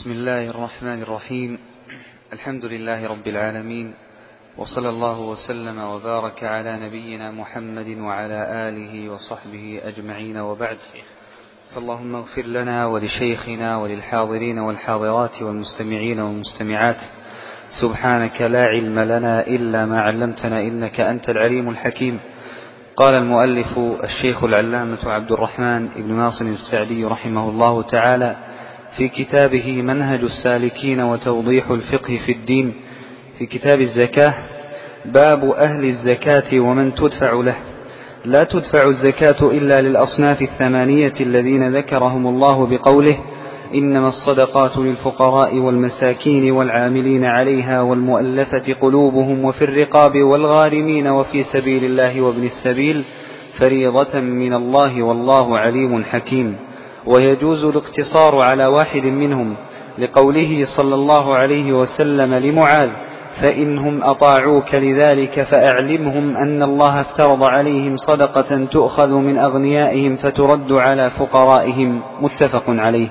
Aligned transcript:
بسم 0.00 0.10
الله 0.10 0.50
الرحمن 0.50 1.02
الرحيم. 1.02 1.58
الحمد 2.32 2.64
لله 2.64 3.06
رب 3.08 3.26
العالمين 3.26 3.94
وصلى 4.58 4.88
الله 4.88 5.20
وسلم 5.20 5.78
وبارك 5.78 6.44
على 6.44 6.78
نبينا 6.86 7.30
محمد 7.30 7.88
وعلى 7.98 8.68
آله 8.68 9.08
وصحبه 9.08 9.80
أجمعين 9.84 10.36
وبعد. 10.36 10.76
فاللهم 11.74 12.14
اغفر 12.16 12.42
لنا 12.42 12.86
ولشيخنا 12.86 13.76
وللحاضرين 13.76 14.58
والحاضرات 14.58 15.42
والمستمعين 15.42 16.20
والمستمعات. 16.20 17.00
سبحانك 17.82 18.42
لا 18.42 18.64
علم 18.64 18.98
لنا 18.98 19.46
إلا 19.46 19.86
ما 19.86 20.00
علمتنا 20.00 20.60
إنك 20.60 21.00
أنت 21.00 21.28
العليم 21.28 21.68
الحكيم. 21.68 22.20
قال 22.96 23.14
المؤلف 23.14 23.78
الشيخ 24.04 24.44
العلامة 24.44 24.98
عبد 25.04 25.32
الرحمن 25.32 25.88
بن 25.96 26.14
ناصر 26.14 26.44
السعدي 26.44 27.04
رحمه 27.04 27.48
الله 27.48 27.82
تعالى 27.82 28.49
في 29.00 29.08
كتابه 29.08 29.82
منهج 29.82 30.20
السالكين 30.20 31.00
وتوضيح 31.00 31.70
الفقه 31.70 32.20
في 32.26 32.32
الدين 32.32 32.74
في 33.38 33.46
كتاب 33.46 33.80
الزكاة 33.80 34.34
باب 35.04 35.44
أهل 35.44 35.84
الزكاة 35.84 36.60
ومن 36.60 36.94
تدفع 36.94 37.32
له. 37.32 37.56
لا 38.24 38.44
تدفع 38.44 38.88
الزكاة 38.88 39.50
إلا 39.50 39.80
للأصناف 39.80 40.42
الثمانية 40.42 41.12
الذين 41.20 41.76
ذكرهم 41.76 42.26
الله 42.26 42.66
بقوله 42.66 43.18
إنما 43.74 44.08
الصدقات 44.08 44.78
للفقراء 44.78 45.56
والمساكين 45.56 46.50
والعاملين 46.50 47.24
عليها 47.24 47.80
والمؤلفة 47.80 48.74
قلوبهم 48.80 49.44
وفي 49.44 49.64
الرقاب 49.64 50.22
والغارمين 50.22 51.08
وفي 51.08 51.44
سبيل 51.44 51.84
الله 51.84 52.20
وابن 52.20 52.44
السبيل 52.44 53.04
فريضة 53.58 54.20
من 54.20 54.54
الله 54.54 55.02
والله 55.02 55.58
عليم 55.58 56.04
حكيم. 56.04 56.56
ويجوز 57.06 57.64
الاقتصار 57.64 58.42
على 58.42 58.66
واحد 58.66 59.04
منهم 59.04 59.56
لقوله 59.98 60.64
صلى 60.76 60.94
الله 60.94 61.34
عليه 61.34 61.72
وسلم 61.72 62.34
لمعاذ 62.34 62.88
فإنهم 63.40 64.02
أطاعوك 64.02 64.74
لذلك 64.74 65.42
فأعلمهم 65.42 66.36
أن 66.36 66.62
الله 66.62 67.00
افترض 67.00 67.44
عليهم 67.44 67.96
صدقة 67.96 68.64
تؤخذ 68.64 69.14
من 69.14 69.38
أغنيائهم 69.38 70.16
فترد 70.16 70.72
على 70.72 71.10
فقرائهم. 71.10 72.02
متفق 72.20 72.64
عليه. 72.68 73.08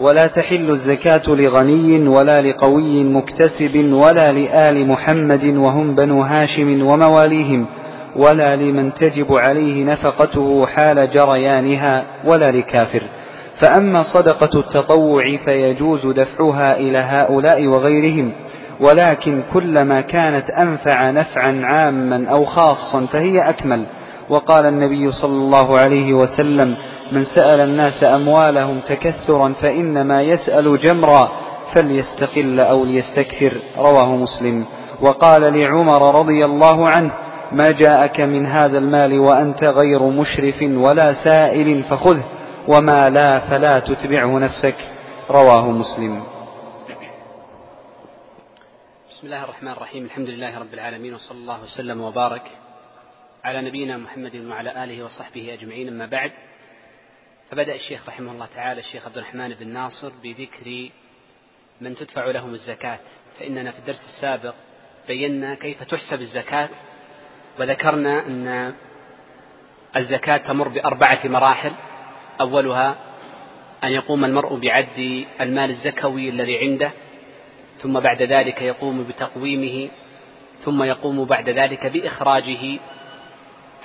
ولا 0.00 0.26
تحل 0.26 0.70
الزكاة 0.70 1.22
لغني 1.28 2.08
ولا 2.08 2.42
لقوي 2.42 3.04
مكتسب 3.04 3.92
ولا 3.92 4.32
لآل 4.32 4.88
محمد 4.88 5.44
وهم 5.44 5.94
بنو 5.94 6.22
هاشم 6.22 6.82
ومواليهم. 6.82 7.66
ولا 8.16 8.56
لمن 8.56 8.94
تجب 8.94 9.32
عليه 9.32 9.84
نفقته 9.84 10.66
حال 10.66 11.10
جريانها 11.10 12.04
ولا 12.24 12.50
لكافر. 12.50 13.02
فأما 13.62 14.02
صدقة 14.02 14.60
التطوع 14.60 15.36
فيجوز 15.44 16.06
دفعها 16.06 16.76
إلى 16.76 16.98
هؤلاء 16.98 17.66
وغيرهم 17.66 18.32
ولكن 18.80 19.42
كلما 19.52 20.00
كانت 20.00 20.50
أنفع 20.50 21.10
نفعا 21.10 21.60
عاما 21.64 22.26
أو 22.30 22.44
خاصا 22.44 23.06
فهي 23.06 23.48
أكمل. 23.48 23.84
وقال 24.28 24.66
النبي 24.66 25.12
صلى 25.12 25.32
الله 25.32 25.78
عليه 25.78 26.12
وسلم 26.12 26.74
من 27.12 27.24
سأل 27.24 27.60
الناس 27.60 28.04
أموالهم 28.04 28.80
تكثرا 28.88 29.52
فإنما 29.62 30.22
يسأل 30.22 30.78
جمرا 30.78 31.28
فليستقل 31.74 32.60
أو 32.60 32.84
ليستكثر. 32.84 33.52
رواه 33.78 34.16
مسلم. 34.16 34.64
وقال 35.00 35.42
لعمر 35.42 36.18
رضي 36.20 36.44
الله 36.44 36.88
عنه 36.88 37.10
ما 37.52 37.70
جاءك 37.70 38.20
من 38.20 38.46
هذا 38.46 38.78
المال 38.78 39.18
وأنت 39.20 39.64
غير 39.64 40.02
مشرف 40.02 40.62
ولا 40.62 41.24
سائل 41.24 41.82
فخذه 41.82 42.24
وما 42.68 43.10
لا 43.10 43.40
فلا 43.40 43.78
تتبعه 43.78 44.38
نفسك. 44.38 44.76
رواه 45.30 45.70
مسلم. 45.70 46.24
بسم 49.10 49.26
الله 49.26 49.44
الرحمن 49.44 49.72
الرحيم. 49.72 50.04
الحمد 50.04 50.28
لله 50.28 50.58
رب 50.58 50.74
العالمين 50.74 51.14
وصلى 51.14 51.38
الله 51.38 51.62
وسلم 51.62 52.00
وبارك 52.00 52.42
على 53.44 53.62
نبينا 53.62 53.96
محمد 53.96 54.36
وعلى 54.36 54.84
آله 54.84 55.04
وصحبه 55.04 55.54
أجمعين. 55.54 55.88
أما 55.88 56.06
بعد 56.06 56.32
فبدأ 57.50 57.74
الشيخ 57.74 58.08
رحمه 58.08 58.32
الله 58.32 58.46
تعالى 58.56 58.80
الشيخ 58.80 59.06
عبد 59.06 59.16
الرحمن 59.18 59.54
بن 59.60 59.68
ناصر 59.68 60.12
بذكر 60.22 60.90
من 61.80 61.94
تدفع 61.94 62.30
لهم 62.30 62.54
الزكاة. 62.54 62.98
فإننا 63.38 63.70
في 63.70 63.78
الدرس 63.78 64.04
السابق 64.04 64.54
بينا 65.08 65.54
كيف 65.54 65.82
تحسب 65.82 66.20
الزكاة 66.20 66.68
وذكرنا 67.60 68.26
أن 68.26 68.74
الزكاة 69.96 70.36
تمر 70.36 70.68
بأربعة 70.68 71.18
مراحل. 71.24 71.72
أولها 72.40 72.96
أن 73.84 73.90
يقوم 73.92 74.24
المرء 74.24 74.56
بعد 74.56 75.24
المال 75.40 75.70
الزكوي 75.70 76.28
الذي 76.28 76.58
عنده 76.58 76.90
ثم 77.82 78.00
بعد 78.00 78.22
ذلك 78.22 78.62
يقوم 78.62 79.04
بتقويمه 79.04 79.88
ثم 80.64 80.82
يقوم 80.82 81.24
بعد 81.24 81.48
ذلك 81.48 81.86
بإخراجه 81.86 82.78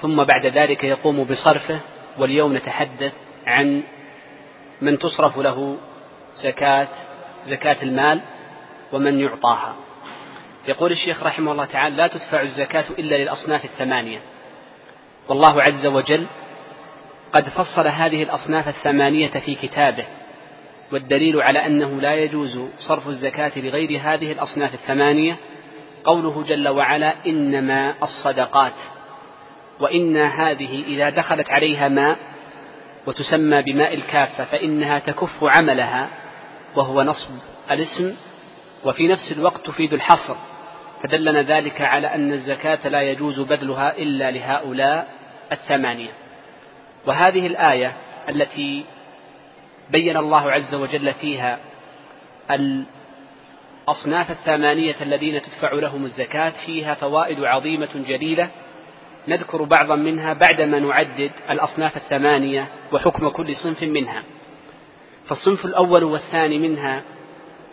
ثم 0.02 0.24
بعد 0.24 0.46
ذلك 0.46 0.84
يقوم 0.84 1.24
بصرفه. 1.24 1.80
واليوم 2.18 2.58
نتحدث 2.58 3.14
عن 3.48 3.84
من 4.82 5.00
تصرف 5.00 5.38
له 5.38 5.78
زكاة 6.44 6.88
زكاة 7.46 7.84
المال 7.84 8.22
ومن 8.92 9.20
يعطاها. 9.20 9.76
يقول 10.68 10.92
الشيخ 10.92 11.24
رحمه 11.24 11.52
الله 11.52 11.66
تعالى 11.66 11.96
لا 11.96 12.08
تدفع 12.08 12.42
الزكاة 12.42 12.86
إلا 13.00 13.16
للأصناف 13.16 13.66
الثمانية. 13.66 14.20
والله 15.30 15.62
عز 15.62 15.86
وجل 15.86 16.26
قد 17.34 17.50
فصل 17.50 17.88
هذه 17.88 18.24
الأصناف 18.24 18.68
الثمانية 18.68 19.28
في 19.28 19.56
كتابه 19.56 20.06
والدليل 20.92 21.42
على 21.42 21.66
أنه 21.66 22.02
لا 22.02 22.16
يجوز 22.16 22.60
صرف 22.80 23.08
الزكاة 23.08 23.52
لغير 23.56 24.00
هذه 24.04 24.32
الأصناف 24.32 24.74
الثمانية 24.74 25.38
قوله 26.04 26.44
جل 26.48 26.68
وعلا 26.70 27.14
إنما 27.28 27.96
الصدقات. 28.04 28.74
وإن 29.80 30.18
هذه 30.18 30.84
إذا 30.88 31.10
دخلت 31.10 31.50
عليها 31.50 31.88
ماء 31.88 32.18
وتسمى 33.08 33.62
بماء 33.62 33.94
الكافة 33.94 34.46
فإنها 34.46 35.00
تكف 35.00 35.44
عملها 35.44 36.10
وهو 36.76 37.04
نصب 37.04 37.30
الاسم 37.72 38.16
وفي 38.86 39.08
نفس 39.08 39.32
الوقت 39.32 39.66
تفيد 39.66 39.94
الحصر. 39.94 40.36
فدلنا 41.04 41.42
ذلك 41.42 41.82
على 41.82 42.08
أن 42.08 42.34
الزكاة 42.34 42.88
لا 42.88 43.02
يجوز 43.02 43.40
بذلها 43.40 43.98
إلا 43.98 44.32
لهؤلاء 44.32 45.08
الثمانية. 45.52 46.12
وهذه 47.06 47.48
الآية 47.48 47.94
التي 48.30 48.86
بين 49.90 50.18
الله 50.18 50.52
عز 50.52 50.74
وجل 50.76 51.14
فيها 51.14 51.60
الأصناف 52.52 54.32
الثمانية 54.32 54.96
الذين 55.02 55.42
تدفع 55.42 55.74
لهم 55.74 56.06
الزكاة 56.06 56.54
فيها 56.66 56.94
فوائد 56.94 57.44
عظيمة 57.44 57.90
جليلة. 58.08 58.50
نذكر 59.28 59.64
بعضا 59.64 59.96
منها 59.96 60.34
بعدما 60.34 60.80
نعدد 60.80 61.32
الأصناف 61.50 61.98
الثمانية 61.98 62.68
وحكم 62.92 63.28
كل 63.30 63.56
صنف 63.56 63.84
منها. 63.84 64.24
فالصنف 65.28 65.66
الأول 65.66 66.04
والثاني 66.04 66.60
منها 66.60 67.02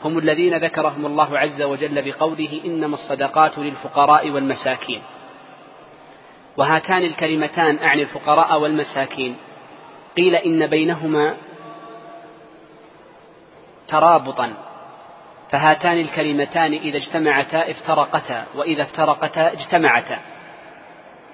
هم 0.04 0.18
الذين 0.18 0.56
ذكرهم 0.56 1.06
الله 1.06 1.38
عز 1.38 1.62
وجل 1.62 2.02
بقوله 2.02 2.60
إنما 2.64 2.94
الصدقات 2.94 3.58
للفقراء 3.58 4.30
والمساكين. 4.30 5.02
وهاتان 6.56 7.02
الكلمتان 7.02 7.78
أعني 7.78 8.02
الفقراء 8.02 8.60
والمساكين. 8.60 9.36
قيل 10.16 10.34
إن 10.34 10.66
بينهما 10.66 11.34
ترابطا. 13.88 14.52
فهاتان 15.50 16.00
الكلمتان 16.00 16.72
إذا 16.72 16.96
اجتمعتا 16.96 17.70
افترقتا 17.70 18.46
وإذا 18.54 18.82
افترقتا 18.82 19.52
اجتمعتا. 19.52 20.18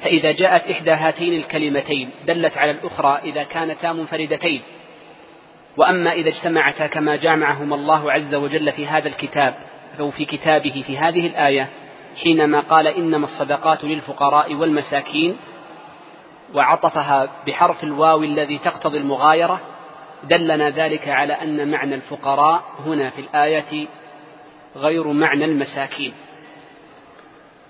فإذا 0.03 0.33
جاءت 0.33 0.71
إحدى 0.71 0.91
هاتين 0.91 1.33
الكلمتين 1.33 2.11
دلت 2.27 2.59
على 2.59 2.71
الأخرى 2.71 3.21
إذا 3.25 3.43
كانتا 3.43 3.93
منفردتين. 3.93 4.63
وأما 5.77 6.13
إذا 6.13 6.29
اجتمعتا 6.29 6.87
كما 6.87 7.17
جامعهما 7.17 7.75
الله 7.75 8.13
عز 8.13 8.35
وجل 8.35 8.73
في 8.73 8.87
هذا 8.87 9.09
الكتاب 9.09 9.55
أو 10.01 10.11
في 10.11 10.25
كتابه 10.25 10.85
في 10.87 10.99
هذه 10.99 11.27
الآية 11.27 11.69
حينما 12.23 12.61
قال 12.61 12.87
إنما 12.87 13.25
الصدقات 13.25 13.85
للفقراء 13.85 14.55
والمساكين 14.55 15.37
وعطفها 16.55 17.29
بحرف 17.47 17.85
الواو 17.85 18.23
الذي 18.23 18.59
تقتضي 18.59 18.99
المغايرة 18.99 19.61
دلنا 20.25 20.71
ذلك 20.71 21.09
على 21.09 21.33
أن 21.33 21.71
معنى 21.71 21.95
الفقراء 21.95 22.63
هنا 22.87 23.11
في 23.11 23.21
الآية 23.21 23.87
غير 24.77 25.09
معنى 25.09 25.45
المساكين. 25.45 26.13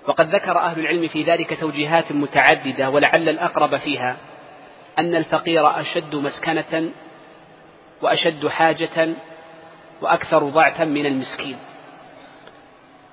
وقد 0.07 0.35
ذكر 0.35 0.57
أهل 0.57 0.79
العلم 0.79 1.07
في 1.07 1.23
ذلك 1.23 1.59
توجيهات 1.59 2.11
متعددة 2.11 2.89
ولعل 2.89 3.29
الأقرب 3.29 3.77
فيها 3.77 4.17
أن 4.99 5.15
الفقير 5.15 5.79
أشد 5.79 6.15
مسكنة 6.15 6.89
وأشد 8.01 8.47
حاجة 8.47 9.09
وأكثر 10.01 10.49
ضعفا 10.49 10.85
من 10.85 11.05
المسكين. 11.05 11.57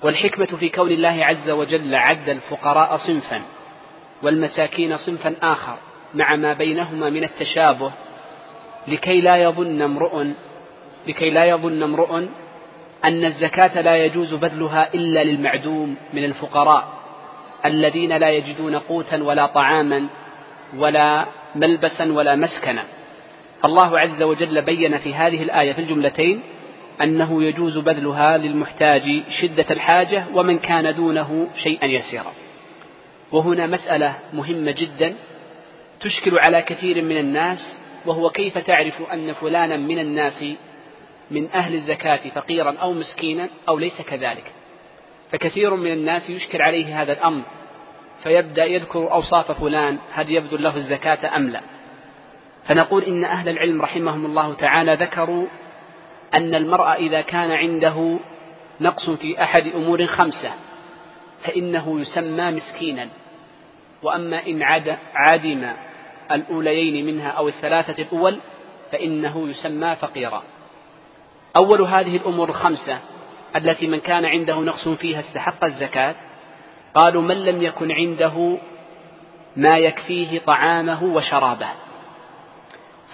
والحكمة 0.03 0.47
في 0.47 0.69
كون 0.69 0.91
الله 0.91 1.25
عز 1.25 1.51
وجل 1.51 1.95
عد 1.95 2.29
الفقراء 2.29 2.97
صنفا 2.97 3.43
والمساكين 4.23 4.97
صنفا 4.97 5.35
آخر 5.43 5.77
مع 6.15 6.37
ما 6.37 6.53
بينهما 6.53 7.11
من 7.11 7.25
التشابه 7.25 7.93
لكي 8.89 9.21
لا 9.21 9.37
يظن 9.37 9.83
امرؤ 9.83 10.25
لكي 11.07 11.31
لا 11.31 11.45
يظن 11.45 11.83
امرؤ 11.83 12.17
أن 13.05 13.25
الزكاة 13.25 13.81
لا 13.81 13.97
يجوز 13.97 14.35
بذلها 14.35 14.95
إلا 14.95 15.25
للمعدوم 15.25 15.97
من 16.13 16.25
الفقراء 16.25 16.89
الذين 17.65 18.17
لا 18.17 18.31
يجدون 18.31 18.77
قوتا 18.77 19.23
ولا 19.23 19.47
طعاما 19.47 20.07
ولا 20.77 21.27
ملبسا 21.55 22.13
ولا 22.13 22.37
مسكنا. 22.37 22.85
فالله 23.65 23.99
عز 23.99 24.23
وجل 24.23 24.63
بين 24.63 24.99
في 24.99 25.15
هذه 25.15 25.43
الآية 25.43 25.73
في 25.73 25.79
الجملتين 25.79 26.41
أنه 27.03 27.43
يجوز 27.43 27.79
بذلها 27.79 28.37
للمحتاج 28.37 29.23
شدة 29.41 29.65
الحاجة 29.71 30.25
ومن 30.35 30.59
كان 30.59 30.95
دونه 30.95 31.47
شيئا 31.63 31.87
يسيرا. 31.87 32.33
وهنا 33.33 33.67
مسألة 33.67 34.15
مهمة 34.33 34.71
جدا 34.71 35.15
تشكل 36.01 36.39
على 36.39 36.63
كثير 36.63 37.03
من 37.03 37.17
الناس 37.17 37.77
وهو 38.07 38.31
كيف 38.31 38.59
تعرف 38.59 39.03
أن 39.13 39.33
فلانا 39.33 39.77
من 39.77 39.99
الناس 39.99 40.45
من 41.31 41.49
أهل 41.55 41.75
الزكاة 41.75 42.21
فقيرا 42.35 42.77
أو 42.83 42.93
مسكينا 42.93 43.49
أو 43.69 43.79
ليس 43.79 44.03
كذلك؟ 44.03 44.53
فكثير 45.33 45.77
من 45.77 45.93
الناس 45.93 46.31
يشكل 46.31 46.63
عليه 46.63 47.03
هذا 47.03 47.13
الأمر 47.13 47.43
فيبدأ 48.23 48.65
يذكر 48.65 49.13
أوصاف 49.13 49.53
فلان 49.53 49.99
هل 50.13 50.33
يبذل 50.33 50.63
له 50.63 50.77
الزكاة 50.77 51.37
أم 51.37 51.51
لا؟ 51.51 51.61
فنقول 52.69 53.03
إن 53.03 53.25
أهل 53.25 53.49
العلم 53.49 53.83
رحمهم 53.83 54.27
الله 54.27 54.55
تعالى 54.55 54.95
ذكروا 54.95 55.47
أن 56.35 56.55
المرأة 56.55 56.95
إذا 56.95 57.21
كان 57.21 57.51
عنده 57.51 58.19
نقص 58.81 59.11
في 59.11 59.43
أحد 59.43 59.67
أمور 59.67 60.07
خمسة 60.07 60.53
فإنه 61.43 62.01
يسمى 62.01 62.51
مسكينا. 62.51 63.09
وأما 64.03 64.47
إن 64.47 64.63
عد 64.63 64.99
عدم 65.15 65.73
الأوليين 66.33 67.07
منها 67.07 67.29
أو 67.29 67.49
الثلاثة 67.49 68.03
الأول 68.03 68.39
فإنه 68.93 69.49
يسمى 69.49 69.97
فقيرا. 69.97 70.43
أول 71.57 71.83
هذه 71.83 72.17
الأمور 72.17 72.49
الخمسة 72.49 72.99
التي 73.57 73.87
من 73.87 74.01
كان 74.01 74.25
عنده 74.25 74.61
نقص 74.61 74.89
فيها 74.89 75.21
استحق 75.21 75.65
الزكاة 75.65 76.15
قالوا 76.95 77.23
من 77.23 77.45
لم 77.45 77.63
يكن 77.63 77.93
عنده 77.93 78.59
ما 79.57 79.79
يكفيه 79.79 80.39
طعامه 80.39 81.05
وشرابه. 81.05 81.69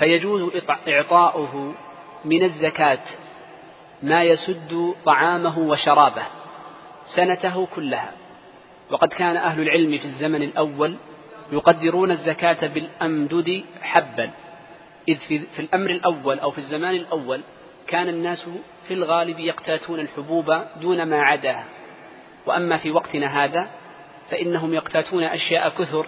فيجوز 0.01 0.53
إعطاؤه 0.89 1.75
من 2.25 2.43
الزكاة 2.43 2.99
ما 4.03 4.23
يسد 4.23 4.95
طعامه 5.05 5.59
وشرابه 5.59 6.23
سنته 7.05 7.67
كلها. 7.67 8.13
وقد 8.91 9.09
كان 9.09 9.37
أهل 9.37 9.63
العلم 9.63 9.99
في 9.99 10.05
الزمن 10.05 10.43
الأول 10.43 10.97
يقدرون 11.53 12.11
الزكاة 12.11 12.67
بالأمدد 12.67 13.65
حبا. 13.83 14.31
إذ 15.09 15.17
في, 15.17 15.47
الأمر 15.59 15.91
الأول 15.91 16.39
أو 16.39 16.51
في 16.51 16.59
الزمان 16.59 16.95
الأول 16.95 17.41
كان 17.87 18.09
الناس 18.09 18.47
في 18.89 18.95
الغالب 18.95 19.39
يقتاتون 19.39 20.01
الحبوب 20.01 20.63
دون 20.81 21.03
ما 21.03 21.23
عداها. 21.23 21.65
وأما 22.47 22.77
في 22.77 22.91
وقتنا 22.91 23.45
هذا 23.45 23.71
فإنهم 24.31 24.75
يقتاتون 24.75 25.25
أشياء 25.25 25.69
كثر 25.69 26.07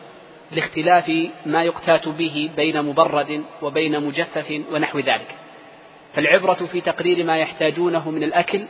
لاختلاف 0.52 1.12
ما 1.46 1.64
يقتات 1.64 2.08
به 2.08 2.50
بين 2.56 2.82
مبرد 2.82 3.44
وبين 3.62 4.06
مجفف 4.06 4.62
ونحو 4.72 4.98
ذلك. 4.98 5.36
فالعبرة 6.14 6.66
في 6.72 6.80
تقرير 6.80 7.24
ما 7.24 7.38
يحتاجونه 7.38 8.10
من 8.10 8.22
الأكل 8.22 8.66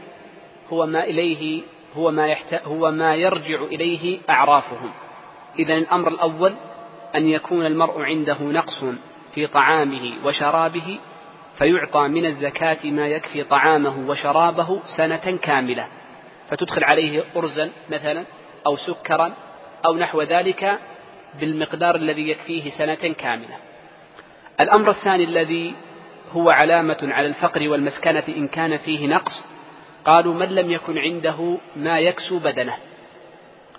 هو 0.73 0.87
ما 0.87 1.05
إليه 1.05 1.63
هو 1.97 2.11
ما, 2.11 2.37
هو 2.65 2.91
ما 2.91 3.15
يرجع 3.15 3.63
إليه 3.63 4.19
أعرافهم. 4.31 4.91
إذا 5.59 5.75
الأمر 5.75 6.09
الأول 6.09 6.55
أن 7.17 7.27
يكون 7.27 7.67
المرء 7.67 8.01
عنده 8.01 8.43
نقص 8.43 8.85
في 9.35 9.47
طعامه 9.47 10.13
وشرابه 10.25 10.99
فيعطى 11.59 12.09
من 12.09 12.27
الزكاة 12.27 12.79
ما 12.85 13.07
يكفي 13.07 13.45
طعامه 13.45 14.11
وشرابه 14.11 14.81
سنة 14.97 15.39
كاملة. 15.43 15.87
فتدخل 16.51 16.85
عليه 16.85 17.25
أرزا 17.37 17.71
مثلا 17.91 18.25
أو 18.67 18.77
سكرا 18.77 19.33
أو 19.87 19.97
نحو 19.97 20.23
ذلك 20.23 20.79
بالمقدار 21.41 21.97
الذي 21.97 22.29
يكفيه 22.29 22.71
سنة 22.71 22.95
كاملة. 22.95 23.57
الأمر 24.61 24.91
الثاني 24.91 25.25
الذي 25.25 25.75
هو 26.33 26.51
علامة 26.51 26.99
على 27.03 27.27
الفقر 27.27 27.69
والمسكنة 27.69 28.25
إن 28.29 28.49
كان 28.49 28.77
فيه 28.77 29.07
نقص 29.07 29.45
قالوا 30.05 30.35
من 30.35 30.47
لم 30.47 30.71
يكن 30.71 30.99
عنده 30.99 31.59
ما 31.77 31.99
يكسو 31.99 32.39
بدنه. 32.39 32.77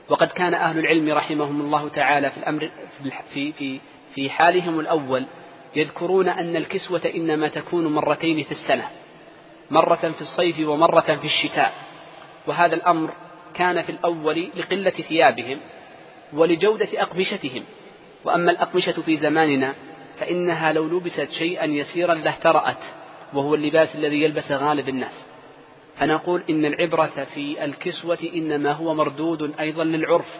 وقد 0.09 0.27
كان 0.27 0.53
أهل 0.53 0.79
العلم 0.79 1.09
رحمهم 1.09 1.61
الله 1.61 1.89
تعالى 1.89 2.31
في 2.31 2.37
الأمر 2.37 2.71
في 3.33 3.51
في 3.51 3.79
في 4.15 4.29
حالهم 4.29 4.79
الأول 4.79 5.25
يذكرون 5.75 6.29
أن 6.29 6.55
الكسوة 6.55 7.11
إنما 7.15 7.47
تكون 7.47 7.87
مرتين 7.87 8.43
في 8.43 8.51
السنة 8.51 8.87
مرة 9.71 9.95
في 9.95 10.21
الصيف 10.21 10.67
ومرة 10.67 11.17
في 11.21 11.25
الشتاء. 11.25 11.73
وهذا 12.47 12.75
الأمر 12.75 13.09
كان 13.53 13.81
في 13.81 13.89
الأول 13.89 14.49
لقلة 14.55 14.89
ثيابهم 14.89 15.57
ولجودة 16.33 16.87
أقمشتهم. 16.93 17.63
وأما 18.25 18.51
الأقمشة 18.51 19.01
في 19.01 19.17
زماننا 19.17 19.73
فإنها 20.19 20.73
لو 20.73 20.83
لبست 20.83 21.31
شيئا 21.31 21.65
يسيرا 21.65 22.13
لاهترأت 22.13 22.83
وهو 23.33 23.55
اللباس 23.55 23.95
الذي 23.95 24.23
يلبس 24.23 24.51
غالب 24.51 24.89
الناس. 24.89 25.23
فنقول 25.99 26.43
إن 26.49 26.65
العبرة 26.65 27.27
في 27.35 27.65
الكسوة 27.65 28.17
إنما 28.35 28.71
هو 28.71 28.93
مردود 28.93 29.53
أيضا 29.59 29.83
للعرف. 29.83 30.39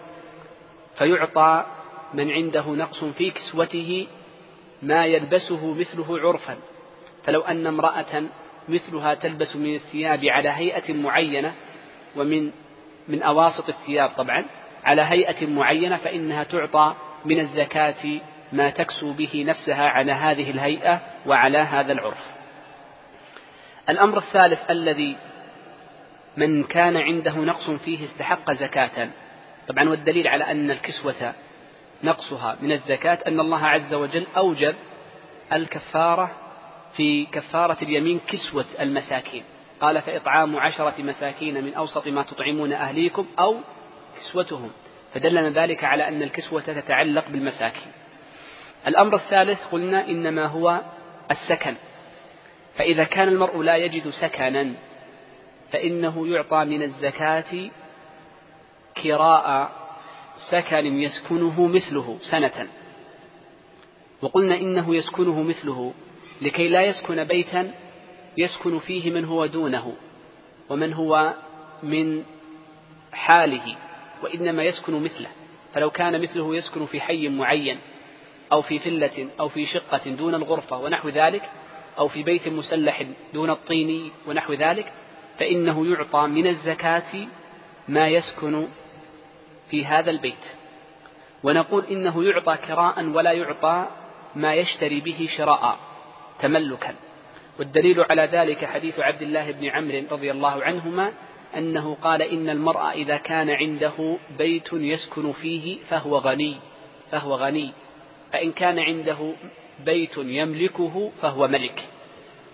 فيعطى 0.98 1.66
من 2.14 2.32
عنده 2.32 2.70
نقص 2.70 3.04
في 3.04 3.32
كسوته 3.32 4.08
ما 4.82 5.06
يلبسه 5.06 5.74
مثله 5.74 6.20
عرفا. 6.20 6.58
فلو 7.24 7.42
أن 7.42 7.68
امرأة 7.68 8.24
مثلها 8.70 9.14
تلبس 9.14 9.56
من 9.56 9.76
الثياب 9.76 10.26
على 10.26 10.50
هيئة 10.50 10.94
معينة 10.94 11.54
ومن 12.16 12.52
من 13.08 13.24
أواسط 13.24 13.70
الثياب 13.70 14.10
طبعا 14.18 14.46
على 14.86 15.02
هيئة 15.02 15.48
معينة 15.48 15.98
فإنها 15.98 16.44
تعطى 16.44 16.96
من 17.26 17.40
الزكاة 17.40 18.20
ما 18.52 18.70
تكسو 18.70 19.14
به 19.14 19.44
نفسها 19.48 19.90
على 19.90 20.12
هذه 20.12 20.52
الهيئة 20.52 21.02
وعلى 21.26 21.58
هذا 21.58 21.94
العرف. 21.94 22.32
الأمر 23.90 24.18
الثالث 24.18 24.72
الذي 24.72 25.16
من 26.38 26.64
كان 26.64 26.98
عنده 26.98 27.38
نقص 27.38 27.70
فيه 27.70 28.06
استحق 28.06 28.52
زكاة. 28.52 29.10
طبعا 29.68 29.90
والدليل 29.90 30.28
على 30.28 30.44
أن 30.44 30.72
الكسوة 30.72 31.34
نقصها 32.04 32.58
من 32.62 32.72
الزكاة 32.72 33.20
أن 33.28 33.40
الله 33.40 33.68
عز 33.68 33.94
وجل 33.94 34.28
أوجب 34.38 34.76
الكفارة 35.54 36.32
في 36.98 37.26
كفارة 37.26 37.78
اليمين 37.82 38.20
كسوة 38.28 38.66
المساكين. 38.80 39.44
قال 39.82 40.02
فإطعام 40.02 40.56
عشرة 40.56 40.94
مساكين 41.00 41.64
من 41.64 41.74
أوسط 41.74 42.08
ما 42.08 42.24
تطعمون 42.24 42.74
أهليكم 42.74 43.26
أو 43.40 43.58
كسوتهم. 44.20 44.72
فدلنا 45.14 45.50
ذلك 45.50 45.84
على 45.84 46.08
أن 46.08 46.24
الكسوة 46.24 46.62
تتعلق 46.62 47.30
بالمساكين. 47.30 47.92
الأمر 48.88 49.16
الثالث 49.16 49.60
قلنا 49.72 50.08
إنما 50.08 50.46
هو 50.46 50.82
السكن. 51.32 51.76
فإذا 52.78 53.04
كان 53.04 53.28
المرء 53.28 53.62
لا 53.62 53.76
يجد 53.76 54.10
سكنا 54.10 54.74
فإنه 55.72 56.28
يعطى 56.28 56.66
من 56.66 56.84
الزكاة 56.84 57.70
كراء 59.04 59.72
سكن 60.50 61.02
يسكنه 61.02 61.68
مثله 61.68 62.18
سنة. 62.22 62.68
وقلنا 64.22 64.56
إنه 64.56 64.96
يسكنه 64.96 65.44
مثله 65.44 65.94
لكي 66.42 66.68
لا 66.68 66.82
يسكن 66.82 67.24
بيتا 67.24 67.72
يسكن 68.38 68.80
فيه 68.80 69.12
من 69.12 69.26
هو 69.26 69.46
دونه 69.46 69.94
ومن 70.70 70.94
هو 70.94 71.34
من 71.84 72.24
حاله. 73.12 73.76
وإنما 74.24 74.64
يسكن 74.64 75.04
مثله. 75.04 75.30
فلو 75.74 75.90
كان 75.90 76.22
مثله 76.22 76.56
يسكن 76.56 76.86
في 76.86 77.02
حي 77.02 77.28
معين 77.28 77.80
أو 78.52 78.62
في 78.62 78.80
فلة 78.80 79.28
أو 79.40 79.50
في 79.50 79.66
شقة 79.66 80.10
دون 80.10 80.36
الغرفة 80.36 80.78
ونحو 80.78 81.10
ذلك 81.10 81.50
أو 81.98 82.08
في 82.08 82.24
بيت 82.24 82.48
مسلح 82.48 83.04
دون 83.34 83.50
الطين 83.50 84.12
ونحو 84.28 84.54
ذلك 84.54 84.92
فإنه 85.40 85.88
يعطى 85.88 86.28
من 86.28 86.48
الزكاة 86.48 87.28
ما 87.88 88.08
يسكن 88.08 88.68
في 89.70 89.86
هذا 89.86 90.12
البيت. 90.12 90.46
ونقول 91.44 91.84
إنه 91.86 92.24
يعطى 92.24 92.58
كراء 92.68 93.06
ولا 93.06 93.32
يعطى 93.32 93.88
ما 94.36 94.54
يشتري 94.54 95.02
به 95.02 95.30
شراء 95.38 95.78
تملكا. 96.40 96.96
والدليل 97.60 98.02
على 98.10 98.30
ذلك 98.32 98.66
حديث 98.66 99.00
عبد 99.00 99.22
الله 99.22 99.52
بن 99.52 99.66
عمرو 99.68 100.04
رضي 100.12 100.32
الله 100.32 100.64
عنهما 100.64 101.14
أنه 101.58 101.98
قال 102.02 102.22
إن 102.22 102.50
المرأة 102.50 102.92
إذا 102.92 103.18
كان 103.18 103.50
عنده 103.50 104.18
بيت 104.38 104.70
يسكن 104.74 105.32
فيه 105.32 105.78
فهو 105.90 106.18
غني 106.18 106.58
فهو 107.12 107.36
غني. 107.36 107.72
فإن 108.34 108.52
كان 108.52 108.80
عنده 108.80 109.34
بيت 109.86 110.18
يملكه 110.18 111.12
فهو 111.22 111.48
ملك. 111.48 111.84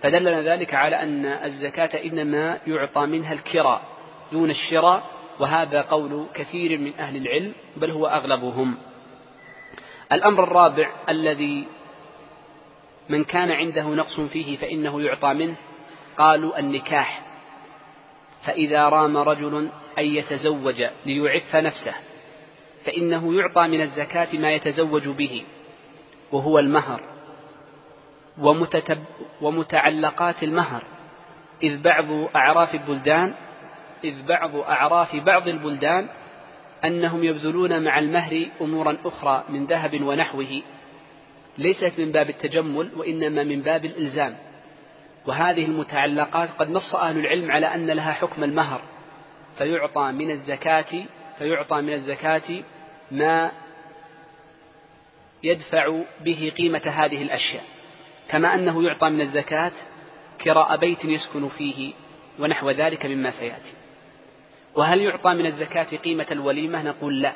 فدلنا 0.02 0.42
ذلك 0.42 0.74
على 0.74 1.04
أن 1.04 1.26
الزكاة 1.26 2.04
إنما 2.04 2.60
يعطى 2.68 3.06
منها 3.06 3.34
الكراء 3.34 3.82
دون 4.32 4.50
الشراء 4.50 5.04
وهذا 5.40 5.82
قول 5.82 6.26
كثير 6.34 6.80
من 6.80 6.94
أهل 7.00 7.18
العلم 7.18 7.54
بل 7.78 7.92
هو 7.92 8.08
أغلبهم. 8.08 8.78
الأمر 10.12 10.44
الرابع 10.44 10.90
الذي 11.10 11.68
من 13.10 13.24
كان 13.24 13.52
عنده 13.52 13.88
نقص 13.88 14.20
فيه 14.20 14.58
فإنه 14.58 15.02
يعطى 15.02 15.34
منه 15.34 15.56
قالوا 16.18 16.60
النكاح. 16.60 17.29
فإذا 18.46 18.90
رام 18.90 19.18
رجل 19.18 19.70
أن 19.98 20.06
يتزوج 20.06 20.84
ليعف 21.06 21.56
نفسه 21.56 21.94
فإنه 22.86 23.34
يعطى 23.34 23.68
من 23.68 23.82
الزكاة 23.82 24.38
ما 24.38 24.52
يتزوج 24.52 25.08
به 25.08 25.44
وهو 26.32 26.60
المهر. 26.60 27.02
ومتتب 28.38 29.04
ومتعلقات 29.42 30.44
المهر. 30.44 30.84
إذ 31.64 31.82
بعض 31.82 32.06
أعراف 32.36 32.76
البلدان 32.76 33.34
إذ 34.04 34.26
بعض 34.28 34.56
أعراف 34.56 35.16
بعض 35.16 35.48
البلدان 35.48 36.08
أنهم 36.86 37.24
يبذلون 37.24 37.84
مع 37.84 38.00
المهر 38.00 38.46
أمورا 38.62 38.98
أخرى 39.06 39.44
من 39.50 39.66
ذهب 39.66 40.02
ونحوه 40.02 40.62
ليست 41.58 41.94
من 41.98 42.12
باب 42.12 42.30
التجمل 42.30 42.90
وإنما 42.98 43.44
من 43.44 43.62
باب 43.62 43.86
الإلزام. 43.86 44.38
وهذه 45.26 45.66
المتعلقات 45.66 46.50
قد 46.60 46.70
نص 46.70 46.96
أهل 46.96 47.20
العلم 47.20 47.52
على 47.52 47.66
أن 47.66 47.88
لها 47.90 48.14
حكم 48.14 48.44
المهر 48.44 48.82
فيعطى 49.58 50.12
من 50.12 50.32
الزكاة 50.32 51.06
فيعطى 51.38 51.82
من 51.82 51.94
الزكاة 51.94 52.64
ما 53.12 53.52
يدفع 55.44 56.02
به 56.22 56.52
قيمة 56.58 56.82
هذه 56.86 57.22
الأشياء. 57.22 57.64
كما 58.30 58.56
أنه 58.56 58.84
يعطى 58.84 59.10
من 59.10 59.22
الزكاة 59.22 59.72
كراء 60.42 60.78
بيت 60.78 61.06
يسكن 61.06 61.50
فيه 61.50 61.94
ونحو 62.40 62.70
ذلك 62.70 63.06
مما 63.06 63.32
سيأتي. 63.32 63.74
وهل 64.76 65.02
يعطى 65.02 65.30
من 65.30 65.46
الزكاة 65.46 65.98
قيمة 65.98 66.28
الوليمة؟ 66.32 66.82
نقول 66.82 67.22
لا 67.22 67.34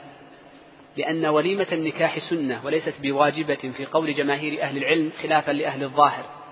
لأن 0.98 1.26
وليمة 1.26 1.68
النكاح 1.72 2.20
سنة 2.20 2.66
وليست 2.66 2.94
بواجبة 3.02 3.72
في 3.78 3.86
قول 3.86 4.14
جماهير 4.14 4.62
أهل 4.62 4.78
العلم 4.78 5.12
خلافا 5.22 5.52
لأهل 5.52 5.84
الظاهر. 5.84 6.43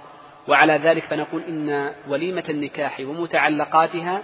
وعلى 0.47 0.73
ذلك 0.73 1.03
فنقول 1.03 1.41
إن 1.43 1.93
وليمة 2.07 2.43
النكاح 2.49 2.99
ومتعلقاتها 2.99 4.23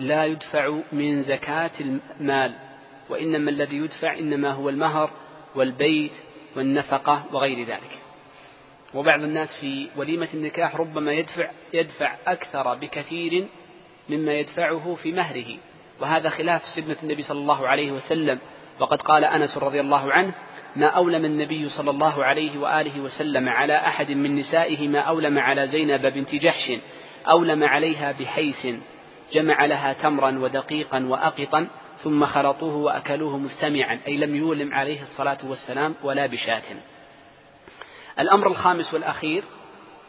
لا 0.00 0.24
يدفع 0.24 0.78
من 0.92 1.22
زكاة 1.22 1.70
المال 1.80 2.54
وإنما 3.08 3.50
الذي 3.50 3.76
يدفع 3.76 4.18
إنما 4.18 4.50
هو 4.50 4.68
المهر 4.68 5.10
والبيت 5.54 6.12
والنفقة 6.56 7.24
وغير 7.32 7.66
ذلك. 7.66 7.98
وبعض 8.94 9.22
الناس 9.22 9.56
في 9.60 9.88
وليمة 9.96 10.28
النكاح 10.34 10.76
ربما 10.76 11.12
يدفع 11.12 11.50
يدفع 11.72 12.14
أكثر 12.26 12.74
بكثير 12.74 13.46
مما 14.08 14.32
يدفعه 14.32 14.94
في 15.02 15.12
مهره. 15.12 15.56
وهذا 16.00 16.28
خلاف 16.28 16.62
سنة 16.64 16.96
النبي 17.02 17.22
صلى 17.22 17.38
الله 17.38 17.68
عليه 17.68 17.92
وسلم. 17.92 18.38
وقد 18.80 19.02
قال 19.02 19.24
أنس 19.24 19.58
رضي 19.58 19.80
الله 19.80 20.12
عنه 20.12 20.32
ما 20.76 20.86
أولم 20.86 21.24
النبي 21.24 21.68
صلى 21.68 21.90
الله 21.90 22.24
عليه 22.24 22.58
وآله 22.58 23.00
وسلم 23.00 23.48
على 23.48 23.76
أحد 23.76 24.10
من 24.10 24.36
نسائه 24.36 24.88
ما 24.88 24.98
أولم 24.98 25.38
على 25.38 25.68
زينب 25.68 26.06
بنت 26.06 26.34
جحش 26.34 26.72
أولم 27.26 27.64
عليها 27.64 28.12
بحيس 28.12 28.66
جمع 29.32 29.64
لها 29.64 29.92
تمرا 29.92 30.38
ودقيقا 30.38 31.06
وأقطا 31.08 31.66
ثم 32.02 32.26
خلطوه 32.26 32.76
وأكلوه 32.76 33.38
مستمعا 33.38 33.98
أي 34.06 34.16
لم 34.16 34.36
يولم 34.36 34.74
عليه 34.74 35.02
الصلاة 35.02 35.38
والسلام 35.44 35.94
ولا 36.02 36.26
بشاة. 36.26 36.62
الأمر 38.18 38.46
الخامس 38.46 38.94
والأخير 38.94 39.44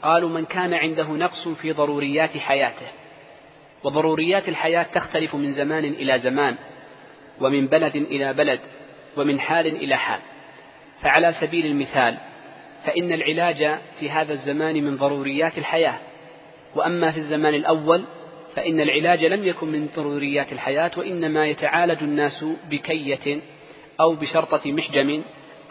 قالوا 0.04 0.30
من 0.30 0.46
كان 0.46 0.74
عنده 0.74 1.08
نقص 1.08 1.48
في 1.48 1.72
ضروريات 1.72 2.38
حياته. 2.38 2.88
وضروريات 3.84 4.50
الحياة 4.50 4.84
تختلف 4.84 5.36
من 5.36 5.54
زمان 5.54 5.84
إلى 5.86 6.20
زمان 6.20 6.56
ومن 7.42 7.68
بلد 7.68 7.96
إلى 7.96 8.34
بلد 8.34 8.60
ومن 9.18 9.40
حال 9.40 9.68
إلى 9.68 9.96
حال. 9.96 10.20
فعلى 11.02 11.34
سبيل 11.34 11.66
المثال 11.66 12.18
فإن 12.86 13.12
العلاج 13.12 13.80
في 14.00 14.10
هذا 14.10 14.34
الزمان 14.34 14.84
من 14.84 14.98
ضروريات 14.98 15.58
الحياة. 15.58 15.96
وأما 16.76 17.12
في 17.12 17.18
الزمان 17.18 17.54
الأول 17.54 18.04
فإن 18.56 18.82
العلاج 18.82 19.26
لم 19.26 19.44
يكن 19.44 19.68
من 19.68 19.88
ضروريات 19.96 20.52
الحياة 20.52 20.92
وإنما 20.98 21.48
يتعالج 21.48 22.04
الناس 22.04 22.46
بكية 22.70 23.42
أو 24.00 24.16
بشرطة 24.16 24.72
محجم 24.72 25.22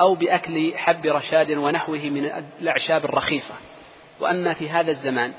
أو 0.00 0.14
بأكل 0.14 0.72
حب 0.76 1.06
رشاد 1.06 1.50
ونحوه 1.50 1.98
من 1.98 2.30
الأعشاب 2.60 3.04
الرخيصة. 3.04 3.54
وأما 4.20 4.54
في 4.54 4.68
هذا 4.68 4.90
الزمان 4.90 5.32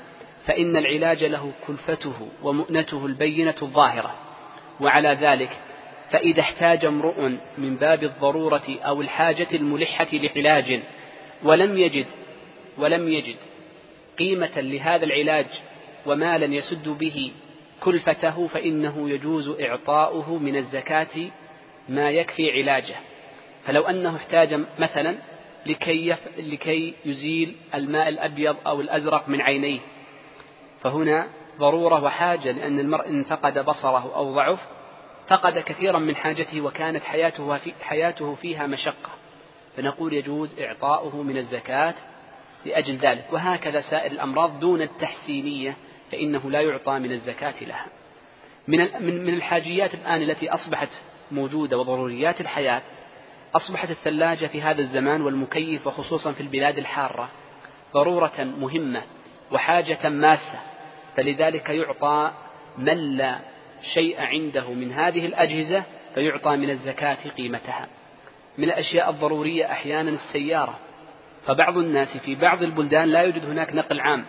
فإن 0.46 0.76
العلاج 0.76 1.24
له 1.24 1.52
كلفته 1.66 2.28
ومؤنته 2.42 3.06
البينة 3.06 3.54
الظاهرة. 3.62 4.14
وعلى 4.80 5.18
ذلك 5.20 5.50
فإذا 6.12 6.40
احتاج 6.40 6.84
امرؤ 6.84 7.30
من 7.58 7.76
باب 7.76 8.04
الضرورة 8.04 8.78
أو 8.82 9.00
الحاجة 9.00 9.48
الملحة 9.54 10.08
لعلاج 10.12 10.80
ولم 11.42 11.78
يجد 11.78 12.06
ولم 12.78 13.08
يجد 13.08 13.36
قيمة 14.18 14.60
لهذا 14.60 15.04
العلاج 15.04 15.46
ومالا 16.06 16.54
يسد 16.54 16.88
به 16.88 17.32
كلفته 17.80 18.46
فإنه 18.46 19.10
يجوز 19.10 19.60
إعطاؤه 19.60 20.38
من 20.38 20.56
الزكاة 20.56 21.30
ما 21.88 22.10
يكفي 22.10 22.50
علاجه. 22.50 22.94
فلو 23.64 23.82
أنه 23.82 24.16
احتاج 24.16 24.60
مثلا 24.78 25.16
لكي, 25.66 26.08
يف... 26.08 26.18
لكي 26.38 26.94
يزيل 27.04 27.56
الماء 27.74 28.08
الأبيض 28.08 28.56
أو 28.66 28.80
الأزرق 28.80 29.28
من 29.28 29.40
عينيه. 29.40 29.80
فهنا 30.80 31.26
ضرورة 31.58 32.04
وحاجة 32.04 32.50
لأن 32.52 32.80
المرء 32.80 33.08
إن 33.08 33.24
فقد 33.24 33.58
بصره 33.58 34.16
أو 34.16 34.34
ضعف 34.34 34.58
فقد 35.28 35.58
كثيرا 35.58 35.98
من 35.98 36.16
حاجته 36.16 36.60
وكانت 36.60 37.02
حياته, 37.02 37.58
في 37.58 37.72
حياته 37.82 38.34
فيها 38.34 38.66
مشقة. 38.66 39.10
فنقول 39.76 40.12
يجوز 40.12 40.60
إعطاؤه 40.60 41.22
من 41.22 41.36
الزكاة 41.36 41.94
لأجل 42.64 42.96
ذلك. 42.96 43.24
وهكذا 43.32 43.80
سائر 43.80 44.12
الأمراض 44.12 44.60
دون 44.60 44.82
التحسينية 44.82 45.76
فإنه 46.12 46.50
لا 46.50 46.60
يعطى 46.60 46.98
من 46.98 47.12
الزكاة 47.12 47.54
لها. 47.64 47.86
من 48.68 48.78
من 49.02 49.34
الحاجيات 49.34 49.94
الآن 49.94 50.22
التي 50.22 50.48
أصبحت 50.48 50.88
موجودة 51.32 51.78
وضروريات 51.78 52.40
الحياة 52.40 52.82
أصبحت 53.54 53.90
الثلاجة 53.90 54.46
في 54.46 54.62
هذا 54.62 54.80
الزمان 54.80 55.22
والمكيف 55.22 55.86
وخصوصا 55.86 56.32
في 56.32 56.40
البلاد 56.40 56.78
الحارة 56.78 57.28
ضرورة 57.94 58.32
مهمة 58.38 59.02
وحاجة 59.52 60.08
ماسة. 60.08 60.60
فلذلك 61.16 61.68
يعطى 61.68 62.32
من 62.78 63.16
لا 63.16 63.38
شيء 63.94 64.20
عنده 64.20 64.72
من 64.72 64.92
هذه 64.92 65.26
الأجهزة 65.26 65.84
فيعطى 66.14 66.56
من 66.56 66.70
الزكاة 66.70 67.30
قيمتها. 67.36 67.88
من 68.58 68.64
الأشياء 68.64 69.10
الضرورية 69.10 69.72
أحيانا 69.72 70.10
السيارة. 70.10 70.78
فبعض 71.46 71.78
الناس 71.78 72.16
في 72.16 72.34
بعض 72.34 72.62
البلدان 72.62 73.08
لا 73.08 73.20
يوجد 73.20 73.44
هناك 73.44 73.74
نقل 73.74 74.00
عام. 74.00 74.24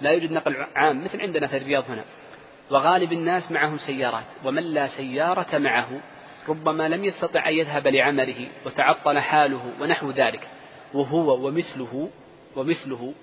لا 0.00 0.10
يوجد 0.10 0.32
نقل 0.32 0.66
عام 0.74 1.04
مثل 1.04 1.20
عندنا 1.20 1.46
في 1.46 1.56
الرياض 1.56 1.84
هنا. 1.90 2.04
وغالب 2.70 3.12
الناس 3.12 3.52
معهم 3.52 3.78
سيارات. 3.78 4.24
ومن 4.44 4.62
لا 4.62 4.86
سيارة 4.86 5.58
معه 5.58 6.00
ربما 6.48 6.88
لم 6.88 7.04
يستطع 7.04 7.48
أن 7.48 7.54
يذهب 7.54 7.86
لعمله 7.86 8.48
وتعطل 8.66 9.18
حاله 9.18 9.72
ونحو 9.80 10.10
ذلك. 10.10 10.48
وهو 10.94 11.46
ومثله 11.46 12.10
ومثله 12.56 13.14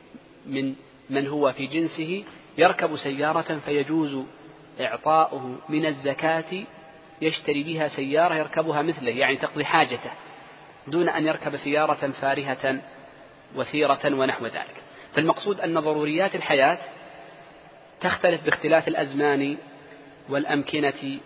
من 0.45 0.73
من 1.09 1.27
هو 1.27 1.51
في 1.51 1.65
جنسه 1.65 2.23
يركب 2.57 2.95
سيارة 2.95 3.59
فيجوز 3.65 4.25
إعطاؤه 4.79 5.57
من 5.69 5.85
الزكاة 5.85 6.63
يشتري 7.21 7.63
بها 7.63 7.87
سيارة 7.87 8.35
يركبها 8.35 8.81
مثله 8.81 9.11
يعني 9.11 9.37
تقضي 9.37 9.65
حاجته 9.65 10.11
دون 10.87 11.09
أن 11.09 11.25
يركب 11.27 11.57
سيارة 11.57 12.11
فارهة 12.21 12.81
وثيرة 13.55 13.99
ونحو 14.05 14.45
ذلك. 14.45 14.83
فالمقصود 15.13 15.59
أن 15.59 15.79
ضروريات 15.79 16.35
الحياة 16.35 16.77
تختلف 18.01 18.45
باختلاف 18.45 18.87
الأزمان 18.87 19.57
والأمكنة 20.29 21.19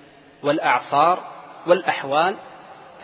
والأعصار 0.44 1.24
والأحوال 1.68 2.36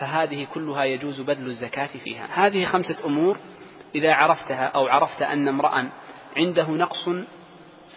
فهذه 0.00 0.46
كلها 0.54 0.84
يجوز 0.84 1.20
بذل 1.20 1.46
الزكاة 1.46 1.90
فيها. 2.04 2.46
هذه 2.46 2.64
خمسة 2.64 3.04
أمور 3.04 3.36
إذا 3.94 4.12
عرفتها 4.12 4.64
أو 4.66 4.86
عرفت 4.86 5.22
أن 5.22 5.48
امرأ 5.48 5.88
عنده 6.36 6.70
نقص 6.70 7.08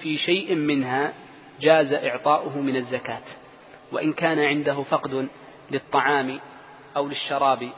في 0.01 0.17
شيء 0.17 0.55
منها 0.55 1.13
جاز 1.61 1.93
إعطاؤه 1.93 2.57
من 2.57 2.75
الزكاة 2.75 3.21
وإن 3.91 4.13
كان 4.13 4.39
عنده 4.39 4.83
فقد 4.83 5.27
للطعام 5.71 6.39
أو 6.97 7.07
للشراب 7.07 7.69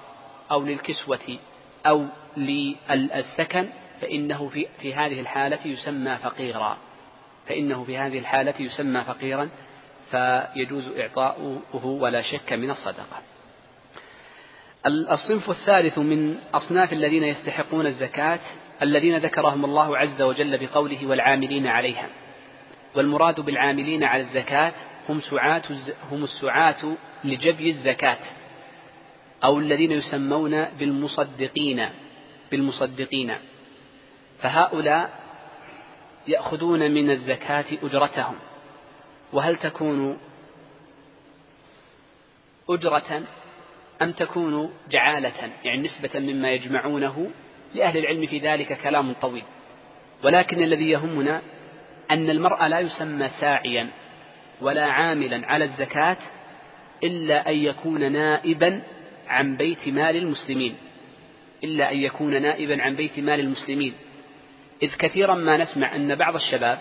أو 0.52 0.64
للكسوة 0.64 1.38
أو 1.86 2.06
للسكن 2.38 3.70
فإنه 4.02 4.50
في, 4.50 4.68
في 4.82 4.94
هذه 4.94 5.20
الحالة 5.20 5.60
يسمى 5.66 6.18
فقيرا. 6.18 6.78
فإنه 7.48 7.84
في 7.84 7.98
هذه 7.98 8.20
الحالة 8.20 8.54
يسمى 8.60 9.04
فقيرا 9.04 9.50
فيجوز 10.12 10.98
إعطاؤه 10.98 11.86
ولا 11.86 12.22
شك 12.22 12.54
من 12.54 12.70
الصدقة. 12.70 13.22
الصنف 14.86 15.50
الثالث 15.50 15.98
من 15.98 16.38
أصناف 16.54 16.94
الذين 16.94 17.24
يستحقون 17.24 17.88
الزكاة 17.88 18.40
الذين 18.82 19.18
ذكرهم 19.18 19.66
الله 19.66 19.98
عز 19.98 20.22
وجل 20.22 20.58
بقوله 20.58 21.08
والعاملين 21.08 21.68
عليها. 21.68 22.10
والمراد 22.96 23.40
بالعاملين 23.40 24.04
على 24.04 24.22
الزكاة 24.22 24.74
هم 25.10 25.22
سعاة 25.22 25.62
هم 26.12 26.24
السعاة 26.24 26.96
لجبي 27.24 27.72
الزكاة 27.72 28.18
أو 29.44 29.60
الذين 29.60 29.92
يسمون 29.92 30.66
بالمصدقين 30.66 31.90
بالمصدقين. 32.52 33.36
فهؤلاء 34.42 35.20
يأخذون 36.28 36.92
من 36.92 37.10
الزكاة 37.12 37.66
أجرتهم. 37.84 38.36
وهل 39.34 39.56
تكون 39.56 40.18
أجرة 42.70 43.24
أم 44.02 44.12
تكون 44.12 44.74
جعالة؟ 44.90 45.52
يعني 45.64 45.82
نسبة 45.82 46.20
مما 46.20 46.52
يجمعونه 46.52 47.32
لأهل 47.76 47.98
العلم 47.98 48.26
في 48.26 48.40
ذلك 48.40 48.82
كلام 48.82 49.14
طويل. 49.14 49.44
ولكن 50.24 50.64
الذي 50.64 50.90
يهمنا 50.90 51.42
أن 52.12 52.30
المرء 52.30 52.68
لا 52.68 52.80
يسمى 52.80 53.30
ساعيا 53.40 53.88
ولا 54.62 54.86
عاملا 54.86 55.48
على 55.48 55.66
الزكاة 55.66 56.18
إلا 57.04 57.50
أن 57.50 57.56
يكون 57.56 58.12
نائبا 58.12 58.82
عن 59.28 59.58
بيت 59.58 59.88
مال 59.88 60.16
المسلمين. 60.16 60.76
إلا 61.64 61.92
أن 61.92 61.98
يكون 61.98 62.42
نائبا 62.42 62.82
عن 62.82 62.96
بيت 62.96 63.20
مال 63.20 63.40
المسلمين. 63.40 63.94
إذ 64.84 64.96
كثيرا 64.96 65.36
ما 65.36 65.58
نسمع 65.58 65.96
أن 65.96 66.16
بعض 66.16 66.36
الشباب 66.36 66.80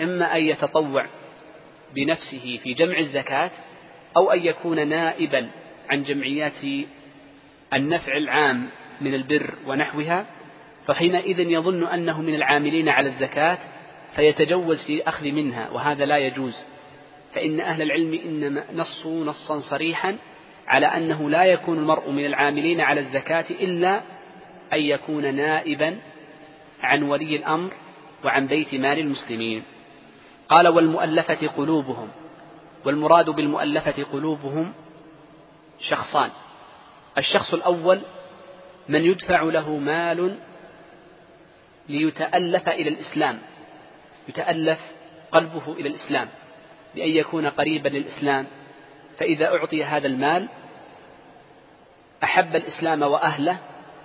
إما 0.00 0.36
أن 0.36 0.42
يتطوع 0.42 1.06
بنفسه 1.94 2.60
في 2.62 2.74
جمع 2.74 2.98
الزكاة 2.98 3.50
أو 4.16 4.30
أن 4.30 4.46
يكون 4.46 4.88
نائبا 4.88 5.48
عن 5.90 6.02
جمعيات 6.02 6.86
النفع 7.74 8.16
العام 8.16 8.68
من 9.00 9.14
البر 9.14 9.54
ونحوها 9.66 10.26
فحينئذ 10.86 11.40
يظن 11.40 11.84
أنه 11.86 12.22
من 12.22 12.34
العاملين 12.34 12.88
على 12.88 13.08
الزكاة 13.08 13.58
فيتجوز 14.16 14.82
في 14.82 15.08
أخذ 15.08 15.24
منها 15.24 15.70
وهذا 15.70 16.04
لا 16.04 16.18
يجوز. 16.18 16.64
فإن 17.34 17.60
أهل 17.60 17.82
العلم 17.82 18.20
إنما 18.24 18.64
نصوا 18.74 19.24
نصا 19.24 19.60
صريحا 19.60 20.16
على 20.66 20.86
أنه 20.86 21.30
لا 21.30 21.44
يكون 21.44 21.78
المرء 21.78 22.10
من 22.10 22.26
العاملين 22.26 22.80
على 22.80 23.00
الزكاة 23.00 23.44
إلا 23.50 24.02
أن 24.72 24.78
يكون 24.78 25.34
نائبا 25.34 25.98
عن 26.82 27.02
ولي 27.02 27.36
الأمر 27.36 27.72
وعن 28.24 28.46
بيت 28.46 28.74
مال 28.74 28.98
المسلمين. 28.98 29.62
قال 30.48 30.68
والمؤلفة 30.68 31.46
قلوبهم. 31.46 32.08
والمراد 32.84 33.30
بالمؤلفة 33.30 34.02
قلوبهم 34.12 34.72
شخصان. 35.80 36.30
الشخص 37.18 37.54
الأول 37.54 38.00
من 38.88 39.04
يدفع 39.04 39.42
له 39.42 39.76
مال 39.76 40.34
ليتألف 41.88 42.68
إلى 42.68 42.88
الإسلام. 42.88 43.38
يتألف 44.28 44.78
قلبه 45.32 45.72
إلى 45.72 45.88
الإسلام 45.88 46.28
بأن 46.94 47.08
يكون 47.08 47.46
قريبا 47.46 47.88
للإسلام. 47.88 48.46
فإذا 49.18 49.46
أعطي 49.46 49.84
هذا 49.84 50.06
المال 50.06 50.48
أحب 52.24 52.56
الإسلام 52.56 53.02
وأهله 53.02 53.58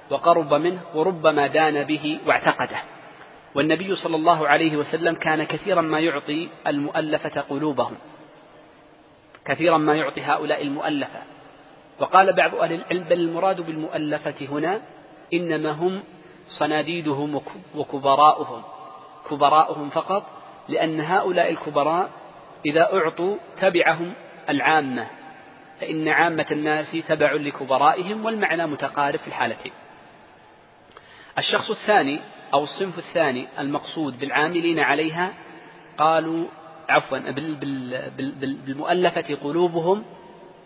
وقرب 0.09 0.53
منه 0.53 0.81
وربما 0.93 1.47
دان 1.47 1.83
به 1.83 2.19
واعتقده. 2.25 2.77
والنبي 3.55 3.95
صلى 3.95 4.15
الله 4.15 4.47
عليه 4.47 4.77
وسلم 4.77 5.15
كان 5.15 5.43
كثيرا 5.43 5.81
ما 5.81 5.99
يعطي 5.99 6.49
المؤلفة 6.67 7.41
قلوبهم. 7.41 7.97
كثيرا 9.45 9.77
ما 9.77 9.95
يعطي 9.95 10.21
هؤلاء 10.21 10.61
المؤلفة. 10.61 11.21
وقال 11.99 12.33
بعض 12.33 12.55
أهل 12.55 12.73
العلم 12.73 13.03
بل 13.03 13.19
المراد 13.19 13.61
بالمؤلفة 13.61 14.45
هنا 14.45 14.81
إنما 15.33 15.71
هم 15.71 16.03
صناديدهم 16.47 17.41
وكبراؤهم. 17.75 18.63
كبراؤهم 19.29 19.89
فقط 19.89 20.23
لأن 20.69 20.99
هؤلاء 20.99 21.51
الكبراء 21.51 22.09
إذا 22.65 22.93
أعطوا 22.93 23.37
تبعهم 23.61 24.13
العامة 24.49 25.07
فإن 25.81 26.07
عامة 26.07 26.45
الناس 26.51 26.97
تبع 27.07 27.31
لكبرائهم 27.31 28.25
والمعنى 28.25 28.67
متقارب 28.67 29.19
في 29.19 29.27
الحالتين. 29.27 29.71
الشخص 31.37 31.69
الثاني 31.69 32.19
أو 32.53 32.63
الصنف 32.63 32.97
الثاني 32.97 33.47
المقصود 33.59 34.19
بالعاملين 34.19 34.79
عليها 34.79 35.33
قالوا 35.97 36.45
عفوا 36.89 37.31
بالمؤلفة 38.39 39.35
قلوبهم 39.35 40.03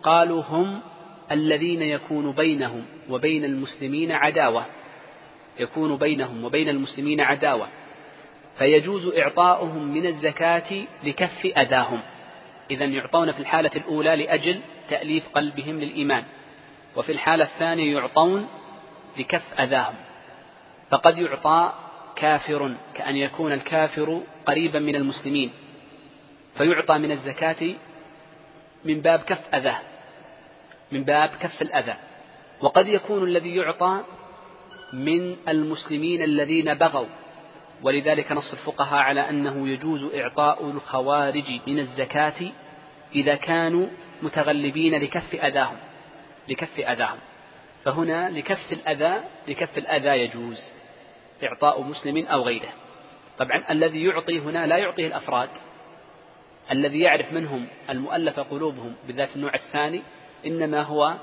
قالوا 0.02 0.42
هم 0.42 0.80
الذين 1.30 1.82
يكون 1.82 2.32
بينهم 2.32 2.84
وبين 3.10 3.44
المسلمين 3.44 4.12
عداوة 4.12 4.66
يكون 5.58 5.96
بينهم 5.96 6.44
وبين 6.44 6.68
المسلمين 6.68 7.20
عداوة. 7.20 7.68
فيجوز 8.58 9.06
إعطاؤهم 9.16 9.82
من 9.82 10.06
الزكاة 10.06 10.84
لكف 11.04 11.46
أذاهم. 11.46 12.00
إذا 12.70 12.84
يعطون 12.84 13.32
في 13.32 13.40
الحالة 13.40 13.70
الأولى 13.76 14.16
لأجل 14.16 14.60
تأليف 14.90 15.28
قلبهم 15.34 15.80
للإيمان 15.80 16.24
وفي 16.96 17.12
الحالة 17.12 17.44
الثانية 17.44 17.94
يعطون 17.96 18.48
لكف 19.18 19.60
أذاهم. 19.60 19.94
فقد 20.90 21.18
يعطى 21.18 21.72
كافر 22.16 22.74
كأن 22.94 23.16
يكون 23.16 23.52
الكافر 23.52 24.22
قريبا 24.46 24.78
من 24.78 24.96
المسلمين 24.96 25.50
فيعطى 26.58 26.98
من 26.98 27.10
الزكاة 27.10 27.74
من 28.84 29.00
باب 29.00 29.20
كف 29.20 29.54
أذاه 29.54 29.78
من 30.92 31.04
باب 31.04 31.30
كف 31.40 31.62
الأذى. 31.62 31.94
وقد 32.60 32.88
يكون 32.88 33.22
الذي 33.24 33.56
يعطى 33.56 34.00
من 34.92 35.36
المسلمين 35.48 36.22
الذين 36.22 36.74
بغوا 36.74 37.06
ولذلك 37.82 38.32
نص 38.32 38.52
الفقهاء 38.52 39.02
على 39.02 39.30
أنه 39.30 39.68
يجوز 39.68 40.14
إعطاء 40.14 40.70
الخوارج 40.70 41.60
من 41.66 41.78
الزكاة 41.78 42.52
إذا 43.14 43.34
كانوا 43.34 43.86
متغلبين 44.22 44.94
لكف 44.94 45.34
أذاهم 45.34 45.76
لكف 46.48 46.80
أذاهم. 46.80 47.18
فهنا 47.84 48.30
لكف 48.30 48.72
الأذى 48.72 49.20
لكف 49.48 49.78
الأذى 49.78 50.08
يجوز 50.08 50.60
إعطاء 51.42 51.82
مسلم 51.82 52.26
أو 52.26 52.42
غيره. 52.42 52.72
طبعا 53.38 53.64
الذي 53.70 54.04
يعطي 54.04 54.40
هنا 54.40 54.66
لا 54.66 54.76
يعطيه 54.76 55.06
الأفراد. 55.06 55.48
الذي 56.72 57.00
يعرف 57.00 57.32
منهم 57.32 57.66
المؤلف 57.90 58.40
قلوبهم 58.40 58.94
بالذات 59.06 59.36
النوع 59.36 59.54
الثاني. 59.54 60.02
إنما 60.46 60.82
هو 60.82 61.14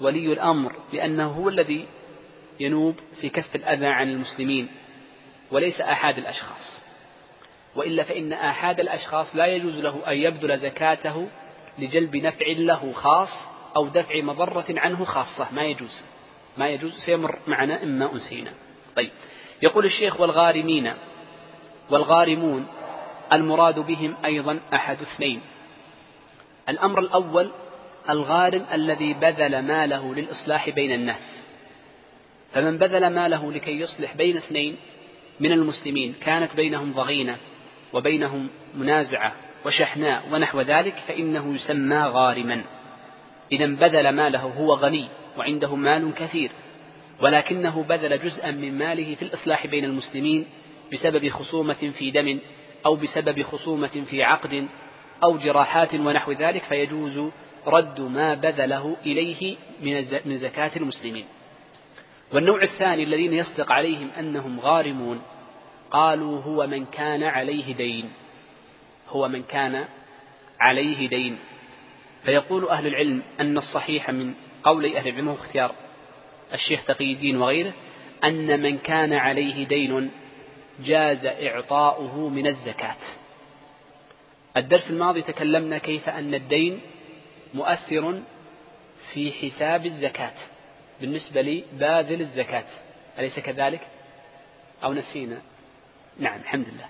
ولي 0.00 0.32
الأمر 0.32 0.76
لأنه 0.92 1.26
هو 1.26 1.48
الذي 1.48 1.86
ينوب 2.60 2.94
في 3.20 3.28
كف 3.28 3.56
الأذى 3.56 3.86
عن 3.86 4.10
المسلمين. 4.10 4.68
وليس 5.50 5.80
آحاد 5.80 6.18
الأشخاص. 6.18 6.78
وإلا 7.74 8.02
فإن 8.02 8.32
آحاد 8.32 8.80
الأشخاص 8.80 9.36
لا 9.36 9.46
يجوز 9.46 9.74
له 9.74 10.02
أن 10.08 10.16
يبذل 10.16 10.58
زكاته 10.58 11.28
لجلب 11.78 12.16
نفع 12.16 12.46
له 12.48 12.92
خاص 12.92 13.28
أو 13.76 13.88
دفع 13.88 14.20
مضرة 14.20 14.64
عنه 14.68 15.04
خاصة. 15.04 15.48
ما 15.52 15.62
يجوز. 15.62 16.04
ما 16.56 16.68
يجوز. 16.68 16.92
سيمر 16.98 17.38
معنا 17.46 17.82
إما 17.82 18.12
أنسينا. 18.12 18.52
طيب. 18.96 19.10
يقول 19.62 19.84
الشيخ 19.84 20.20
والغارمين 20.20 20.92
والغارمون 21.90 22.66
المراد 23.32 23.78
بهم 23.78 24.14
أيضا 24.24 24.60
أحد 24.74 24.96
اثنين. 25.00 25.40
الأمر 26.68 26.98
الأول 26.98 27.50
الغارم 28.10 28.66
الذي 28.72 29.14
بذل 29.14 29.62
ماله 29.62 30.14
للإصلاح 30.14 30.70
بين 30.70 30.92
الناس. 30.92 31.44
فمن 32.52 32.78
بذل 32.78 33.14
ماله 33.14 33.52
لكي 33.52 33.80
يصلح 33.80 34.16
بين 34.16 34.36
اثنين 34.36 34.76
من 35.40 35.52
المسلمين 35.52 36.14
كانت 36.20 36.56
بينهم 36.56 36.92
ضغينة 36.92 37.36
وبينهم 37.92 38.48
منازعة 38.74 39.32
وشحناء 39.66 40.24
ونحو 40.32 40.60
ذلك 40.60 40.94
فإنه 41.08 41.54
يسمى 41.54 41.96
غارما. 41.96 42.62
إذا 43.52 43.66
بذل 43.66 44.08
ماله 44.08 44.40
هو 44.40 44.74
غني 44.74 45.08
وعنده 45.38 45.76
مال 45.76 46.14
كثير 46.14 46.50
ولكنه 47.20 47.82
بذل 47.82 48.20
جزءا 48.24 48.50
من 48.50 48.78
ماله 48.78 49.14
في 49.14 49.22
الإصلاح 49.22 49.66
بين 49.66 49.84
المسلمين 49.84 50.46
بسبب 50.92 51.28
خصومة 51.28 51.92
في 51.98 52.10
دم 52.10 52.38
أو 52.86 52.96
بسبب 52.96 53.42
خصومة 53.42 54.04
في 54.10 54.22
عقد 54.22 54.68
أو 55.22 55.38
جراحات 55.38 55.94
ونحو 55.94 56.32
ذلك 56.32 56.62
فيجوز 56.62 57.30
رد 57.66 58.00
ما 58.00 58.34
بذله 58.34 58.96
إليه 59.06 59.56
من 60.24 60.38
زكاة 60.38 60.70
المسلمين. 60.76 61.24
والنوع 62.34 62.62
الثاني 62.62 63.02
الذين 63.02 63.34
يصدق 63.34 63.72
عليهم 63.72 64.10
أنهم 64.18 64.60
غارمون 64.60 65.22
قالوا 65.90 66.42
هو 66.42 66.66
من 66.66 66.86
كان 66.86 67.22
عليه 67.22 67.74
دين. 67.74 68.10
هو 69.08 69.28
من 69.28 69.42
كان 69.42 69.84
عليه 70.60 71.08
دين. 71.08 71.38
فيقول 72.24 72.68
أهل 72.68 72.86
العلم 72.86 73.22
أن 73.40 73.58
الصحيح 73.58 74.10
من 74.10 74.34
قول 74.64 74.96
أهل 74.96 75.08
العلم 75.08 75.28
اختيار 75.28 75.74
الشيخ 76.52 76.84
تقي 76.84 77.12
الدين 77.12 77.36
وغيره 77.36 77.72
أن 78.24 78.62
من 78.62 78.78
كان 78.78 79.12
عليه 79.12 79.66
دين 79.66 80.10
جاز 80.80 81.26
إعطاؤه 81.26 82.28
من 82.28 82.46
الزكاة. 82.46 82.96
الدرس 84.56 84.90
الماضي 84.90 85.22
تكلمنا 85.22 85.78
كيف 85.78 86.08
أن 86.08 86.34
الدين 86.34 86.80
مؤثر 87.54 88.20
في 89.12 89.32
حساب 89.32 89.86
الزكاة. 89.86 90.53
بالنسبة 91.00 91.42
لباذل 91.42 92.20
الزكاة. 92.20 92.66
أليس 93.18 93.38
كذلك؟ 93.38 93.80
أو 94.84 94.92
نسينا؟ 94.92 95.42
نعم 96.18 96.40
الحمد 96.40 96.68
لله. 96.68 96.86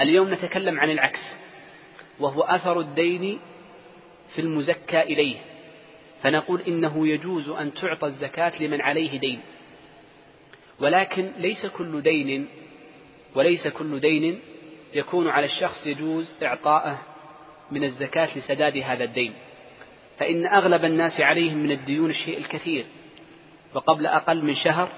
اليوم 0.00 0.34
نتكلم 0.34 0.80
عن 0.80 0.90
العكس 0.90 1.20
وهو 2.20 2.42
أثر 2.42 2.80
الدين 2.80 3.38
في 4.34 4.40
المزكى 4.40 5.00
إليه. 5.00 5.36
فنقول 6.22 6.60
إنه 6.60 7.08
يجوز 7.08 7.48
أن 7.48 7.74
تعطى 7.74 8.06
الزكاة 8.06 8.62
لمن 8.62 8.80
عليه 8.80 9.18
دين. 9.18 9.40
ولكن 10.80 11.32
ليس 11.38 11.66
كل 11.66 12.02
دين 12.02 12.48
وليس 13.34 13.68
كل 13.68 14.00
دين 14.00 14.40
يكون 14.94 15.28
على 15.28 15.46
الشخص 15.46 15.86
يجوز 15.86 16.34
إعطاءه 16.42 16.98
من 17.70 17.84
الزكاة 17.84 18.38
لسداد 18.38 18.76
هذا 18.76 19.04
الدين. 19.04 19.34
فإن 20.18 20.46
أغلب 20.46 20.84
الناس 20.84 21.20
عليهم 21.20 21.58
من 21.58 21.70
الديون 21.70 22.10
الشيء 22.10 22.38
الكثير. 22.38 22.86
وقبل 23.74 24.06
أقل 24.06 24.44
من 24.44 24.54
شهر 24.54 24.88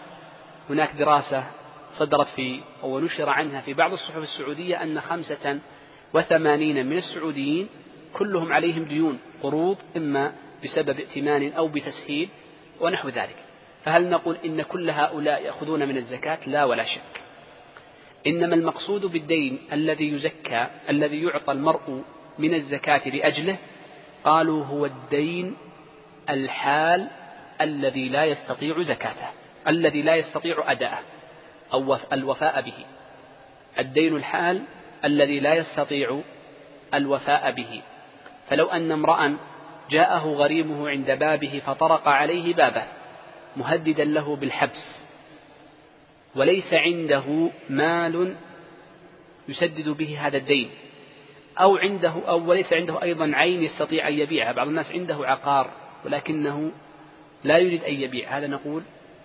هناك 0.70 0.92
دراسة 0.92 1.44
صدرت 1.90 2.26
في 2.26 2.60
أو 2.82 3.00
نشر 3.00 3.28
عنها 3.28 3.60
في 3.60 3.74
بعض 3.74 3.92
الصحف 3.92 4.16
السعودية 4.16 4.82
أن 4.82 5.00
خمسة 5.00 5.58
وثمانين 6.14 6.86
من 6.86 6.96
السعوديين 6.96 7.68
كلهم 8.12 8.52
عليهم 8.52 8.84
ديون 8.84 9.18
قروض 9.42 9.78
إما 9.96 10.32
بسبب 10.64 10.98
ائتمان 10.98 11.52
أو 11.52 11.68
بتسهيل 11.68 12.28
ونحو 12.80 13.08
ذلك. 13.08 13.36
فهل 13.84 14.10
نقول 14.10 14.36
إن 14.44 14.62
كل 14.62 14.90
هؤلاء 14.90 15.42
يأخذون 15.42 15.88
من 15.88 15.96
الزكاة؟ 15.96 16.48
لا 16.48 16.64
ولا 16.64 16.84
شك. 16.84 17.20
إنما 18.26 18.54
المقصود 18.54 19.06
بالدين 19.06 19.58
الذي 19.72 20.12
يزكى 20.12 20.66
الذي 20.88 21.22
يعطى 21.22 21.52
المرء 21.52 22.02
من 22.38 22.54
الزكاة 22.54 23.08
لأجله 23.08 23.58
قالوا 24.24 24.64
هو 24.64 24.86
الدين 24.86 25.56
الحال 26.30 27.10
الذي 27.60 28.08
لا 28.08 28.24
يستطيع 28.24 28.82
زكاته 28.82 29.28
الذي 29.68 30.02
لا 30.02 30.14
يستطيع 30.16 30.72
أداءه 30.72 31.02
أو 31.72 31.96
الوفاء 32.12 32.60
به. 32.60 32.84
الدين 33.78 34.16
الحال 34.16 34.62
الذي 35.04 35.40
لا 35.40 35.54
يستطيع 35.54 36.20
الوفاء 36.94 37.50
به. 37.50 37.82
فلو 38.48 38.66
أن 38.66 38.92
امرأ 38.92 39.36
جاءه 39.90 40.26
غريمه 40.26 40.88
عند 40.88 41.10
بابه 41.10 41.62
فطرق 41.66 42.08
عليه 42.08 42.54
بابه 42.54 42.84
مهددا 43.56 44.04
له 44.04 44.36
بالحبس. 44.36 44.86
وليس 46.36 46.74
عنده 46.74 47.50
مال 47.70 48.36
يسدد 49.48 49.88
به 49.88 50.18
هذا 50.20 50.36
الدين. 50.36 50.70
أو 51.60 51.76
عنده 51.76 52.14
أو 52.28 52.50
وليس 52.50 52.72
عنده 52.72 53.02
أيضا 53.02 53.32
عين 53.34 53.62
يستطيع 53.62 54.08
أن 54.08 54.12
يبيعها. 54.12 54.52
بعض 54.52 54.68
الناس 54.68 54.92
عنده 54.92 55.26
عقار 55.26 55.70
ولكنه 56.04 56.72
لا 57.44 57.58
يريد 57.58 57.84
أن 57.84 57.94
يبيع. 57.94 58.38
هذا 58.38 58.46
نقول 58.46 58.82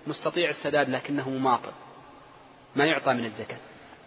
مستطيع 0.08 0.50
السداد 0.50 0.90
لكنه 0.90 1.30
مماطل 1.30 1.72
ما 2.76 2.86
يعطى 2.86 3.14
من 3.14 3.26
الزكاة. 3.26 3.58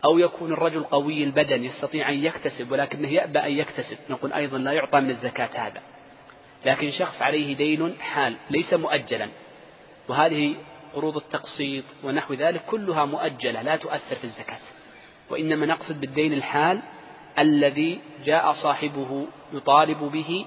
أو 0.04 0.18
يكون 0.18 0.52
الرجل 0.52 0.84
قوي 0.84 1.24
البدن 1.24 1.64
يستطيع 1.64 2.08
أن 2.08 2.24
يكتسب 2.24 2.72
ولكنه 2.72 3.08
يأبى 3.08 3.38
أن 3.38 3.52
يكتسب 3.52 3.98
نقول 4.10 4.32
أيضا 4.32 4.58
لا 4.58 4.72
يعطى 4.72 5.00
من 5.00 5.10
الزكاة 5.10 5.66
هذا. 5.66 5.80
لكن 6.66 6.90
شخص 6.90 7.22
عليه 7.22 7.56
دين 7.56 8.00
حال 8.00 8.36
ليس 8.50 8.74
مؤجلا 8.74 9.28
وهذه 10.08 10.54
قروض 10.94 11.16
التقسيط 11.16 11.84
ونحو 12.04 12.34
ذلك 12.34 12.62
كلها 12.66 13.04
مؤجلة 13.04 13.62
لا 13.62 13.76
تؤثر 13.76 14.16
في 14.16 14.24
الزكاة. 14.24 14.58
وإنما 15.30 15.66
نقصد 15.66 16.00
بالدين 16.00 16.32
الحال 16.32 16.82
الذي 17.38 18.00
جاء 18.24 18.52
صاحبه 18.52 19.26
يطالب 19.52 19.98
به 19.98 20.46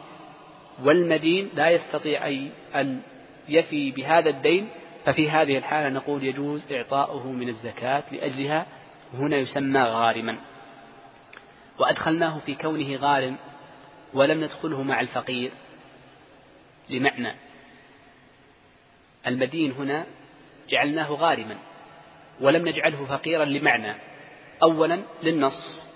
والمدين 0.84 1.50
لا 1.56 1.70
يستطيع 1.70 2.28
أن 2.76 3.02
يفي 3.50 3.92
بهذا 3.92 4.30
الدين 4.30 4.70
ففي 5.06 5.30
هذه 5.30 5.58
الحالة 5.58 5.90
نقول 5.90 6.24
يجوز 6.24 6.72
إعطاؤه 6.72 7.32
من 7.32 7.50
الزكاة 7.50 8.04
لأجلها 8.12 8.66
هنا 9.14 9.38
يسمى 9.38 9.80
غارما. 9.80 10.38
وأدخلناه 11.80 12.40
في 12.40 12.56
كونه 12.56 12.96
غارم 12.96 13.36
ولم 14.14 14.44
ندخله 14.44 14.84
مع 14.84 15.00
الفقير. 15.00 15.52
لمعنى 16.90 17.36
المدين 19.28 19.72
هنا 19.72 20.06
جعلناه 20.70 21.12
غارما 21.12 21.58
ولم 22.42 22.68
نجعله 22.68 23.06
فقيرا 23.06 23.46
لمعنى 23.46 23.96
أولا 24.64 25.00
للنص 25.24 25.90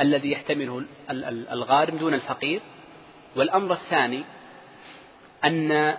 الذي 0.00 0.32
يحتمله 0.32 0.84
الغارم 1.10 1.96
دون 1.96 2.14
الفقير. 2.14 2.60
والأمر 3.36 3.72
الثاني 3.72 4.24
أن 5.44 5.96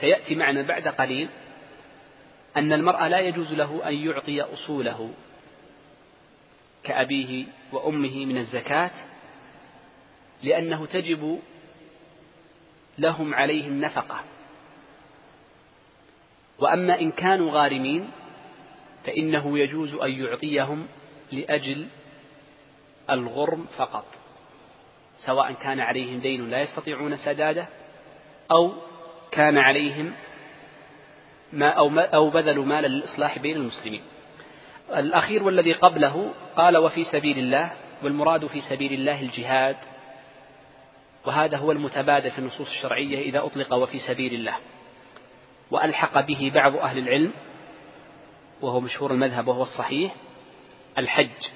سيأتي 0.00 0.34
معنا 0.34 0.62
بعد 0.62 0.88
قليل 0.88 1.28
أن 2.56 2.72
المرأة 2.72 3.08
لا 3.08 3.20
يجوز 3.20 3.52
له 3.52 3.88
أن 3.88 3.94
يعطي 3.94 4.42
أصوله 4.42 5.10
كأبيه 6.84 7.44
وأمه 7.72 8.24
من 8.24 8.38
الزكاة 8.38 8.90
لأنه 10.42 10.86
تجب 10.86 11.40
لهم 12.98 13.34
عليه 13.34 13.68
النفقة. 13.68 14.24
وأما 16.58 17.00
إن 17.00 17.10
كانوا 17.10 17.52
غارمين 17.52 18.10
فإنه 19.04 19.58
يجوز 19.58 19.94
أن 19.94 20.10
يعطيهم 20.10 20.86
لأجل 21.32 21.86
الغرم 23.10 23.66
فقط 23.76 24.06
سواء 25.18 25.52
كان 25.52 25.80
عليهم 25.80 26.20
دين 26.20 26.50
لا 26.50 26.62
يستطيعون 26.62 27.16
سداده 27.16 27.66
أو 28.50 28.72
كان 29.34 29.58
عليهم 29.58 30.12
ما 31.52 31.68
أو, 31.68 31.88
ما 31.88 32.06
أو 32.14 32.30
بذلوا 32.30 32.64
مالا 32.64 32.86
للإصلاح 32.86 33.38
بين 33.38 33.56
المسلمين. 33.56 34.02
الأخير 34.96 35.42
والذي 35.42 35.72
قبله 35.72 36.32
قال 36.56 36.76
وفي 36.76 37.04
سبيل 37.04 37.38
الله 37.38 37.72
والمراد 38.02 38.46
في 38.46 38.60
سبيل 38.60 38.92
الله 38.92 39.20
الجهاد 39.20 39.76
وهذا 41.26 41.56
هو 41.56 41.72
المتبادل 41.72 42.30
في 42.30 42.38
النصوص 42.38 42.68
الشرعية 42.68 43.18
إذا 43.18 43.44
أطلق 43.44 43.74
وفي 43.74 43.98
سبيل 43.98 44.34
الله 44.34 44.56
وألحق 45.70 46.20
به 46.20 46.52
بعض 46.54 46.76
أهل 46.76 46.98
العلم 46.98 47.32
وهو 48.60 48.80
مشهور 48.80 49.12
المذهب 49.12 49.48
وهو 49.48 49.62
الصحيح 49.62 50.14
الحج. 50.98 51.50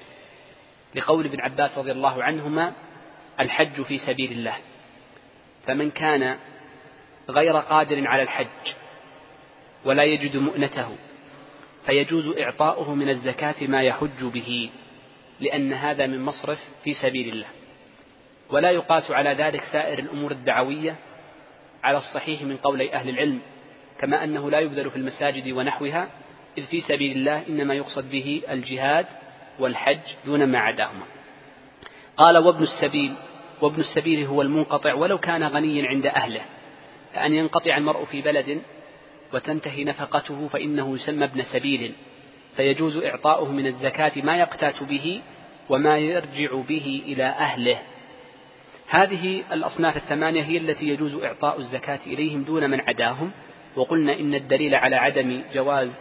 لقول 0.95 1.25
ابن 1.25 1.39
عباس 1.41 1.77
رضي 1.77 1.91
الله 1.91 2.23
عنهما 2.23 2.73
الحج 3.39 3.81
في 3.81 3.97
سبيل 3.97 4.31
الله 4.31 4.55
فمن 5.67 5.91
كان 5.91 6.37
غير 7.29 7.57
قادر 7.57 8.07
على 8.07 8.21
الحج 8.21 8.73
ولا 9.85 10.03
يجد 10.03 10.37
مؤنته 10.37 10.95
فيجوز 11.85 12.37
إعطاؤه 12.37 12.95
من 12.95 13.09
الزكاة 13.09 13.67
ما 13.67 13.81
يحج 13.81 14.23
به 14.23 14.69
لأن 15.39 15.73
هذا 15.73 16.07
من 16.07 16.21
مصرف 16.21 16.59
في 16.83 16.93
سبيل 16.93 17.33
الله. 17.33 17.47
ولا 18.49 18.71
يقاس 18.71 19.11
على 19.11 19.29
ذلك 19.29 19.63
سائر 19.71 19.99
الأمور 19.99 20.31
الدعوية 20.31 20.95
على 21.83 21.97
الصحيح 21.97 22.41
من 22.41 22.57
قولي 22.57 22.93
أهل 22.93 23.09
العلم 23.09 23.39
كما 23.99 24.23
أنه 24.23 24.51
لا 24.51 24.59
يبذل 24.59 24.91
في 24.91 24.95
المساجد 24.95 25.51
ونحوها 25.51 26.07
إذ 26.57 26.65
في 26.65 26.81
سبيل 26.81 27.17
الله 27.17 27.43
إنما 27.49 27.73
يقصد 27.73 28.09
به 28.09 28.41
الجهاد 28.49 29.05
والحج 29.59 29.99
دون 30.25 30.43
ما 30.51 30.59
عداهما. 30.59 31.05
قال 32.17 32.37
وابن 32.37 32.63
السبيل 32.63 33.13
وابن 33.61 33.79
السبيل 33.79 34.25
هو 34.25 34.41
المنقطع 34.41 34.93
ولو 34.93 35.17
كان 35.17 35.43
غنيا 35.43 35.87
عند 35.87 36.05
أهله. 36.05 36.41
فأن 37.19 37.33
ينقطع 37.33 37.77
المرء 37.77 38.05
في 38.05 38.21
بلد 38.21 38.61
وتنتهي 39.33 39.83
نفقته 39.83 40.47
فإنه 40.47 40.95
يسمى 40.95 41.25
ابن 41.25 41.43
سبيل 41.43 41.93
فيجوز 42.55 42.97
إعطاؤه 42.97 43.51
من 43.51 43.67
الزكاة 43.67 44.11
ما 44.15 44.37
يقتات 44.37 44.83
به 44.83 45.21
وما 45.69 45.97
يرجع 45.97 46.55
به 46.55 47.03
إلى 47.05 47.23
أهله. 47.23 47.79
هذه 48.89 49.43
الأصناف 49.51 49.97
الثمانية 49.97 50.43
هي 50.43 50.57
التي 50.57 50.85
يجوز 50.85 51.15
إعطاء 51.15 51.59
الزكاة 51.59 51.99
إليهم 52.07 52.43
دون 52.43 52.69
من 52.69 52.81
عداهم 52.81 53.31
وقلنا 53.75 54.19
إن 54.19 54.35
الدليل 54.35 54.75
على 54.75 54.95
عدم 54.95 55.43
جواز 55.53 55.91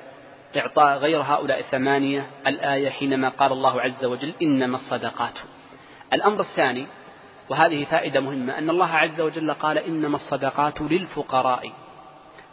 إعطاء 0.57 0.99
غير 0.99 1.21
هؤلاء 1.21 1.61
الثمانية 1.61 2.27
الآية 2.47 2.91
حينما 2.91 3.29
قال 3.29 3.53
الله 3.53 3.81
عز 3.81 4.05
وجل 4.05 4.33
إنما 4.43 4.77
الصدقات. 4.77 5.39
الأمر 6.13 6.41
الثاني 6.41 6.87
وهذه 7.49 7.85
فائدة 7.85 8.21
مهمة 8.21 8.59
أن 8.59 8.71
الله 8.71 8.87
عز 8.87 9.21
وجل 9.21 9.55
قال 9.55 9.79
إنما 9.79 10.17
الصدقات 10.17 10.81
للفقراء. 10.81 11.73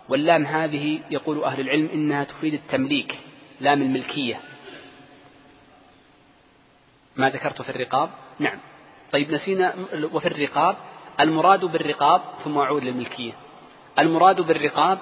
واللام 0.10 0.46
هذه 0.46 1.00
يقول 1.12 1.44
أهل 1.44 1.60
العلم 1.60 1.90
إنها 1.94 2.24
تفيد 2.24 2.54
التمليك 2.54 3.20
لام 3.60 3.82
الملكية. 3.82 4.40
ما 7.16 7.30
ذكرت 7.30 7.62
في 7.62 7.70
الرقاب؟ 7.70 8.10
نعم. 8.40 8.60
طيب 9.12 9.32
نسينا 9.32 9.76
وفي 10.14 10.28
الرقاب 10.28 10.76
المراد 11.20 11.66
بالرقاب 11.66 12.22
ثم 12.44 12.58
أعود 12.58 12.84
للملكية. 12.84 13.34
المراد 14.00 14.42
بالرقاب 14.42 15.00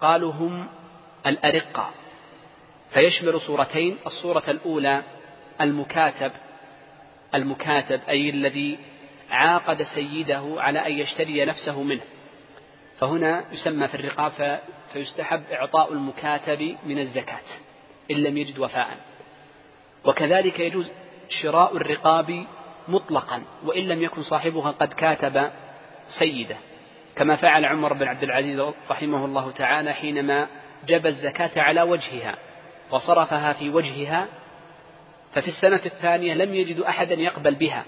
قالوا 0.00 0.32
هم 0.32 0.66
الأرقة. 1.26 1.90
فيشمل 2.90 3.40
صورتين 3.40 3.96
الصورة 4.06 4.42
الأولى 4.48 5.02
المكاتب 5.60 6.32
المكاتب 7.34 8.00
أي 8.08 8.30
الذي 8.30 8.78
عاقد 9.30 9.82
سيده 9.82 10.54
على 10.56 10.86
أن 10.86 10.92
يشتري 10.92 11.44
نفسه 11.44 11.82
منه. 11.82 12.00
فهنا 12.98 13.44
يسمى 13.52 13.88
في 13.88 13.94
الرقاب 13.94 14.60
فيستحب 14.92 15.42
إعطاء 15.52 15.92
المكاتب 15.92 16.76
من 16.86 16.98
الزكاة 16.98 17.40
إن 18.10 18.16
لم 18.16 18.38
يجد 18.38 18.58
وفاء. 18.58 18.96
وكذلك 20.04 20.60
يجوز 20.60 20.90
شراء 21.28 21.76
الرقاب 21.76 22.46
مطلقا 22.88 23.42
وإن 23.64 23.88
لم 23.88 24.02
يكن 24.02 24.22
صاحبها 24.22 24.70
قد 24.70 24.92
كاتب 24.92 25.50
سيده. 26.18 26.56
كما 27.16 27.36
فعل 27.36 27.64
عمر 27.64 27.92
بن 27.92 28.08
عبد 28.08 28.22
العزيز 28.22 28.60
رحمه 28.90 29.24
الله 29.24 29.50
تعالى 29.50 29.92
حينما 29.92 30.46
جب 30.86 31.06
الزكاة 31.06 31.50
على 31.56 31.82
وجهها 31.82 32.36
وصرفها 32.90 33.52
في 33.52 33.70
وجهها 33.70 34.28
ففي 35.32 35.48
السنة 35.48 35.80
الثانية 35.86 36.34
لم 36.34 36.54
يجدوا 36.54 36.88
أحدا 36.88 37.14
يقبل 37.14 37.54
بها. 37.54 37.84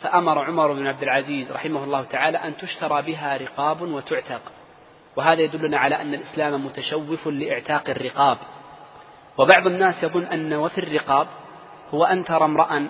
فأمر 0.00 0.38
عمر 0.44 0.72
بن 0.72 0.86
عبد 0.86 1.02
العزيز 1.02 1.52
رحمه 1.52 1.84
الله 1.84 2.04
تعالى 2.04 2.38
أن 2.38 2.56
تشترى 2.56 3.02
بها 3.02 3.36
رقاب 3.36 3.82
وتعتق. 3.82 4.42
وهذا 5.16 5.40
يدلنا 5.40 5.78
على 5.78 6.00
أن 6.00 6.14
الإسلام 6.14 6.66
متشوف 6.66 7.26
لإعتاق 7.26 7.90
الرقاب. 7.90 8.38
وبعض 9.38 9.66
الناس 9.66 10.02
يظن 10.02 10.24
أن 10.24 10.52
وفي 10.52 10.78
الرقاب 10.78 11.26
هو 11.94 12.04
أن 12.04 12.24
ترى 12.24 12.44
امرأ 12.44 12.88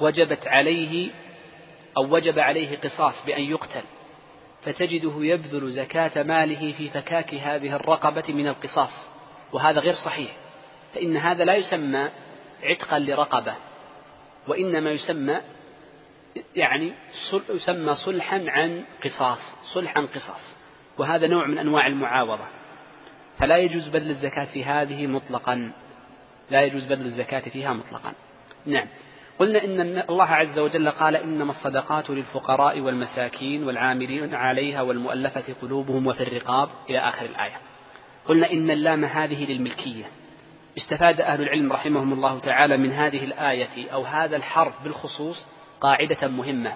وجبت 0.00 0.46
عليه 0.46 1.10
أو 1.96 2.14
وجب 2.14 2.38
عليه 2.38 2.76
قصاص 2.76 3.24
بأن 3.26 3.42
يقتل 3.42 3.82
فتجده 4.62 5.12
يبذل 5.16 5.70
زكاة 5.70 6.22
ماله 6.22 6.72
في 6.72 6.88
فكاك 6.88 7.34
هذه 7.34 7.76
الرقبة 7.76 8.24
من 8.28 8.48
القصاص. 8.48 9.06
وهذا 9.52 9.80
غير 9.80 9.94
صحيح. 9.94 10.30
فإن 10.94 11.16
هذا 11.16 11.44
لا 11.44 11.54
يسمى 11.54 12.08
عتقا 12.62 12.98
لرقبة 12.98 13.54
وإنما 14.48 14.90
يسمى 14.90 15.40
يعني 16.56 16.92
يسمى 17.48 17.94
صلحا 17.94 18.44
عن 18.48 18.84
قصاص 19.04 19.38
صلح 19.74 19.96
عن 19.96 20.06
قصاص 20.06 20.40
وهذا 20.98 21.26
نوع 21.26 21.46
من 21.46 21.58
أنواع 21.58 21.86
المعاوضة. 21.86 22.46
فلا 23.38 23.56
يجوز 23.56 23.88
بذل 23.88 24.10
الزكاة 24.10 24.44
في 24.44 24.64
هذه 24.64 25.06
مطلقا 25.06 25.72
لا 26.50 26.62
يجوز 26.62 26.84
بذل 26.84 27.04
الزكاة 27.04 27.40
فيها 27.40 27.72
مطلقا. 27.72 28.12
نعم. 28.66 28.86
قلنا 29.38 29.64
إن 29.64 30.02
الله 30.10 30.24
عز 30.24 30.58
وجل 30.58 30.90
قال 30.90 31.16
إنما 31.16 31.50
الصدقات 31.50 32.10
للفقراء 32.10 32.80
والمساكين 32.80 33.64
والعاملين 33.64 34.34
عليها 34.34 34.82
والمؤلفة 34.82 35.44
قلوبهم 35.62 36.06
وفي 36.06 36.22
الرقاب 36.22 36.68
إلى 36.90 36.98
آخر 36.98 37.26
الآية. 37.26 37.56
قلنا 38.26 38.52
إن 38.52 38.70
اللام 38.70 39.04
هذه 39.04 39.52
للملكية. 39.52 40.04
استفاد 40.80 41.20
أهل 41.20 41.42
العلم 41.42 41.72
رحمهم 41.72 42.12
الله 42.12 42.38
تعالى 42.38 42.76
من 42.76 42.92
هذه 42.92 43.24
الآية 43.24 43.90
أو 43.92 44.02
هذا 44.04 44.36
الحرف 44.36 44.82
بالخصوص 44.84 45.46
قاعدة 45.80 46.28
مهمة 46.28 46.74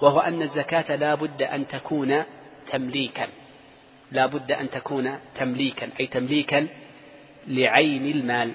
وهو 0.00 0.20
أن 0.20 0.42
الزكاة 0.42 0.96
لا 0.96 1.14
بد 1.14 1.42
أن 1.42 1.66
تكون 1.66 2.22
تمليكا. 2.72 3.28
لا 4.12 4.26
بد 4.26 4.52
أن 4.52 4.70
تكون 4.70 5.18
تمليكا 5.34 5.88
أي 6.00 6.06
تمليكا 6.06 6.66
لعين 7.46 8.06
المال. 8.06 8.52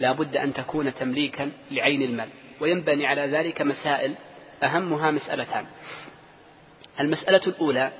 لا 0.00 0.12
بد 0.12 0.36
أن 0.36 0.54
تكون 0.54 0.94
تمليكا 0.94 1.50
لعين 1.70 2.02
المال. 2.02 2.28
وينبني 2.60 3.06
على 3.06 3.26
ذلك 3.26 3.62
مسائل 3.62 4.14
أهمها 4.62 5.10
مسألتان. 5.10 5.66
المسألة 7.00 7.40
الأولى 7.46 7.90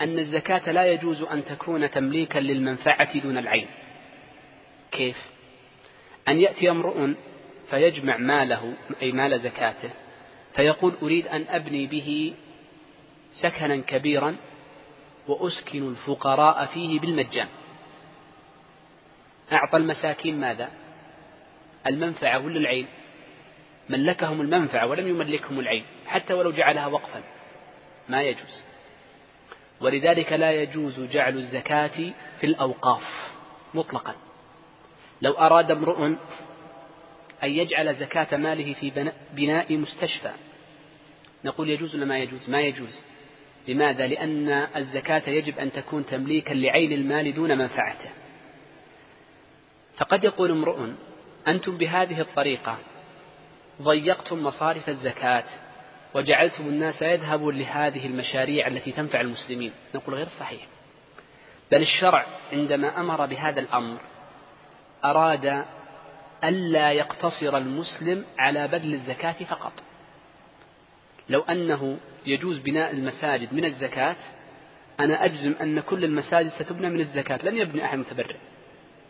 أن 0.00 0.18
الزكاة 0.18 0.72
لا 0.72 0.92
يجوز 0.92 1.22
أن 1.22 1.44
تكون 1.44 1.90
تمليكا 1.90 2.38
للمنفعة 2.38 3.18
دون 3.18 3.38
العين. 3.38 3.66
كيف؟ 4.96 5.16
أن 6.28 6.40
يأتي 6.40 6.70
امرؤ 6.70 7.14
فيجمع 7.70 8.16
ماله 8.16 8.74
أي 9.02 9.12
مال 9.12 9.40
زكاته 9.40 9.90
فيقول 10.56 10.92
أريد 11.02 11.26
أن 11.26 11.44
أبني 11.48 11.86
به 11.86 12.34
سكنا 13.32 13.76
كبيرا 13.76 14.36
وأسكن 15.28 15.88
الفقراء 15.88 16.66
فيه 16.66 17.00
بالمجان 17.00 17.48
أعطى 19.52 19.76
المساكين 19.76 20.40
ماذا؟ 20.40 20.70
المنفعة 21.86 22.44
ولا 22.44 22.58
العين؟ 22.58 22.86
ملكهم 23.88 24.40
المنفعة 24.40 24.86
ولم 24.86 25.08
يملكهم 25.08 25.60
العين 25.60 25.84
حتى 26.06 26.34
ولو 26.34 26.50
جعلها 26.50 26.86
وقفا 26.86 27.22
ما 28.08 28.22
يجوز 28.22 28.64
ولذلك 29.80 30.32
لا 30.32 30.52
يجوز 30.52 31.00
جعل 31.00 31.36
الزكاة 31.36 32.12
في 32.40 32.46
الأوقاف 32.46 33.02
مطلقا 33.74 34.14
لو 35.22 35.32
أراد 35.32 35.70
امرؤ 35.70 36.04
أن 37.44 37.50
يجعل 37.50 37.94
زكاة 37.94 38.36
ماله 38.36 38.74
في 38.74 39.10
بناء 39.32 39.76
مستشفى. 39.76 40.30
نقول 41.44 41.70
يجوز 41.70 41.96
ولا 41.96 42.04
ما 42.04 42.18
يجوز؟ 42.18 42.50
ما 42.50 42.60
يجوز. 42.60 43.02
لماذا؟ 43.68 44.06
لأن 44.06 44.48
الزكاة 44.76 45.28
يجب 45.28 45.58
أن 45.58 45.72
تكون 45.72 46.06
تمليكا 46.06 46.54
لعين 46.54 46.92
المال 46.92 47.34
دون 47.34 47.58
منفعته 47.58 48.10
فقد 49.96 50.24
يقول 50.24 50.50
امرؤ 50.50 50.88
أنتم 51.48 51.76
بهذه 51.76 52.20
الطريقة 52.20 52.78
ضيقتم 53.82 54.44
مصارف 54.44 54.88
الزكاة 54.88 55.44
وجعلتم 56.14 56.68
الناس 56.68 57.02
يذهبوا 57.02 57.52
لهذه 57.52 58.06
المشاريع 58.06 58.66
التي 58.66 58.92
تنفع 58.92 59.20
المسلمين. 59.20 59.72
نقول 59.94 60.14
غير 60.14 60.28
صحيح. 60.40 60.66
بل 61.72 61.82
الشرع 61.82 62.26
عندما 62.52 63.00
أمر 63.00 63.26
بهذا 63.26 63.60
الأمر 63.60 64.00
أراد 65.04 65.64
ألا 66.44 66.92
يقتصر 66.92 67.56
المسلم 67.56 68.24
على 68.38 68.68
بذل 68.68 68.94
الزكاة 68.94 69.44
فقط. 69.44 69.72
لو 71.28 71.40
أنه 71.40 71.98
يجوز 72.26 72.58
بناء 72.58 72.92
المساجد 72.92 73.54
من 73.54 73.64
الزكاة 73.64 74.16
أنا 75.00 75.24
أجزم 75.24 75.54
أن 75.60 75.80
كل 75.80 76.04
المساجد 76.04 76.48
ستبنى 76.48 76.88
من 76.88 77.00
الزكاة. 77.00 77.38
لن 77.42 77.56
يبني 77.56 77.84
أحد 77.84 77.98
متبرع. 77.98 78.36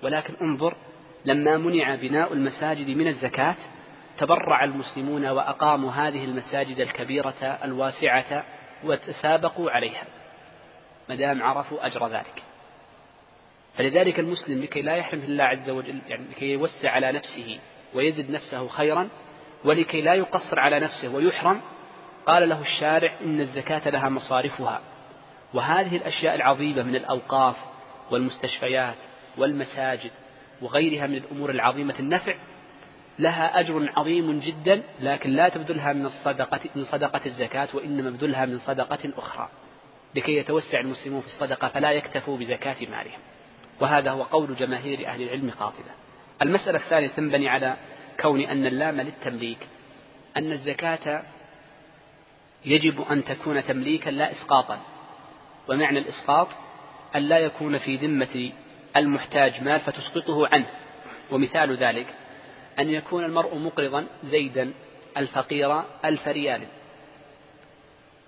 ولكن 0.03 0.35
انظر 0.43 0.77
لما 1.25 1.57
منع 1.57 1.95
بناء 1.95 2.33
المساجد 2.33 2.89
من 2.89 3.09
الزكاة 3.09 3.57
تبرع 4.19 4.65
المسلمون 4.65 5.27
وأقاموا 5.27 5.91
هذه 5.91 6.25
المساجد 6.25 6.81
الكبيرة 6.81 7.59
الواسعة 7.65 8.45
وتسابقوا 8.85 9.71
عليها. 9.71 10.05
ما 11.09 11.15
دام 11.15 11.43
عرفوا 11.43 11.87
أجر 11.87 12.09
ذلك. 12.09 12.44
فلذلك 13.77 14.19
المسلم 14.19 14.63
لكي 14.63 14.83
لا 14.83 14.97
يحرم 14.97 15.21
الله 15.21 15.45
عز 15.45 15.71
وجل 15.71 15.99
يعني 16.09 16.25
لكي 16.31 16.53
يوسع 16.53 16.91
على 16.91 17.13
نفسه 17.13 17.59
ويزد 17.95 18.31
نفسه 18.31 18.69
خيرا 18.69 19.09
ولكي 19.65 20.03
لا 20.03 20.15
يقصر 20.15 20.59
على 20.59 20.81
نفسه 20.81 21.15
ويحرم 21.15 21.61
قال 22.27 22.49
له 22.49 22.61
الشارع 22.61 23.15
إن 23.25 23.41
الزكاة 23.41 23.91
لها 23.91 24.09
مصارفها. 24.09 24.81
وهذه 25.55 25.97
الأشياء 25.97 26.35
العظيمة 26.35 26.83
من 26.83 26.97
الأوقاف 26.97 27.57
والمستشفيات 28.11 28.97
والمساجد 29.39 30.11
وغيرها 30.63 31.07
من 31.07 31.17
الأمور 31.17 31.51
العظيمة 31.51 31.95
النفع 32.01 32.35
لها 33.19 33.61
أجر 33.61 33.93
عظيم 33.97 34.41
جدا 34.41 34.83
لكن 35.01 35.31
لا 35.31 35.49
تبذلها 35.49 35.93
من 35.93 36.07
الصدقة 36.07 36.61
من 36.75 36.85
صدقة 36.85 37.21
الزكاة 37.27 37.69
وإنما 37.75 38.09
ابذلها 38.09 38.47
من 38.47 38.59
صدقة 38.59 38.99
أخرى. 39.17 39.49
لكي 40.15 40.37
يتوسع 40.37 40.81
المسلمون 40.81 41.21
في 41.21 41.27
الصدقة 41.27 41.69
فلا 41.69 41.91
يكتفوا 41.91 42.39
بزكاة 42.39 42.77
مالهم. 42.81 43.21
وهذا 43.81 44.11
هو 44.11 44.23
قول 44.23 44.55
جماهير 44.57 45.07
أهل 45.07 45.23
العلم 45.23 45.51
قاطبة. 45.51 45.91
المسألة 46.43 46.79
الثانية 46.79 47.09
تنبني 47.09 47.49
على 47.49 47.77
كون 48.21 48.41
أن 48.41 48.67
اللام 48.67 49.01
للتمليك 49.01 49.59
أن 50.37 50.53
الزكاة 50.53 51.23
يجب 52.65 53.05
أن 53.11 53.25
تكون 53.25 53.65
تمليكا 53.65 54.11
لا 54.11 54.33
إسقاطا 54.33 54.81
ومعنى 55.69 55.99
الإسقاط 55.99 56.49
أن 57.17 57.23
لا 57.23 57.39
يكون 57.39 57.79
في 57.79 57.97
ذمة 57.97 58.53
المحتاج 58.97 59.63
مال 59.63 59.81
فتسقطه 59.81 60.47
عنه. 60.47 60.67
ومثال 61.31 61.77
ذلك 61.77 62.15
أن 62.79 62.89
يكون 62.89 63.25
المرء 63.25 63.59
مقرضا 63.59 64.07
زيدا 64.25 64.73
الفقير 65.17 65.83
ألف 66.05 66.29
ريال 66.29 66.63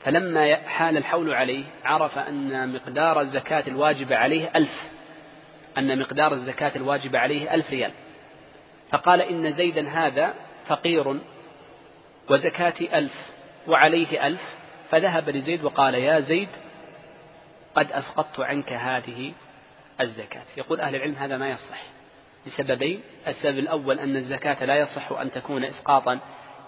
فلما 0.04 0.56
حال 0.56 0.96
الحول 0.96 1.34
عليه 1.34 1.64
عرف 1.84 2.18
أن 2.18 2.72
مقدار 2.72 3.20
الزكاة 3.20 3.64
الواجبة 3.66 4.16
عليه 4.16 4.50
ألف. 4.56 4.95
أن 5.78 5.98
مقدار 5.98 6.32
الزكاة 6.32 6.72
الواجبة 6.76 7.18
عليه 7.18 7.54
ألف 7.54 7.70
ريال. 7.70 7.92
فقال 8.90 9.20
إن 9.20 9.52
زيدا 9.52 9.88
هذا 9.88 10.34
فقير 10.66 11.16
وزكاة 12.30 12.98
ألف 12.98 13.12
وعليه 13.68 14.26
ألف 14.26 14.40
فذهب 14.90 15.30
لزيد 15.30 15.64
وقال 15.64 15.94
يا 15.94 16.20
زيد 16.20 16.48
قد 17.74 17.92
أسقطت 17.92 18.40
عنك 18.40 18.72
هذه 18.72 19.32
الزكاة. 20.00 20.44
يقول 20.56 20.80
أهل 20.80 20.94
العلم 20.96 21.14
هذا 21.14 21.36
ما 21.36 21.50
يصح 21.50 21.82
لسببين. 22.46 23.00
السبب 23.28 23.58
الأول 23.58 23.98
أن 23.98 24.16
الزكاة 24.16 24.64
لا 24.64 24.76
يصح 24.76 25.12
أن 25.12 25.32
تكون 25.32 25.64
إسقاطا 25.64 26.18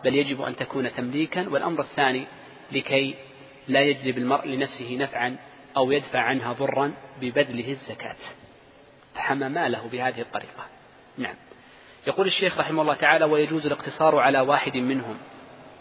بل 0.05 0.15
يجب 0.15 0.43
أن 0.43 0.57
تكون 0.57 0.93
تمليكا. 0.95 1.49
والأمر 1.49 1.81
الثاني 1.81 2.27
لكي 2.73 3.15
لا 3.69 3.81
يجلب 3.81 4.19
المرء 4.19 4.47
لنفسه 4.47 4.97
نفعا 4.97 5.37
أو 5.77 5.93
يدفع 5.93 6.21
عنها 6.21 6.53
ضرا 6.53 6.95
ببذله 7.21 7.71
الزكاة. 7.73 8.17
فحمى 9.19 9.49
ماله 9.49 9.89
بهذه 9.93 10.21
الطريقة. 10.21 10.67
نعم. 11.19 11.35
يقول 12.07 12.27
الشيخ 12.27 12.59
رحمه 12.59 12.83
الله 12.83 12.95
تعالى 12.95 13.25
ويجوز 13.25 13.67
الاقتصار 13.67 14.19
على 14.19 14.41
واحد 14.41 14.77
منهم. 14.77 15.19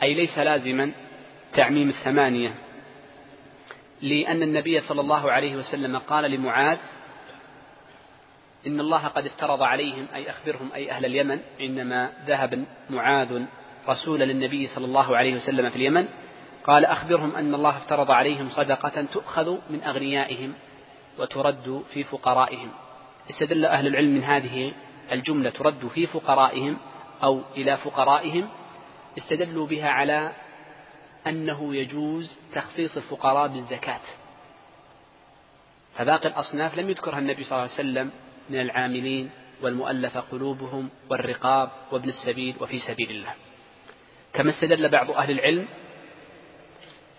أي 0.04 0.14
ليس 0.14 0.38
لازما 0.38 0.92
تعميم 1.54 1.90
الثمانية. 1.90 2.56
لأن 4.02 4.44
النبي 4.44 4.80
صلى 4.82 5.02
الله 5.02 5.32
عليه 5.32 5.56
وسلم 5.56 5.98
قال 5.98 6.32
لمعاذ 6.32 6.78
إن 8.68 8.80
الله 8.80 9.08
قد 9.08 9.26
افترض 9.26 9.62
عليهم 9.62 10.08
أي 10.16 10.30
أخبرهم 10.30 10.70
أي 10.76 10.92
أهل 10.92 11.06
اليمن. 11.06 11.40
عندما 11.60 12.12
ذهب 12.28 12.66
معاذ 12.90 13.42
رسولا 13.90 14.24
للنبي 14.24 14.68
صلى 14.68 14.86
الله 14.86 15.18
عليه 15.18 15.36
وسلم 15.36 15.70
في 15.70 15.76
اليمن. 15.76 16.08
قال 16.64 16.86
أخبرهم 16.86 17.36
أن 17.36 17.54
الله 17.54 17.78
افترض 17.78 18.12
عليهم 18.12 18.50
صدقة 18.50 19.06
تؤخذ 19.14 19.58
من 19.70 19.84
أغنيائهم 19.84 20.54
وترد 21.20 21.84
في 21.94 22.04
فقرائهم. 22.04 22.72
استدل 23.30 23.66
أهل 23.66 23.88
العلم 23.88 24.16
من 24.16 24.24
هذه 24.24 24.74
الجملة 25.12 25.50
ترد 25.50 25.88
في 25.88 26.08
فقرائهم 26.08 26.78
أو 27.24 27.42
إلى 27.58 27.78
فقرائهم 27.78 28.50
استدلوا 29.18 29.68
بها 29.68 29.90
على 29.90 30.32
أنه 31.28 31.76
يجوز 31.76 32.38
تخصيص 32.54 32.98
الفقراء 32.98 33.48
بالزكاة. 33.48 34.02
فباقي 35.96 36.30
الأصناف 36.30 36.78
لم 36.78 36.90
يذكرها 36.90 37.20
النبي 37.20 37.44
صلى 37.44 37.52
الله 37.52 37.62
عليه 37.62 37.74
وسلم 37.74 38.12
من 38.50 38.60
العاملين 38.60 39.30
والمؤلف 39.62 40.18
قلوبهم 40.18 40.90
والرقاب 41.10 41.70
وابن 41.92 42.10
السبيل 42.10 42.56
وفي 42.60 42.80
سبيل 42.80 43.12
الله. 43.12 43.34
كما 44.34 44.50
استدل 44.52 44.90
بعض 44.90 45.12
أهل 45.12 45.32
العلم 45.32 45.68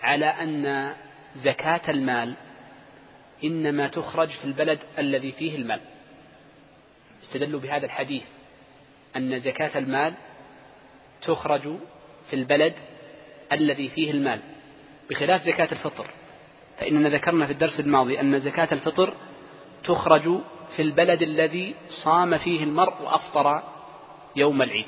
على 0.03 0.27
أن 0.27 0.95
زكاة 1.37 1.91
المال 1.91 2.35
إنما 3.45 3.89
تخرج 3.89 4.29
في 4.29 4.45
البلد 4.45 4.79
الذي 4.99 5.33
فيه 5.33 5.57
المال. 5.57 5.81
استدلوا 7.23 7.61
بهذا 7.61 7.87
الحديث 7.87 8.25
أن 9.17 9.41
زكاة 9.41 9.79
المال 9.79 10.15
تخرج 11.23 11.63
في 12.31 12.37
البلد 12.37 12.75
الذي 13.53 13.89
فيه 13.89 14.11
المال. 14.11 14.41
بخلاف 15.11 15.43
زكاة 15.43 15.69
الفطر 15.73 16.11
فإننا 16.79 17.09
ذكرنا 17.09 17.47
في 17.47 17.53
الدرس 17.53 17.81
الماضي 17.81 18.21
أن 18.21 18.41
زكاة 18.41 18.69
الفطر 18.73 19.15
تخرج 19.85 20.41
في 20.77 20.83
البلد 20.83 21.23
الذي 21.23 21.75
صام 21.89 22.39
فيه 22.39 22.65
المرء 22.65 23.03
وأفطر 23.03 23.63
يوم 24.37 24.63
العيد. 24.63 24.87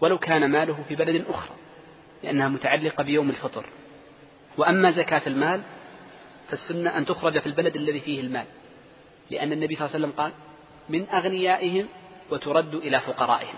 ولو 0.00 0.18
كان 0.18 0.50
ماله 0.50 0.84
في 0.88 0.94
بلد 0.96 1.24
أخرى 1.28 1.54
لأنها 2.22 2.48
متعلقة 2.48 3.02
بيوم 3.04 3.30
الفطر. 3.30 3.66
وأما 4.58 4.90
زكاة 4.90 5.22
المال 5.26 5.62
فالسنة 6.48 6.98
أن 6.98 7.06
تخرج 7.06 7.38
في 7.38 7.46
البلد 7.46 7.76
الذي 7.76 8.00
فيه 8.00 8.20
المال. 8.20 8.46
لأن 9.30 9.52
النبي 9.52 9.76
صلى 9.76 9.86
الله 9.86 9.96
عليه 9.96 10.06
وسلم 10.06 10.20
قال 10.20 10.32
من 10.90 11.08
أغنيائهم 11.08 11.86
وترد 12.30 12.74
إلى 12.74 13.00
فقرائهم. 13.00 13.56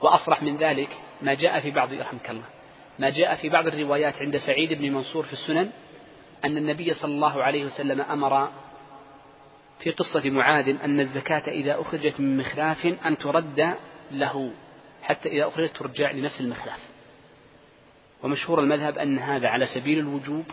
وأصرح 0.00 0.42
من 0.42 0.56
ذلك 0.56 0.88
ما 1.22 1.34
جاء 1.34 1.60
في 1.60 1.70
بعض 1.70 1.92
رحمك 1.92 2.30
الله 2.30 2.44
ما 2.98 3.10
جاء 3.10 3.34
في 3.34 3.48
بعض 3.48 3.66
الروايات 3.66 4.14
عند 4.16 4.36
سعيد 4.36 4.72
بن 4.72 4.92
منصور 4.92 5.24
في 5.24 5.32
السنن 5.32 5.70
أن 6.44 6.56
النبي 6.56 6.94
صلى 6.94 7.14
الله 7.14 7.42
عليه 7.42 7.64
وسلم 7.64 8.00
أمر 8.00 8.48
في 9.80 9.90
قصة 9.90 10.30
معاذ 10.30 10.68
أن 10.84 11.00
الزكاة 11.00 11.50
إذا 11.50 11.80
أخرجت 11.80 12.20
من 12.20 12.36
مخلاف 12.36 12.86
أن 13.06 13.18
ترد 13.18 13.74
له 14.10 14.50
حتى 15.02 15.28
إذا 15.28 15.48
أخرجت 15.48 15.76
ترجع 15.76 16.10
لنفس 16.10 16.40
المخلاف. 16.40 16.78
ومشهور 18.22 18.60
المذهب 18.60 18.98
أن 18.98 19.18
هذا 19.18 19.48
على 19.48 19.66
سبيل 19.66 19.98
الوجوب 19.98 20.44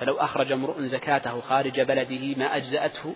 فلو 0.00 0.16
أخرج 0.16 0.52
امرؤ 0.52 0.80
زكاته 0.80 1.40
خارج 1.40 1.80
بلده 1.80 2.38
ما 2.38 2.56
أجزأته 2.56 3.14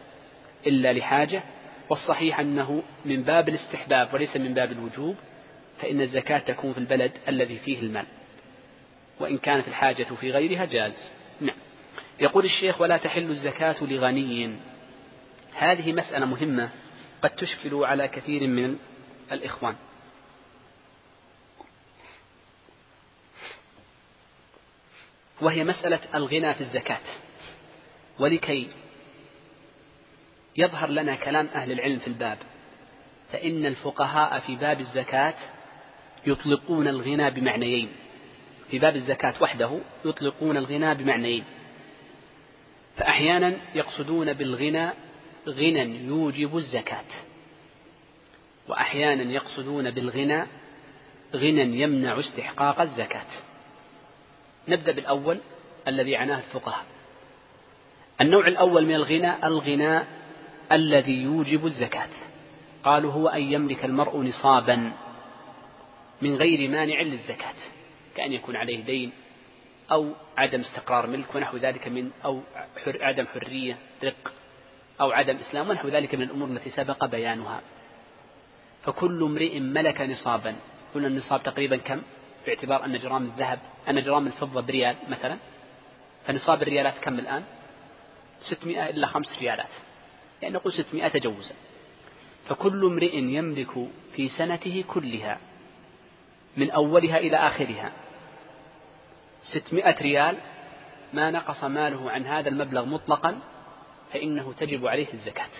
إلا 0.66 0.92
لحاجة 0.92 1.42
والصحيح 1.90 2.40
أنه 2.40 2.82
من 3.04 3.22
باب 3.22 3.48
الاستحباب 3.48 4.14
وليس 4.14 4.36
من 4.36 4.54
باب 4.54 4.72
الوجوب 4.72 5.16
فإن 5.80 6.00
الزكاة 6.00 6.38
تكون 6.38 6.72
في 6.72 6.78
البلد 6.78 7.12
الذي 7.28 7.58
فيه 7.58 7.80
المال. 7.80 8.06
وإن 9.20 9.38
كانت 9.38 9.68
الحاجة 9.68 10.02
في 10.20 10.30
غيرها 10.30 10.64
جاز. 10.64 11.10
نعم. 11.40 11.56
يقول 12.20 12.44
الشيخ 12.44 12.80
ولا 12.80 12.96
تحل 12.96 13.30
الزكاة 13.30 13.84
لغني. 13.84 14.56
هذه 15.54 15.92
مسألة 15.92 16.26
مهمة 16.26 16.70
قد 17.22 17.30
تشكل 17.30 17.74
على 17.74 18.08
كثير 18.08 18.46
من 18.46 18.76
الإخوان. 19.32 19.74
وهي 25.40 25.64
مسألة 25.64 26.00
الغنى 26.14 26.54
في 26.54 26.60
الزكاة. 26.60 27.00
ولكي 28.18 28.68
يظهر 30.56 30.88
لنا 30.90 31.14
كلام 31.14 31.48
أهل 31.54 31.72
العلم 31.72 31.98
في 31.98 32.06
الباب. 32.06 32.38
فإن 33.32 33.66
الفقهاء 33.66 34.38
في 34.38 34.56
باب 34.56 34.80
الزكاة 34.80 35.34
يطلقون 36.26 36.88
الغنى 36.88 37.30
بمعنيين. 37.30 37.88
في 38.70 38.78
باب 38.78 38.96
الزكاة 38.96 39.34
وحده 39.40 39.78
يطلقون 40.04 40.56
الغنى 40.56 40.94
بمعنيين. 40.94 41.44
فأحيانا 42.96 43.56
يقصدون 43.74 44.32
بالغنى 44.32 44.90
غنى 45.48 46.06
يوجب 46.06 46.56
الزكاة. 46.56 47.04
وأحيانا 48.68 49.32
يقصدون 49.32 49.90
بالغنى 49.90 50.46
غنى 51.34 51.80
يمنع 51.80 52.20
استحقاق 52.20 52.80
الزكاة. 52.80 53.26
نبدأ 54.68 54.92
بالأول 54.92 55.38
الذي 55.88 56.16
عناه 56.16 56.36
الفقهاء. 56.38 56.84
النوع 58.20 58.48
الأول 58.48 58.86
من 58.86 58.94
الغنى 58.94 59.46
الغنى 59.46 60.02
الذي 60.72 61.22
يوجب 61.22 61.66
الزكاة. 61.66 62.08
قالوا 62.84 63.12
هو 63.12 63.28
أن 63.28 63.42
يملك 63.42 63.84
المرء 63.84 64.22
نصابا 64.22 64.92
من 66.22 66.34
غير 66.36 66.70
مانع 66.70 67.00
للزكاة 67.00 67.54
كأن 68.16 68.32
يكون 68.32 68.56
عليه 68.56 68.84
دين 68.84 69.12
أو 69.92 70.12
عدم 70.36 70.60
استقرار 70.60 71.06
ملك 71.06 71.34
ونحو 71.34 71.56
ذلك 71.56 71.88
من 71.88 72.10
أو 72.24 72.40
حر 72.84 73.04
عدم 73.04 73.26
حرية 73.26 73.76
رق 74.04 74.32
أو 75.00 75.10
عدم 75.12 75.36
إسلام 75.36 75.70
ونحو 75.70 75.88
ذلك 75.88 76.14
من 76.14 76.22
الأمور 76.22 76.48
التي 76.48 76.70
سبق 76.70 77.04
بيانها. 77.04 77.60
فكل 78.84 79.22
امرئ 79.22 79.60
ملك 79.60 80.00
نصابا. 80.00 80.56
قلنا 80.94 81.08
النصاب 81.08 81.42
تقريبا 81.42 81.76
كم؟ 81.76 82.02
باعتبار 82.46 82.84
أن 82.84 82.98
جرام 82.98 83.22
الذهب 83.22 83.58
أن 83.88 84.02
جرام 84.02 84.26
الفضة 84.26 84.60
بريال 84.60 84.96
مثلا. 85.08 85.36
فنصاب 86.26 86.62
الريالات 86.62 86.94
كم 87.02 87.18
الآن؟ 87.18 87.44
600 88.40 88.90
إلا 88.90 89.06
خمس 89.06 89.38
ريالات. 89.38 89.70
يعني 90.42 90.54
نقول 90.54 90.72
600 90.72 91.08
تجوزا. 91.08 91.54
فكل 92.48 92.84
امرئ 92.84 93.16
يملك 93.16 93.88
في 94.16 94.28
سنته 94.28 94.84
كلها 94.88 95.38
من 96.56 96.70
أولها 96.70 97.18
إلى 97.18 97.36
آخرها 97.36 97.92
ستمائة 99.42 100.02
ريال 100.02 100.36
ما 101.12 101.30
نقص 101.30 101.64
ماله 101.64 102.10
عن 102.10 102.26
هذا 102.26 102.48
المبلغ 102.48 102.84
مطلقا 102.84 103.40
فإنه 104.12 104.52
تجب 104.52 104.86
عليه 104.86 105.12
الزكاة. 105.12 105.50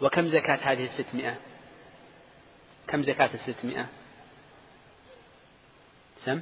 وكم 0.00 0.28
زكاة 0.28 0.72
هذه 0.72 0.84
الستمائة؟ 0.84 1.36
كم 2.88 3.02
زكاة 3.02 3.30
الستمائة؟ 3.34 3.86
سم؟ 6.24 6.40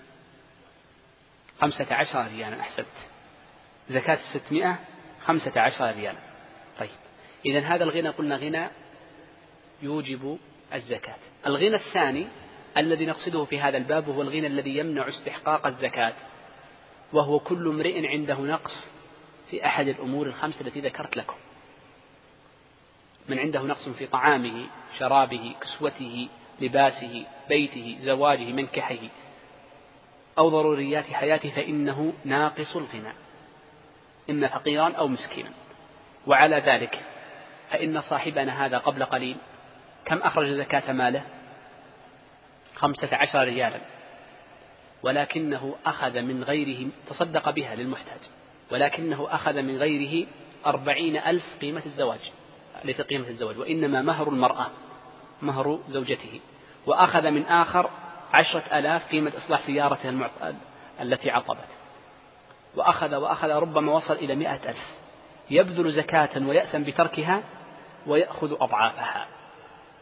خمسة 1.61 1.95
عشر 1.95 2.27
ريالا 2.27 2.61
أحسنت 2.61 2.87
زكاة 3.91 4.19
الستمائة 4.35 4.79
خمسة 5.25 5.61
عشر 5.61 5.97
ريالا. 5.97 6.19
طيب. 6.79 7.06
إذا 7.47 7.61
هذا 7.61 7.85
الغنى 7.85 8.09
قلنا 8.09 8.37
غنى 8.37 8.69
يوجب 9.83 10.39
الزكاة. 10.75 11.17
الغنى 11.47 11.75
الثاني 11.75 12.27
الذي 12.77 13.07
نقصده 13.07 13.45
في 13.45 13.61
هذا 13.61 13.77
الباب 13.77 14.09
هو 14.09 14.23
الغنى 14.23 14.47
الذي 14.47 14.77
يمنع 14.77 15.09
استحقاق 15.09 15.67
الزكاة 15.67 16.15
وهو 17.13 17.39
كل 17.39 17.69
امرئ 17.69 18.07
عنده 18.07 18.41
نقص 18.41 18.89
في 19.51 19.67
أحد 19.67 19.89
الأمور 19.89 20.27
الخمسة 20.27 20.61
التي 20.61 20.81
ذكرت 20.81 21.17
لكم. 21.17 21.37
من 23.29 23.39
عنده 23.39 23.63
نقص 23.63 23.89
في 23.89 24.07
طعامه 24.07 24.67
شرابه 24.99 25.55
كسوته 25.61 26.29
لباسه 26.61 27.27
بيته 27.49 27.97
زواجه 28.01 28.53
منكحه 28.53 29.09
أو 30.39 30.49
ضروريات 30.49 31.05
حياته 31.05 31.51
فإنه 31.51 32.13
ناقص 32.25 32.77
الغنى 32.77 33.13
إما 34.31 34.49
فقيرا 34.49 34.93
أو 34.93 35.09
مسكينا. 35.09 35.51
وعلى 36.27 36.57
ذلك 36.57 37.05
فإن 37.71 38.01
صاحبنا 38.01 38.67
هذا 38.67 38.79
قبل 38.79 39.05
قليل. 39.05 39.37
كم 40.05 40.19
أخرج 40.19 40.51
زكاة 40.51 40.93
ماله؟ 40.93 41.23
خمسة 42.75 43.09
عشر 43.13 43.45
ريالا. 43.45 43.81
ولكنه 45.03 45.75
أخذ 45.87 46.21
من 46.21 46.45
غيره 46.45 46.89
تصدق 47.09 47.51
بها 47.51 47.75
للمحتاج. 47.75 48.21
ولكنه 48.71 49.27
أخذ 49.31 49.63
من 49.63 49.77
غيره 49.77 50.27
أربعين 50.67 51.17
ألف 51.17 51.45
قيمة 51.61 51.83
الزواج. 51.87 52.33
ليس 52.85 53.01
قيمة 53.01 53.29
الزواج 53.29 53.59
وإنما 53.59 54.03
مهر 54.03 54.29
المرأة 54.29 54.67
مهر 55.43 55.81
زوجته. 55.89 56.41
وأخذ 56.87 57.31
من 57.31 57.47
آخر 57.47 57.91
عشرة 58.33 58.79
آلاف 58.79 59.09
قيمة 59.09 59.33
إصلاح 59.37 59.67
سيارته. 59.67 60.29
التي 61.01 61.31
عطبت. 61.31 61.69
وأخذ 62.77 63.15
وأخذ 63.15 63.49
ربما 63.49 63.93
وصل 63.93 64.15
إلى 64.15 64.35
مئة 64.35 64.71
ألف. 64.71 64.97
يبذل 65.51 65.93
زكاة 65.93 66.47
ويأثم 66.47 66.83
بتركها 66.83 67.43
ويأخذ 68.07 68.53
أضعافها. 68.53 69.27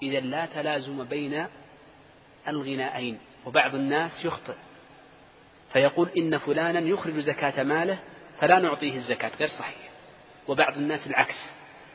إذا 0.02 0.20
لا 0.20 0.46
تلازم 0.46 1.04
بين 1.04 1.46
الغنائين 2.48 3.18
وبعض 3.46 3.74
الناس 3.74 4.24
يخطئ. 4.24 4.54
فيقول 5.72 6.08
إن 6.16 6.38
فلانا 6.38 6.80
يخرج 6.80 7.18
زكاة 7.20 7.62
ماله 7.62 7.98
فلا 8.40 8.58
نعطيه 8.58 8.98
الزكاة 8.98 9.30
غير 9.40 9.48
صحيح. 9.48 9.90
وبعض 10.48 10.76
الناس 10.76 11.06
العكس 11.06 11.36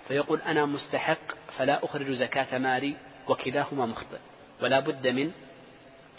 فيقول 0.07 0.41
أنا 0.41 0.65
مستحق 0.65 1.17
فلا 1.57 1.85
أخرج 1.85 2.11
زكاة 2.11 2.57
مالي 2.57 2.93
وكلاهما 3.27 3.85
مخطئ. 3.85 4.17
ولا 4.61 4.79
بد 4.79 5.07
من 5.07 5.31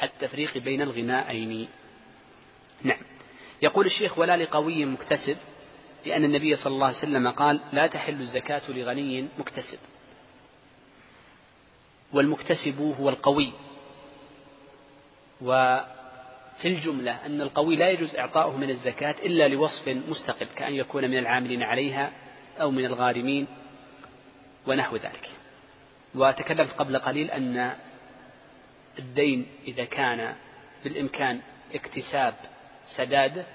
التفريق 0.02 0.58
بين 0.58 0.82
الغنائين. 0.82 1.68
نعم. 2.82 2.98
يقول 3.62 3.86
الشيخ 3.86 4.18
ولا 4.18 4.36
لقوي 4.36 4.84
مكتسب 4.84 5.36
لأن 6.06 6.24
النبي 6.24 6.56
صلى 6.56 6.72
الله 6.72 6.86
عليه 6.86 6.98
وسلم 6.98 7.30
قال 7.30 7.60
لا 7.72 7.86
تحل 7.86 8.20
الزكاة 8.20 8.62
لغني 8.68 9.28
مكتسب. 9.38 9.78
والمكتسب 12.12 12.94
هو 13.00 13.08
القوي. 13.08 13.52
وفي 15.42 15.84
الجملة 16.64 17.26
أن 17.26 17.40
القوي 17.40 17.76
لا 17.76 17.90
يجوز 17.90 18.14
إعطاؤه 18.14 18.56
من 18.56 18.70
الزكاة 18.70 19.14
إلا 19.22 19.48
لوصف 19.48 19.88
مستقل 19.88 20.46
كأن 20.56 20.74
يكون 20.74 21.04
من 21.04 21.18
العاملين 21.18 21.62
عليها 21.62 22.12
أو 22.60 22.70
من 22.70 22.84
الغارمين 22.84 23.46
ونحو 24.66 24.96
ذلك. 24.96 25.30
وتكلمت 26.14 26.70
قبل 26.70 26.98
قليل 26.98 27.30
أن 27.30 27.76
الدين 28.98 29.46
إذا 29.66 29.84
كان 29.84 30.34
بالإمكان 30.84 31.40
اكتساب 31.74 32.34
سداده 32.96 33.46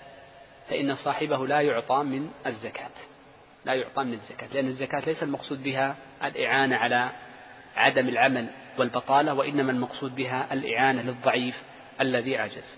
فإن 0.70 0.96
صاحبه 0.96 1.48
لا 1.48 1.62
يعطى 1.62 2.04
من 2.04 2.30
الزكاة 2.48 2.92
لا 3.66 3.74
يعطى 3.74 4.04
من 4.04 4.14
الزكاة 4.14 4.48
لأن 4.54 4.68
الزكاة 4.68 5.00
ليس 5.06 5.24
المقصود 5.24 5.64
بها 5.64 5.96
الإعانة 6.24 6.76
على 6.76 7.10
عدم 7.76 8.10
العمل 8.10 8.48
والبطالة 8.78 9.34
وإنما 9.34 9.72
المقصود 9.72 10.16
بها 10.16 10.54
الإعانة 10.54 11.02
للضعيف 11.02 11.62
الذي 12.02 12.38
عجز. 12.38 12.76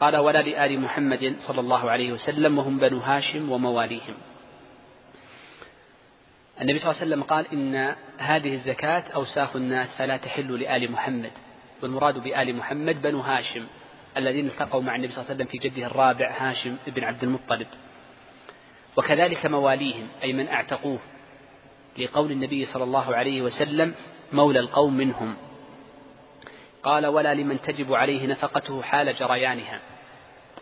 قال 0.00 0.16
ولا 0.16 0.38
لآل 0.38 0.80
محمد 0.80 1.36
صلى 1.46 1.60
الله 1.60 1.90
عليه 1.90 2.12
وسلم 2.12 2.58
وهم 2.58 2.78
بنو 2.78 2.98
هاشم 2.98 3.52
ومواليهم. 3.52 4.14
النبي 6.60 6.78
صلى 6.78 6.90
الله 6.90 7.00
عليه 7.00 7.10
وسلم 7.10 7.22
قال 7.22 7.46
إن 7.52 7.94
هذه 8.18 8.54
الزكاة 8.54 9.04
أوساخ 9.14 9.56
الناس 9.56 9.96
فلا 9.98 10.16
تحل 10.16 10.60
لآل 10.60 10.92
محمد. 10.92 11.32
والمراد 11.82 12.18
بآل 12.18 12.56
محمد 12.56 13.02
بنو 13.02 13.20
هاشم. 13.20 13.66
الذين 14.16 14.46
التقوا 14.46 14.82
مع 14.82 14.96
النبي 14.96 15.12
صلى 15.12 15.22
الله 15.22 15.30
عليه 15.30 15.44
وسلم 15.44 15.60
في 15.60 15.68
جده 15.68 15.86
الرابع 15.86 16.30
هاشم 16.38 16.76
بن 16.86 17.04
عبد 17.04 17.22
المطلب. 17.22 17.66
وكذلك 18.96 19.46
مواليهم 19.46 20.08
أي 20.22 20.32
من 20.32 20.48
أعتقوه 20.48 20.98
لقول 21.98 22.32
النبي 22.32 22.64
صلى 22.64 22.84
الله 22.84 23.16
عليه 23.16 23.42
وسلم 23.42 23.94
مولى 24.32 24.60
القوم 24.60 24.96
منهم. 24.96 25.36
قال 26.82 27.06
ولا 27.06 27.34
لمن 27.34 27.60
تجب 27.60 27.94
عليه 27.94 28.26
نفقته 28.26 28.82
حال 28.82 29.14
جريانها. 29.14 29.80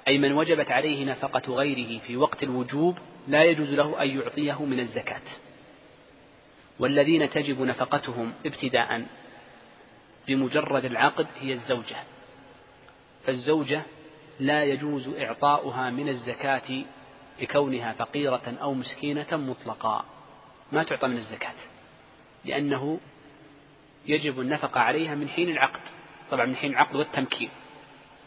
أي 0.09 0.19
من 0.19 0.33
وجبت 0.33 0.71
عليه 0.71 1.05
نفقة 1.05 1.55
غيره 1.55 1.99
في 1.99 2.17
وقت 2.17 2.43
الوجوب 2.43 2.99
لا 3.29 3.45
يجوز 3.45 3.75
له 3.75 4.03
أن 4.03 4.19
يعطيه 4.19 4.65
من 4.65 4.81
الزكاة. 4.81 5.23
والذين 6.79 7.31
تجب 7.31 7.61
نفقتهم 7.61 8.33
ابتداء 8.47 9.07
بمجرد 10.29 10.85
العقد 10.85 11.27
هي 11.41 11.53
الزوجة. 11.53 11.97
فالزوجة 13.29 13.83
لا 14.41 14.65
يجوز 14.65 15.09
إعطاؤها 15.09 15.91
من 15.91 16.09
الزكاة 16.09 16.85
لكونها 17.41 17.93
فقيرة 17.93 18.57
أو 18.63 18.75
مسكينة 18.75 19.27
مطلقا. 19.33 20.05
ما 20.73 20.83
تعطى 20.83 21.09
من 21.09 21.17
الزكاة 21.17 21.55
لأنه 22.45 23.01
يجب 24.07 24.41
النفقة 24.41 24.81
عليها 24.81 25.15
من 25.15 25.29
حين 25.29 25.49
العقد. 25.49 25.81
طبعا 26.31 26.47
من 26.47 26.57
حين 26.57 26.71
العقد 26.71 26.97
والتمكين 26.97 27.51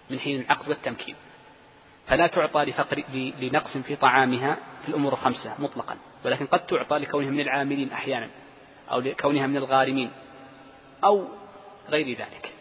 من 0.10 0.20
حين 0.20 0.42
العقد 0.42 0.70
والتمكين. 0.70 1.16
فلا 2.08 2.28
تعطى 2.28 2.64
لفقر 2.64 3.04
لنقص 3.14 3.78
في 3.78 3.96
طعامها 3.96 4.58
في 4.84 4.90
الأمور 4.90 5.14
الخمسة 5.14 5.56
مطلقا 5.60 5.98
ولكن 6.26 6.46
قد 6.46 6.66
تعطى 6.66 6.98
لكونها 6.98 7.30
من 7.30 7.40
العاملين 7.40 7.92
أحيانا 7.92 8.30
أو 8.92 9.00
لكونها 9.00 9.48
من 9.48 9.58
الغارمين 9.58 10.12
أو 11.04 11.28
غير 11.90 12.18
ذلك. 12.18 12.54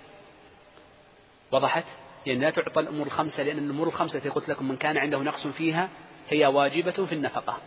وضحت؟ 1.53 1.85
يعني 2.27 2.41
لا 2.41 2.51
تعطى 2.51 2.81
الأمور 2.81 3.07
الخمسة 3.07 3.43
لأن 3.43 3.59
الأمور 3.59 3.89
الخمسة 3.89 4.17
التي 4.17 4.29
قلت 4.29 4.49
لكم 4.49 4.69
من 4.69 4.77
كان 4.77 4.97
عنده 4.97 5.19
نقص 5.19 5.47
فيها 5.47 5.89
هي 6.29 6.47
واجبة 6.47 7.07
في 7.07 7.13
النفقة. 7.13 7.59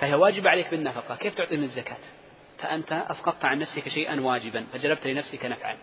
فهي 0.00 0.14
واجبة 0.14 0.50
عليك 0.50 0.70
بالنفقة. 0.70 1.16
كيف 1.16 1.34
تعطي 1.34 1.56
من 1.56 1.62
الزكاة؟ 1.62 1.96
فأنت 2.58 2.92
أسقطت 2.92 3.44
عن 3.44 3.58
نفسك 3.58 3.88
شيئا 3.88 4.20
واجبا 4.20 4.66
فجلبت 4.72 5.06
لنفسك 5.06 5.44
نفعا. 5.44 5.76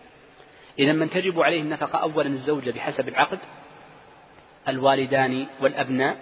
إذا 0.78 0.92
من 0.92 1.10
تجب 1.10 1.40
عليه 1.40 1.62
النفقة 1.62 1.98
أولا 1.98 2.26
الزوجة 2.26 2.70
بحسب 2.70 3.08
العقد 3.08 3.38
الوالدان 4.68 5.46
والأبناء. 5.60 6.16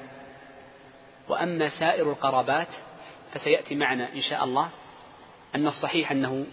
وأما 1.28 1.68
سائر 1.68 2.10
القرابات 2.10 2.68
فسيأتي 3.34 3.74
معنا 3.74 4.12
إن 4.12 4.20
شاء 4.20 4.44
الله 4.44 4.68
أن 5.54 5.66
الصحيح 5.66 6.10
أنه 6.10 6.46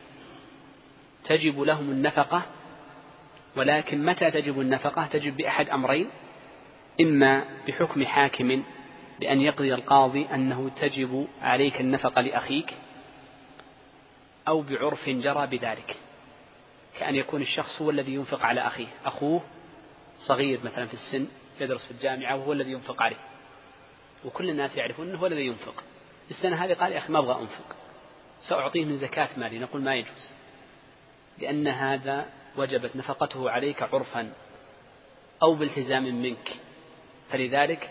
تجب 1.26 1.62
لهم 1.62 1.92
النفقة 1.92 2.42
ولكن 3.56 4.06
متى 4.06 4.32
تجب 4.32 4.62
النفقة؟ 4.62 5.06
تجب 5.06 5.38
بأحد 5.38 5.70
أمرين. 5.70 6.10
إما 7.02 7.46
بحكم 7.68 8.06
حاكم 8.06 8.64
بأن 9.20 9.42
يقضي 9.42 9.74
القاضي 9.74 10.28
أنه 10.34 10.70
تجب 10.82 11.28
عليك 11.42 11.82
النفقة 11.82 12.22
لأخيك 12.22 12.74
أو 14.48 14.62
بعرف 14.62 15.10
جرى 15.10 15.48
بذلك 15.48 15.98
كأن 17.00 17.16
يكون 17.16 17.42
الشخص 17.42 17.82
هو 17.82 17.90
الذي 17.90 18.14
ينفق 18.14 18.46
على 18.46 18.68
أخيه. 18.68 18.88
أخوه 19.06 19.42
صغير 20.20 20.60
مثلا 20.64 20.86
في 20.86 20.94
السن 20.94 21.28
يدرس 21.62 21.86
في 21.86 21.92
الجامعة 21.92 22.36
وهو 22.36 22.54
الذي 22.54 22.72
ينفق 22.72 23.02
عليه. 23.02 23.20
وكل 24.26 24.50
الناس 24.50 24.76
يعرفون 24.76 25.10
أنه 25.10 25.20
هو 25.20 25.26
الذي 25.26 25.46
ينفق. 25.46 25.84
السنة 26.32 26.66
هذه 26.66 26.74
قال 26.74 26.92
يا 26.92 26.98
أخي 26.98 27.14
ما 27.14 27.20
أبغى 27.20 27.42
أنفق. 27.42 27.76
سأعطيه 28.40 28.86
من 28.86 28.98
زكاة 28.98 29.30
مالي. 29.38 29.60
نقول 29.60 29.82
ما 29.82 29.96
يجوز. 29.96 30.32
لأن 31.40 31.68
هذا 31.68 32.26
وجبت 32.58 32.96
نفقته 32.96 33.50
عليك 33.50 33.84
عرفا 33.84 34.34
أو 35.44 35.54
بالتزام 35.54 36.04
منك. 36.22 36.54
فلذلك 37.32 37.90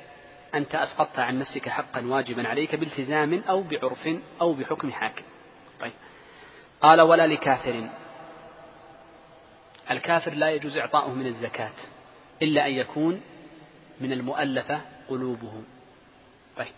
أنت 0.54 0.74
أسقطت 0.74 1.18
عن 1.18 1.38
نفسك 1.38 1.68
حقا 1.68 2.06
واجبا 2.06 2.48
عليك 2.48 2.74
بالتزام 2.74 3.42
أو 3.48 3.62
بعرف 3.62 4.08
أو 4.40 4.52
بحكم 4.52 4.92
حاكم. 4.92 5.24
طيب. 5.80 5.92
قال 6.82 7.00
ولا 7.00 7.26
لكافر. 7.26 7.88
الكافر 9.90 10.34
لا 10.34 10.50
يجوز 10.50 10.76
إعطاؤه 10.76 11.14
من 11.14 11.26
الزكاة 11.26 11.72
إلا 12.42 12.66
أن 12.66 12.72
يكون 12.72 13.20
من 14.00 14.12
المؤلفة 14.12 14.80
قلوبهم 15.08 15.64
طيب. 16.56 16.72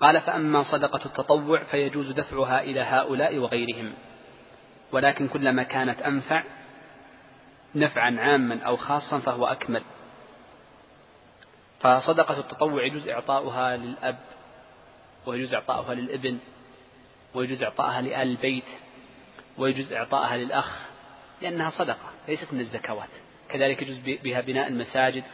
قال 0.00 0.20
فأما 0.20 0.62
صدقة 0.62 1.00
التطوع 1.06 1.62
فيجوز 1.62 2.10
دفعها 2.10 2.62
إلى 2.62 2.80
هؤلاء 2.80 3.38
وغيرهم. 3.38 3.92
ولكن 4.92 5.28
كلما 5.28 5.62
كانت 5.62 6.02
أنفع 6.02 6.42
نفعا 7.74 8.20
عاما 8.20 8.62
أو 8.62 8.76
خاصا 8.76 9.18
فهو 9.18 9.46
أكمل. 9.46 9.82
فصدقة 11.80 12.38
التطوع 12.38 12.84
يجوز 12.84 13.08
إعطاؤها 13.08 13.76
للأب 13.76 14.18
ويجوز 15.26 15.54
إعطاؤها 15.54 15.94
للابن 15.94 16.38
ويجوز 17.34 17.62
إعطاءها 17.62 18.00
لآل 18.00 18.28
البيت 18.28 18.64
ويجوز 19.58 19.92
إعطاءها 19.92 20.36
للأخ 20.36 20.78
لأنها 21.42 21.70
صدقة 21.70 22.10
ليست 22.28 22.52
من 22.52 22.60
الزكوات. 22.60 23.08
كذلك 23.48 23.82
يجوز 23.82 23.98
بها 23.98 24.40
بناء 24.40 24.68
المساجد 24.68 25.24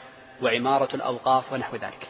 وعمارة 0.43 0.97
الأوقاف 0.97 1.53
ونحو 1.53 1.76
ذلك. 1.76 2.09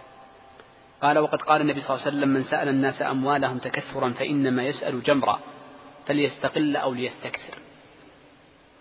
قال 1.02 1.18
وقد 1.18 1.42
قال 1.42 1.60
النبي 1.60 1.80
صلى 1.80 1.90
الله 1.90 2.06
عليه 2.06 2.16
وسلم 2.16 2.28
من 2.28 2.44
سأل 2.44 2.68
الناس 2.68 3.02
أموالهم 3.02 3.58
تكثرا 3.58 4.10
فإنما 4.10 4.64
يسأل 4.64 5.02
جمرا 5.02 5.40
فليستقل 6.06 6.76
أو 6.76 6.94
ليستكثر. 6.94 7.65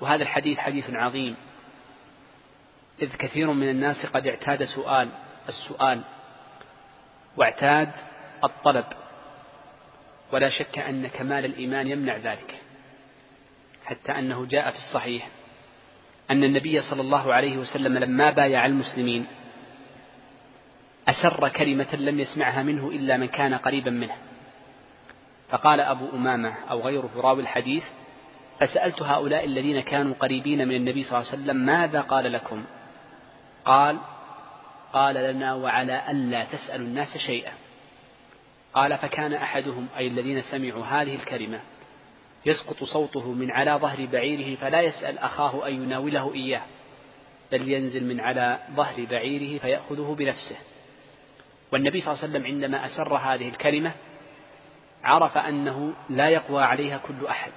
وهذا 0.06 0.24
الحديث 0.24 0.58
حديث 0.58 0.90
عظيم. 0.90 1.36
إذ 3.02 3.16
كثير 3.16 3.52
من 3.52 3.70
الناس 3.70 4.06
قد 4.06 4.28
اعتاد 4.28 4.64
سؤال 4.64 5.10
السؤال 5.50 6.02
واعتاد 7.38 7.92
الطلب. 8.44 8.86
ولا 10.32 10.50
شك 10.50 10.80
أن 10.80 11.08
كمال 11.08 11.46
الإيمان 11.46 11.88
يمنع 11.88 12.18
ذلك 12.18 12.62
حتى 13.86 14.12
أنه 14.12 14.46
جاء 14.46 14.72
في 14.72 14.78
الصحيح 14.78 15.28
أن 16.32 16.44
النبي 16.44 16.82
صلى 16.82 17.02
الله 17.02 17.34
عليه 17.34 17.58
وسلم 17.58 17.98
لما 17.98 18.32
بايع 18.32 18.66
المسلمين 18.66 19.26
أسر 21.08 21.50
كلمة 21.50 21.96
لم 21.96 22.20
يسمعها 22.20 22.64
منه 22.64 22.88
إلا 22.88 23.18
من 23.18 23.28
كان 23.28 23.54
قريبا 23.54 23.92
منه. 23.92 24.16
فقال 25.50 25.80
أبو 25.80 26.10
أمامة 26.14 26.54
أو 26.70 26.82
غيره 26.82 27.10
راوي 27.16 27.42
الحديث 27.42 27.84
فسألت 28.60 29.02
هؤلاء 29.02 29.46
الذين 29.46 29.82
كانوا 29.82 30.14
قريبين 30.20 30.68
من 30.68 30.76
النبي 30.76 31.04
صلى 31.04 31.18
الله 31.20 31.32
عليه 31.32 31.42
وسلم 31.42 31.58
ماذا 31.58 32.02
قال 32.02 32.32
لكم؟ 32.32 32.64
قال 33.66 33.98
قال 34.94 35.16
لنا 35.16 35.54
وعلى 35.54 36.12
ألا 36.12 36.44
تسألوا 36.44 36.88
الناس 36.88 37.18
شيئا. 37.18 37.52
قال 38.74 38.98
فكان 38.98 39.34
أحدهم 39.34 39.88
أي 39.98 40.08
الذين 40.08 40.42
سمعوا 40.42 40.86
هذه 40.86 41.16
الكلمة 41.16 41.60
يسقط 42.46 42.84
صوته 42.84 43.32
من 43.32 43.52
على 43.52 43.72
ظهر 43.72 44.06
بعيره 44.06 44.56
فلا 44.56 44.82
يسأل 44.82 45.20
أخاه 45.20 45.68
أن 45.68 45.74
يناوله 45.84 46.34
إياه 46.34 46.62
بل 47.52 47.72
ينزل 47.72 48.04
من 48.04 48.20
على 48.20 48.60
ظهر 48.76 49.06
بعيره 49.06 49.60
فيأخذه 49.60 50.16
بنفسه. 50.20 50.56
والنبي 51.72 52.02
صلى 52.02 52.14
الله 52.14 52.24
عليه 52.24 52.32
وسلم 52.34 52.46
عندما 52.46 52.86
أسر 52.86 53.18
هذه 53.18 53.50
الكلمة 53.50 53.92
عرف 55.04 55.38
أنه 55.38 55.94
لا 56.10 56.30
يقوى 56.30 56.64
عليها 56.64 56.98
كل 56.98 57.28
أحد. 57.28 57.52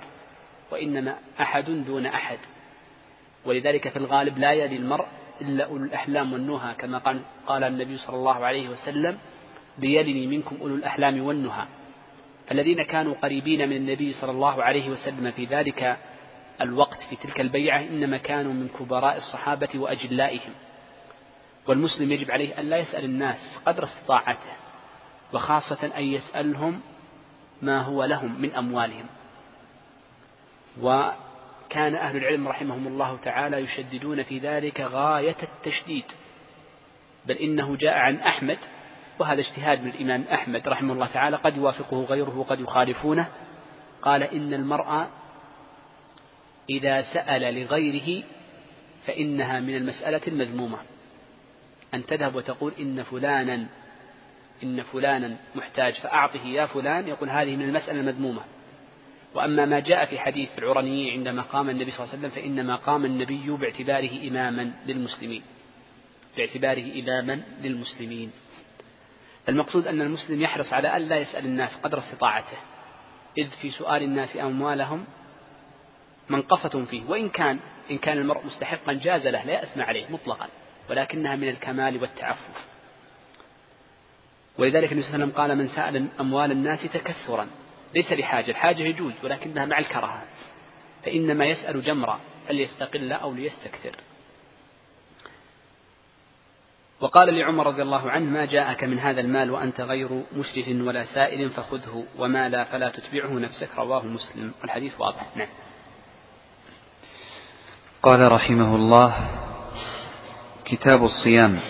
وإنما 0.71 1.17
أحد 1.41 1.65
دون 1.87 2.07
أحد. 2.07 2.39
ولذلك 3.45 3.89
في 3.89 3.97
الغالب 3.97 4.39
لا 4.39 4.53
يلي 4.53 4.77
المرء 4.77 5.07
إلا 5.41 5.65
أولو 5.65 5.85
الأحلام 5.85 6.33
والنهى 6.33 6.75
كما 6.75 6.99
قال, 7.47 7.65
النبي 7.65 7.97
صلى 7.97 8.17
الله 8.17 8.45
عليه 8.47 8.69
وسلم 8.69 9.19
ليلني 9.79 10.27
منكم 10.27 10.57
أولو 10.61 10.75
الأحلام 10.75 11.23
والنهى. 11.23 11.67
الذين 12.53 12.83
كانوا 12.83 13.15
قريبين 13.23 13.69
من 13.69 13.77
النبي 13.77 14.13
صلى 14.13 14.31
الله 14.31 14.63
عليه 14.63 14.91
وسلم 14.91 15.31
في 15.31 15.45
ذلك 15.45 15.97
الوقت 16.61 17.03
في 17.03 17.17
تلك 17.17 17.41
البيعة 17.41 17.81
إنما 17.81 18.17
كانوا 18.17 18.53
من 18.53 18.69
كبراء 18.79 19.17
الصحابة 19.17 19.69
وأجلائهم. 19.75 20.53
والمسلم 21.67 22.13
يجب 22.13 22.31
عليه 22.31 22.61
أن 22.61 22.65
لا 22.71 22.77
يسأل 22.77 23.05
الناس 23.05 23.39
قدر 23.67 23.85
استطاعته 23.85 24.53
وخاصة 25.33 25.91
أن 25.97 26.05
يسألهم 26.05 26.81
ما 27.63 27.83
هو 27.83 28.05
لهم 28.05 28.41
من 28.43 28.55
أموالهم. 28.55 29.07
وكان 30.83 31.95
أهل 31.95 32.17
العلم 32.17 32.49
رحمهم 32.49 32.87
الله 32.87 33.17
تعالى 33.17 33.57
يشددون 33.57 34.23
في 34.23 34.39
ذلك 34.39 34.81
غاية 34.81 35.37
التشديد. 35.43 36.05
بل 37.27 37.35
إنه 37.35 37.77
جاء 37.77 37.99
عن 37.99 38.17
أحمد 38.17 38.59
وهذا 39.19 39.41
اجتهاد 39.41 39.83
من 39.83 39.91
الإمام 39.91 40.25
أحمد 40.33 40.69
رحمه 40.69 40.93
الله 40.93 41.07
تعالى 41.07 41.37
قد 41.37 41.57
يوافقه 41.57 42.05
غيره 42.05 42.39
وقد 42.39 42.61
يخالفونه. 42.61 43.29
قال 44.03 44.23
إن 44.23 44.55
المرأة 44.55 45.09
إذا 46.71 47.03
سأل 47.03 47.63
لغيره 47.63 48.25
فإنها 49.07 49.61
من 49.61 49.77
المسألة 49.77 50.21
المذمومة. 50.27 50.79
أن 51.95 52.07
تذهب 52.07 52.35
وتقول 52.35 52.73
إن 52.81 53.03
فلانا 53.03 53.67
إن 54.63 54.83
فلانا 54.83 55.37
محتاج 55.55 55.95
فأعطه 55.95 56.47
يا 56.47 56.67
فلان 56.67 57.09
يقول 57.09 57.31
هذه 57.31 57.57
من 57.57 57.65
المسألة 57.65 58.01
المذمومة. 58.01 58.43
وأما 59.39 59.65
ما 59.67 59.81
جاء 59.81 60.05
في 60.07 60.19
حديث 60.19 60.49
العرني 60.59 61.11
عندما 61.11 61.43
قام 61.43 61.71
النبي 61.71 61.91
صلى 61.91 62.05
الله 62.05 62.15
عليه 62.15 62.19
وسلم 62.19 62.31
فإنما 62.31 62.77
قام 62.77 63.05
النبي 63.05 63.51
باعتباره 63.51 64.29
إماما 64.29 64.73
للمسلمين. 64.87 65.43
باعتباره 66.37 67.01
إماما 67.01 67.43
للمسلمين. 67.63 68.31
المقصود 69.49 69.87
أن 69.87 70.01
المسلم 70.01 70.43
يحرص 70.43 70.73
على 70.73 70.97
أن 70.97 71.03
لا 71.03 71.17
يسأل 71.17 71.45
الناس 71.45 71.71
قدر 71.83 71.99
استطاعته 71.99 72.57
إذ 73.39 73.49
في 73.51 73.71
سؤال 73.71 74.03
الناس 74.03 74.37
أموالهم 74.37 75.05
منقصة 76.29 76.85
فيه 76.85 77.03
وإن 77.09 77.29
كان 77.29 77.59
إن 77.91 77.99
كان 77.99 78.19
المرء 78.19 78.47
مستحقا 78.47 78.93
جاز 78.93 79.27
له 79.27 79.45
لا 79.45 79.53
يأثم 79.53 79.81
عليه 79.81 80.07
مطلقا 80.11 80.49
ولكنها 80.91 81.37
من 81.37 81.49
الكمال 81.49 82.01
والتعفف. 82.01 82.67
ولذلك 84.59 84.93
النبي 84.93 85.07
صلى 85.07 85.15
الله 85.15 85.25
عليه 85.25 85.25
وسلم 85.25 85.41
قال 85.41 85.59
من 85.59 85.69
سأل 85.69 86.09
أموال 86.21 86.53
الناس 86.53 86.83
تكثرا 86.83 87.49
ليس 87.95 88.13
لحاجة 88.13 88.51
الحاجة 88.51 88.83
يجوز 88.83 89.13
ولكنها 89.25 89.67
مع 89.67 89.79
الكراهة 89.79 90.25
فإنما 91.05 91.47
يسأل 91.47 91.83
جمرا 91.83 92.21
فليستقل 92.49 93.13
أو 93.13 93.33
ليستكثر. 93.33 93.97
وقال 97.01 97.35
لعمر 97.35 97.67
رضي 97.67 97.83
الله 97.83 98.11
عنه 98.11 98.31
ما 98.31 98.45
جاءك 98.45 98.85
من 98.85 98.99
هذا 98.99 99.21
المال 99.21 99.51
وأنت 99.51 99.81
غير 99.81 100.23
مشرف 100.37 100.69
ولا 100.69 101.05
سائل 101.05 101.51
فخذه 101.51 102.05
وما 102.19 102.49
لا 102.49 102.65
فلا 102.65 102.89
تتبعه 102.89 103.33
نفسك. 103.33 103.69
رواه 103.79 104.07
مسلم 104.07 104.53
والحديث 104.63 105.01
واضح. 105.01 105.27
نعم. 105.37 105.49
قال 108.03 108.33
رحمه 108.33 108.77
الله 108.77 109.31
كتاب 110.65 111.05
الصيام. 111.05 111.61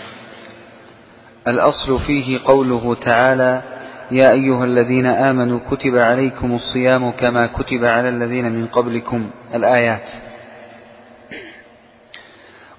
الأصل 1.47 2.01
فيه 2.07 2.41
قوله 2.45 2.95
تعالى 2.95 3.78
يا 4.11 4.33
أيها 4.33 4.65
الذين 4.65 5.07
آمنوا 5.07 5.59
كتب 5.71 5.97
عليكم 5.97 6.55
الصيام 6.55 7.11
كما 7.11 7.47
كتب 7.47 7.85
على 7.85 8.09
الذين 8.09 8.53
من 8.53 8.67
قبلكم 8.67 9.31
الآيات. 9.55 10.09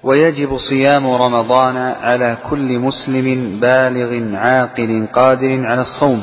ويجب 0.02 0.56
صيام 0.56 1.06
رمضان 1.06 1.76
على 1.76 2.36
كل 2.50 2.78
مسلم 2.78 3.60
بالغ 3.60 4.36
عاقل 4.36 5.06
قادر 5.12 5.66
على 5.66 5.80
الصوم 5.80 6.22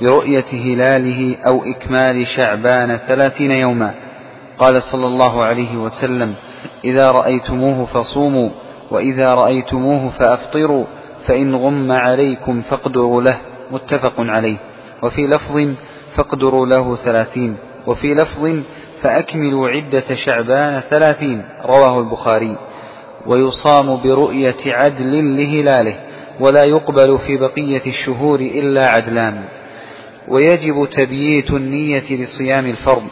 برؤية 0.00 0.50
هلاله 0.52 1.36
أو 1.46 1.64
إكمال 1.64 2.26
شعبان 2.26 2.96
ثلاثين 2.96 3.50
يوما. 3.50 3.94
قال 4.58 4.82
صلى 4.82 5.06
الله 5.06 5.44
عليه 5.44 5.76
وسلم 5.76 6.34
إذا 6.84 7.10
رأيتموه 7.10 7.86
فصوموا 7.86 8.50
وإذا 8.90 9.26
رأيتموه 9.34 10.10
فأفطروا 10.10 10.84
فإن 11.26 11.54
غم 11.54 11.92
عليكم 11.92 12.62
فاقدروا 12.62 13.22
له. 13.22 13.53
متفق 13.70 14.14
عليه. 14.18 14.56
وفي 15.02 15.26
لفظ 15.26 15.74
فاقدروا 16.16 16.66
له 16.66 16.96
ثلاثين. 16.96 17.56
وفي 17.86 18.14
لفظ 18.14 18.62
فأكملوا 19.02 19.68
عدة 19.68 20.04
شعبان 20.14 20.82
ثلاثين. 20.90 21.42
رواه 21.64 22.00
البخاري. 22.00 22.56
ويصام 23.26 24.02
برؤية 24.04 24.56
عدل 24.66 25.36
لهلاله. 25.36 25.98
ولا 26.40 26.62
يقبل 26.68 27.18
في 27.26 27.36
بقية 27.36 27.86
الشهور 27.86 28.40
إلا 28.40 28.86
عدلان. 28.86 29.44
ويجب 30.28 30.88
تبييت 30.92 31.50
النية 31.50 32.24
لصيام 32.24 32.66
الفرض. 32.66 33.02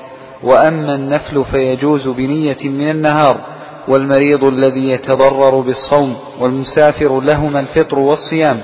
وأما 0.43 0.95
النفل 0.95 1.45
فيجوز 1.45 2.09
بنية 2.09 2.69
من 2.69 2.91
النهار. 2.91 3.53
والمريض 3.89 4.45
الذي 4.45 4.89
يتضرر 4.89 5.61
بالصوم 5.61 6.17
والمسافر 6.41 7.21
لهما 7.21 7.61
الفطر 7.61 7.99
والصيام. 7.99 8.61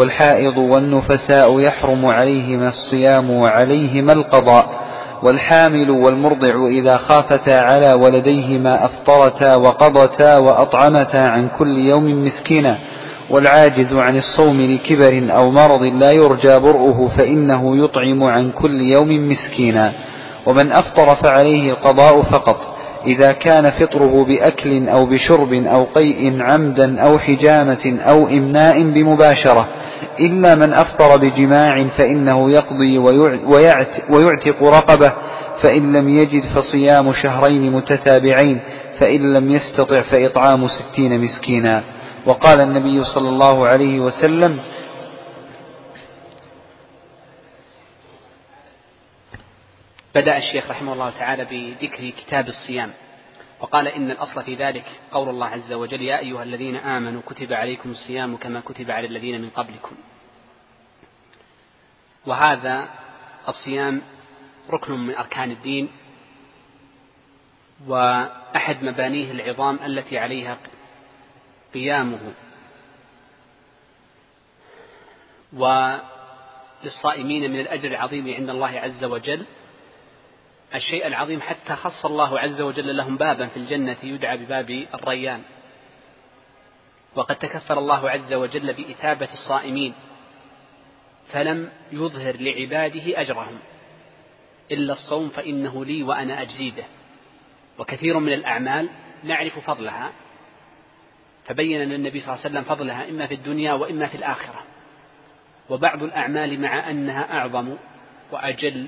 والحائض 0.00 0.58
والنفساء 0.58 1.60
يحرم 1.60 2.06
عليهما 2.06 2.68
الصيام 2.68 3.30
وعليهما 3.30 4.12
القضاء 4.12 4.66
والحامل 5.22 5.90
والمرضع 5.90 6.66
إذا 6.66 6.94
خافتا 6.96 7.56
على 7.56 7.94
ولديهما 7.94 8.84
أفطرتا 8.84 9.56
وقضتا 9.56 10.38
وأطعمتا 10.38 11.22
عن 11.22 11.48
كل 11.58 11.78
يوم 11.78 12.24
مسكينا 12.24 12.78
والعاجز 13.30 13.94
عن 13.94 14.16
الصوم 14.16 14.60
لكبر 14.60 15.34
أو 15.36 15.50
مرض 15.50 15.82
لا 15.82 16.10
يرجى 16.12 16.58
برؤه 16.58 17.08
فإنه 17.16 17.84
يطعم 17.84 18.22
عن 18.22 18.50
كل 18.50 18.80
يوم 18.80 19.30
مسكينا 19.30 19.92
ومن 20.46 20.72
أفطر 20.72 21.16
فعليه 21.24 21.70
القضاء 21.70 22.22
فقط 22.22 22.56
إذا 23.06 23.32
كان 23.32 23.64
فطره 23.80 24.24
بأكل 24.24 24.88
أو 24.88 25.06
بشرب 25.06 25.52
أو 25.52 25.84
قيء 25.84 26.36
عمدا 26.40 27.00
أو 27.00 27.18
حجامة 27.18 27.98
أو 28.10 28.28
إمناء 28.28 28.82
بمباشرة. 28.82 29.68
إلا 30.20 30.54
من 30.54 30.72
أفطر 30.72 31.16
بجماع 31.16 31.88
فإنه 31.88 32.50
يقضي 32.50 32.98
ويعتق 34.10 34.62
رقبة 34.62 35.14
فإن 35.62 35.92
لم 35.96 36.08
يجد 36.08 36.42
فصيام 36.54 37.12
شهرين 37.12 37.72
متتابعين 37.72 38.60
فإن 38.98 39.32
لم 39.32 39.50
يستطع 39.50 40.02
فإطعام 40.02 40.68
ستين 40.68 41.20
مسكينا. 41.20 41.82
وقال 42.26 42.60
النبي 42.60 43.04
صلى 43.04 43.28
الله 43.28 43.66
عليه 43.68 44.00
وسلم 44.00 44.58
بدأ 50.14 50.36
الشيخ 50.36 50.70
رحمه 50.70 50.92
الله 50.92 51.10
تعالى 51.10 51.44
بذكر 51.44 52.10
كتاب 52.10 52.48
الصيام. 52.48 52.90
وقال 53.60 53.88
إن 53.88 54.10
الأصل 54.10 54.42
في 54.42 54.54
ذلك 54.54 55.00
قول 55.12 55.28
الله 55.28 55.46
عز 55.46 55.72
وجل 55.72 56.02
يا 56.02 56.18
أيها 56.18 56.42
الذين 56.42 56.76
آمنوا 56.76 57.22
كتب 57.26 57.52
عليكم 57.52 57.90
الصيام 57.90 58.36
كما 58.36 58.60
كتب 58.60 58.90
على 58.90 59.06
الذين 59.06 59.40
من 59.42 59.50
قبلكم. 59.50 59.96
وهذا 62.26 62.88
الصيام 63.48 64.02
ركن 64.70 64.92
من 64.92 65.14
أركان 65.14 65.50
الدين 65.50 65.88
وأحد 67.86 68.84
مبانيه 68.84 69.30
العظام 69.30 69.78
التي 69.86 70.18
عليها 70.18 70.58
قيامه. 71.74 72.32
وللصائمين 75.52 77.50
من 77.50 77.60
الأجر 77.60 77.88
العظيم 77.90 78.34
عند 78.34 78.50
الله 78.50 78.78
عز 78.80 79.04
وجل 79.04 79.46
الشيء 80.74 81.06
العظيم 81.06 81.40
حتى 81.40 81.76
خص 81.76 82.04
الله 82.04 82.40
عز 82.40 82.60
وجل 82.60 82.96
لهم 82.96 83.16
بابا 83.16 83.46
في 83.46 83.56
الجنة 83.56 83.96
يدعى 84.02 84.36
بباب 84.36 84.86
الريان. 84.94 85.42
وقد 87.14 87.36
تكفل 87.36 87.78
الله 87.78 88.10
عز 88.10 88.32
وجل 88.32 88.72
بإثابة 88.72 89.28
الصائمين 89.32 89.94
فلم 91.32 91.70
يظهر 91.92 92.36
لعباده 92.40 93.20
أجرهم 93.20 93.58
إلا 94.72 94.92
الصوم 94.92 95.28
فإنه 95.28 95.84
لي 95.84 96.02
وأنا 96.02 96.42
أجزي 96.42 96.70
به. 96.70 96.84
وكثير 97.78 98.18
من 98.18 98.32
الأعمال 98.32 98.88
نعرف 99.24 99.58
فضلها 99.58 100.12
فبين 101.44 101.82
لنا 101.82 101.94
النبي 101.94 102.20
صلى 102.20 102.34
الله 102.34 102.44
عليه 102.44 102.50
وسلم 102.50 102.62
فضلها 102.76 103.08
إما 103.08 103.26
في 103.26 103.34
الدنيا 103.34 103.72
وإما 103.72 104.06
في 104.06 104.16
الآخرة. 104.16 104.64
وبعض 105.70 106.02
الأعمال 106.02 106.60
مع 106.60 106.90
أنها 106.90 107.22
أعظم 107.38 107.76
وأجل 108.32 108.86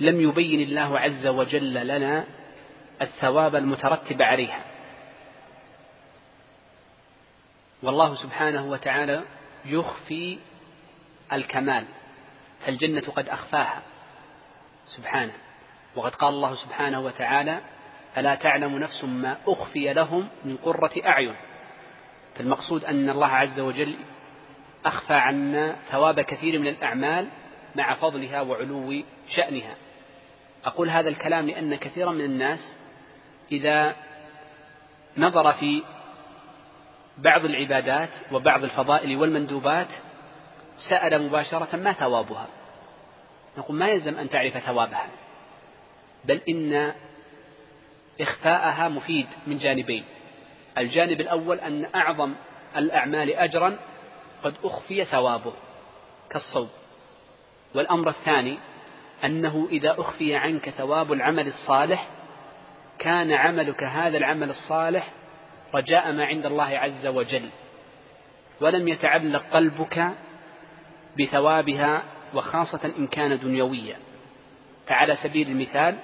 لم 0.00 0.20
يبين 0.20 0.60
الله 0.60 0.98
عز 0.98 1.26
وجل 1.26 1.86
لنا 1.86 2.24
الثواب 3.02 3.56
المترتب 3.56 4.22
عليها. 4.22 4.64
والله 7.82 8.14
سبحانه 8.14 8.66
وتعالى 8.66 9.22
يخفي 9.64 10.38
الكمال 11.32 11.84
فالجنة 12.66 13.02
قد 13.16 13.28
أخفاها 13.28 13.82
سبحانه. 14.86 15.32
وقد 15.96 16.14
قال 16.14 16.34
الله 16.34 16.54
سبحانه 16.54 17.00
وتعالى 17.00 17.60
فلا 18.14 18.34
تعلم 18.34 18.78
نفس 18.78 19.04
ما 19.04 19.36
أخفي 19.46 19.92
لهم 19.92 20.28
من 20.44 20.56
قرة 20.56 20.92
أعين 21.06 21.36
فالمقصود 22.34 22.84
أن 22.84 23.10
الله 23.10 23.26
عز 23.26 23.60
وجل 23.60 23.96
أخفى 24.84 25.14
عنا 25.14 25.76
ثواب 25.90 26.20
كثير 26.20 26.58
من 26.58 26.66
الأعمال 26.66 27.28
مع 27.76 27.94
فضلها 27.94 28.40
وعلو 28.40 29.02
شأنها. 29.28 29.74
أقول 30.66 30.90
هذا 30.90 31.08
الكلام 31.08 31.46
لأن 31.46 31.74
كثيرا 31.74 32.12
من 32.12 32.24
الناس 32.24 32.72
إذا 33.52 33.96
نظر 35.16 35.52
في 35.52 35.82
بعض 37.18 37.44
العبادات 37.44 38.10
وبعض 38.32 38.64
الفضائل 38.64 39.16
والمندوبات 39.16 39.88
سأل 40.88 41.22
مباشرة 41.22 41.76
ما 41.76 41.92
ثوابها؟ 41.92 42.46
نقول 43.58 43.76
ما 43.76 43.88
يلزم 43.88 44.18
أن 44.18 44.28
تعرف 44.28 44.58
ثوابها 44.58 45.06
بل 46.24 46.40
إن 46.48 46.92
إخفاءها 48.20 48.88
مفيد 48.88 49.26
من 49.46 49.58
جانبين. 49.58 50.04
الجانب 50.78 51.20
الأول 51.20 51.60
أن 51.60 51.86
أعظم 51.94 52.34
الأعمال 52.76 53.34
أجرا 53.34 53.76
قد 54.44 54.54
أخفي 54.64 55.04
ثوابه 55.04 55.52
كالصوم. 56.30 56.68
والأمر 57.74 58.08
الثاني 58.08 58.58
أنه 59.24 59.68
إذا 59.70 60.00
أخفي 60.00 60.34
عنك 60.34 60.70
ثواب 60.70 61.12
العمل 61.12 61.46
الصالح 61.46 62.06
كان 62.98 63.32
عملك 63.32 63.82
هذا 63.82 64.18
العمل 64.18 64.50
الصالح 64.50 65.10
رجاء 65.74 66.12
ما 66.12 66.24
عند 66.24 66.46
الله 66.46 66.78
عز 66.78 67.06
وجل 67.06 67.48
ولم 68.60 68.88
يتعلق 68.88 69.42
قلبك 69.52 70.08
بثوابها 71.18 72.02
وخاصة 72.34 72.92
إن 72.98 73.06
كان 73.06 73.38
دنيويا. 73.38 73.96
فعلى 74.86 75.16
سبيل 75.22 75.48
المثال 75.48 75.96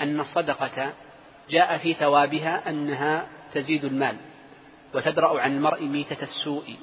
أن 0.00 0.20
الصدقة 0.20 0.92
جاء 1.50 1.78
في 1.78 1.94
ثوابها 1.94 2.68
أنها 2.68 3.26
تزيد 3.54 3.84
المال 3.84 4.16
وتدرأ 4.94 5.40
عن 5.40 5.56
المرء 5.56 5.84
ميتة 5.84 6.22
السوء 6.22 6.76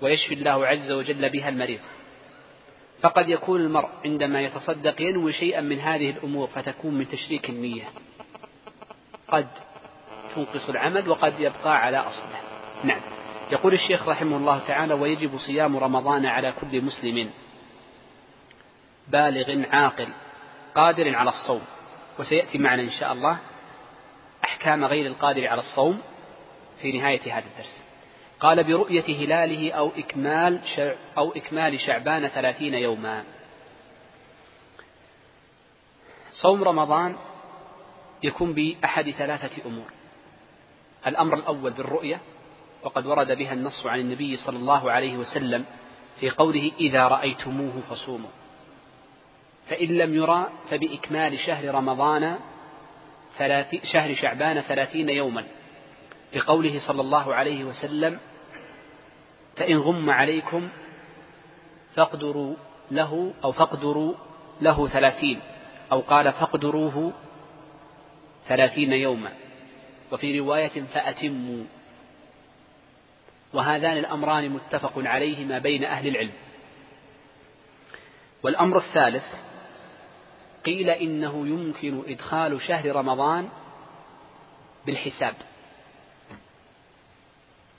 ويشفي 0.00 0.34
الله 0.34 0.66
عز 0.66 0.90
وجل 0.90 1.28
بها 1.28 1.48
المريض. 1.48 1.80
فقد 3.02 3.28
يكون 3.28 3.60
المرء 3.60 3.88
عندما 4.04 4.40
يتصدق 4.40 5.00
ينوي 5.02 5.32
شيئا 5.32 5.60
من 5.60 5.80
هذه 5.80 6.10
الأمور 6.10 6.48
فتكون 6.48 6.94
من 6.94 7.08
تشريك 7.08 7.50
النية. 7.50 7.84
قد 9.28 9.48
تنقص 10.34 10.68
العمل 10.68 11.08
وقد 11.08 11.40
يبقى 11.40 11.82
على 11.82 11.98
أصله. 11.98 12.40
نعم. 12.84 13.00
يقول 13.52 13.74
الشيخ 13.74 14.08
رحمه 14.08 14.36
الله 14.36 14.58
تعالى 14.66 14.94
ويجب 14.94 15.38
صيام 15.38 15.76
رمضان 15.76 16.26
على 16.26 16.52
كل 16.60 16.82
مسلم 16.82 17.30
بالغ 19.08 19.64
عاقل 19.72 20.08
قادر 20.74 21.16
على 21.16 21.28
الصوم. 21.28 21.62
وسيأتي 22.18 22.58
معنا 22.58 22.82
إن 22.82 22.90
شاء 22.90 23.12
الله 23.12 23.38
أحكام 24.44 24.84
غير 24.84 25.06
القادر 25.06 25.48
على 25.48 25.60
الصوم 25.60 26.02
في 26.82 26.92
نهاية 26.92 27.38
هذا 27.38 27.44
الدرس. 27.46 27.82
قال 28.42 28.64
برؤية 28.64 29.24
هلاله 29.24 29.72
أو 29.72 29.90
إكمال 29.96 30.60
أو 31.18 31.32
إكمال 31.32 31.80
شعبان 31.80 32.28
ثلاثين 32.28 32.74
يوما. 32.74 33.24
صوم 36.32 36.64
رمضان 36.64 37.16
يكون 38.22 38.52
بأحد 38.52 39.10
ثلاثة 39.10 39.66
أمور. 39.66 39.86
الأمر 41.06 41.38
الأول 41.38 41.70
بالرؤية 41.70 42.20
وقد 42.82 43.06
ورد 43.06 43.32
بها 43.38 43.52
النص 43.52 43.86
عن 43.86 44.00
النبي 44.00 44.36
صلى 44.36 44.56
الله 44.56 44.90
عليه 44.90 45.16
وسلم 45.16 45.64
في 46.20 46.30
قوله 46.30 46.72
إذا 46.80 47.08
رأيتموه 47.08 47.82
فصوموا. 47.90 48.30
فإن 49.68 49.88
لم 49.88 50.14
يرى 50.14 50.50
فبإكمال 50.70 51.38
شهر 51.38 51.74
رمضان 51.74 52.38
شهر 53.84 54.14
شعبان 54.14 54.60
ثلاثين 54.60 55.08
يوما. 55.08 55.44
لقوله 56.34 56.80
صلى 56.86 57.00
الله 57.00 57.34
عليه 57.34 57.64
وسلم 57.64 58.20
فإن 59.56 59.78
غم 59.78 60.10
عليكم 60.10 60.68
فاقدروا 61.94 62.54
له 62.90 63.34
أو 63.44 63.52
فاقدروا 63.52 64.14
له 64.60 64.88
ثلاثين 64.88 65.40
أو 65.92 66.00
قال 66.00 66.32
فاقدروه 66.32 67.12
ثلاثين 68.48 68.92
يوما. 68.92 69.32
وفي 70.12 70.40
رواية 70.40 70.82
فأتموا. 70.94 71.64
وهذان 73.52 73.96
الأمران 73.98 74.48
متفق 74.50 74.92
عليهما 74.96 75.58
بين 75.58 75.84
أهل 75.84 76.08
العلم. 76.08 76.32
والأمر 78.42 78.76
الثالث 78.76 79.24
قيل 80.66 80.90
إنه 80.90 81.46
يمكن 81.46 82.02
إدخال 82.06 82.60
شهر 82.60 82.96
رمضان 82.96 83.48
بالحساب. 84.86 85.34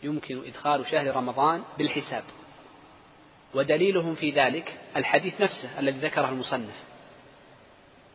يمكن 0.03 0.41
إدخال 0.47 0.87
شهر 0.87 1.15
رمضان 1.15 1.63
بالحساب. 1.77 2.23
ودليلهم 3.53 4.15
في 4.15 4.31
ذلك 4.31 4.79
الحديث 4.95 5.41
نفسه 5.41 5.79
الذي 5.79 5.99
ذكره 5.99 6.29
المصنف. 6.29 6.83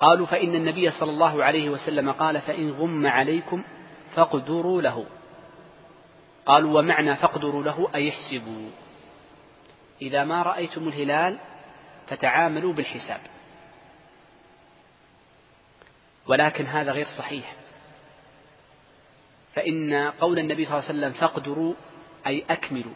قالوا 0.00 0.26
فإن 0.26 0.54
النبي 0.54 0.90
صلى 0.90 1.10
الله 1.10 1.44
عليه 1.44 1.70
وسلم 1.70 2.12
قال 2.12 2.40
فإن 2.40 2.70
غم 2.70 3.06
عليكم 3.06 3.64
فاقدروا 4.14 4.82
له. 4.82 5.06
قالوا 6.46 6.78
ومعنى 6.78 7.16
فاقدروا 7.16 7.62
له 7.62 7.88
أي 7.94 8.10
احسبوا. 8.10 8.70
إذا 10.02 10.24
ما 10.24 10.42
رأيتم 10.42 10.88
الهلال 10.88 11.38
فتعاملوا 12.08 12.72
بالحساب. 12.72 13.20
ولكن 16.26 16.66
هذا 16.66 16.92
غير 16.92 17.06
صحيح. 17.18 17.54
فإن 19.58 19.94
قول 20.20 20.38
النبي 20.38 20.64
صلى 20.64 20.78
الله 20.78 20.88
عليه 20.88 20.98
وسلم 20.98 21.12
فاقدروا 21.12 21.74
أي 22.26 22.44
أكملوا 22.50 22.92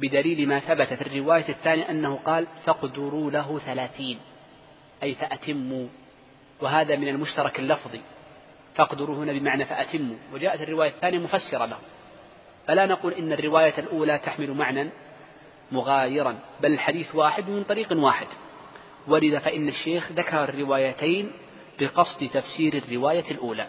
بدليل 0.00 0.48
ما 0.48 0.58
ثبت 0.58 0.94
في 0.94 1.02
الرواية 1.02 1.48
الثانية 1.48 1.90
أنه 1.90 2.16
قال 2.24 2.46
فاقدروا 2.66 3.30
له 3.30 3.58
ثلاثين 3.58 4.18
أي 5.02 5.14
فأتموا 5.14 5.88
وهذا 6.60 6.96
من 6.96 7.08
المشترك 7.08 7.58
اللفظي 7.58 8.00
فاقدروا 8.74 9.16
هنا 9.16 9.32
بمعنى 9.32 9.64
فأتموا 9.64 10.16
وجاءت 10.34 10.60
الرواية 10.60 10.88
الثانية 10.88 11.18
مفسرة 11.18 11.66
له. 11.66 11.78
فلا 12.66 12.86
نقول 12.86 13.12
إن 13.12 13.32
الرواية 13.32 13.74
الأولى 13.78 14.18
تحمل 14.18 14.50
معنى 14.50 14.88
مغايرا 15.72 16.38
بل 16.60 16.72
الحديث 16.72 17.14
واحد 17.14 17.48
من 17.48 17.64
طريق 17.64 17.92
واحد. 17.92 18.26
ولذا 19.06 19.38
فإن 19.38 19.68
الشيخ 19.68 20.12
ذكر 20.12 20.44
الروايتين 20.44 21.32
بقصد 21.80 22.28
تفسير 22.28 22.74
الرواية 22.74 23.30
الأولى. 23.30 23.66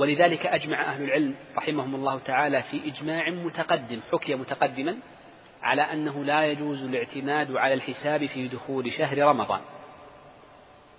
ولذلك 0.00 0.46
أجمع 0.46 0.82
أهل 0.82 1.02
العلم 1.02 1.34
رحمهم 1.56 1.94
الله 1.94 2.18
تعالى 2.18 2.62
في 2.62 2.80
إجماع 2.88 3.30
متقدم 3.30 4.00
حكي 4.12 4.34
متقدما 4.34 4.96
على 5.62 5.82
أنه 5.82 6.24
لا 6.24 6.44
يجوز 6.44 6.82
الاعتماد 6.82 7.56
على 7.56 7.74
الحساب 7.74 8.26
في 8.26 8.48
دخول 8.48 8.92
شهر 8.92 9.18
رمضان. 9.18 9.60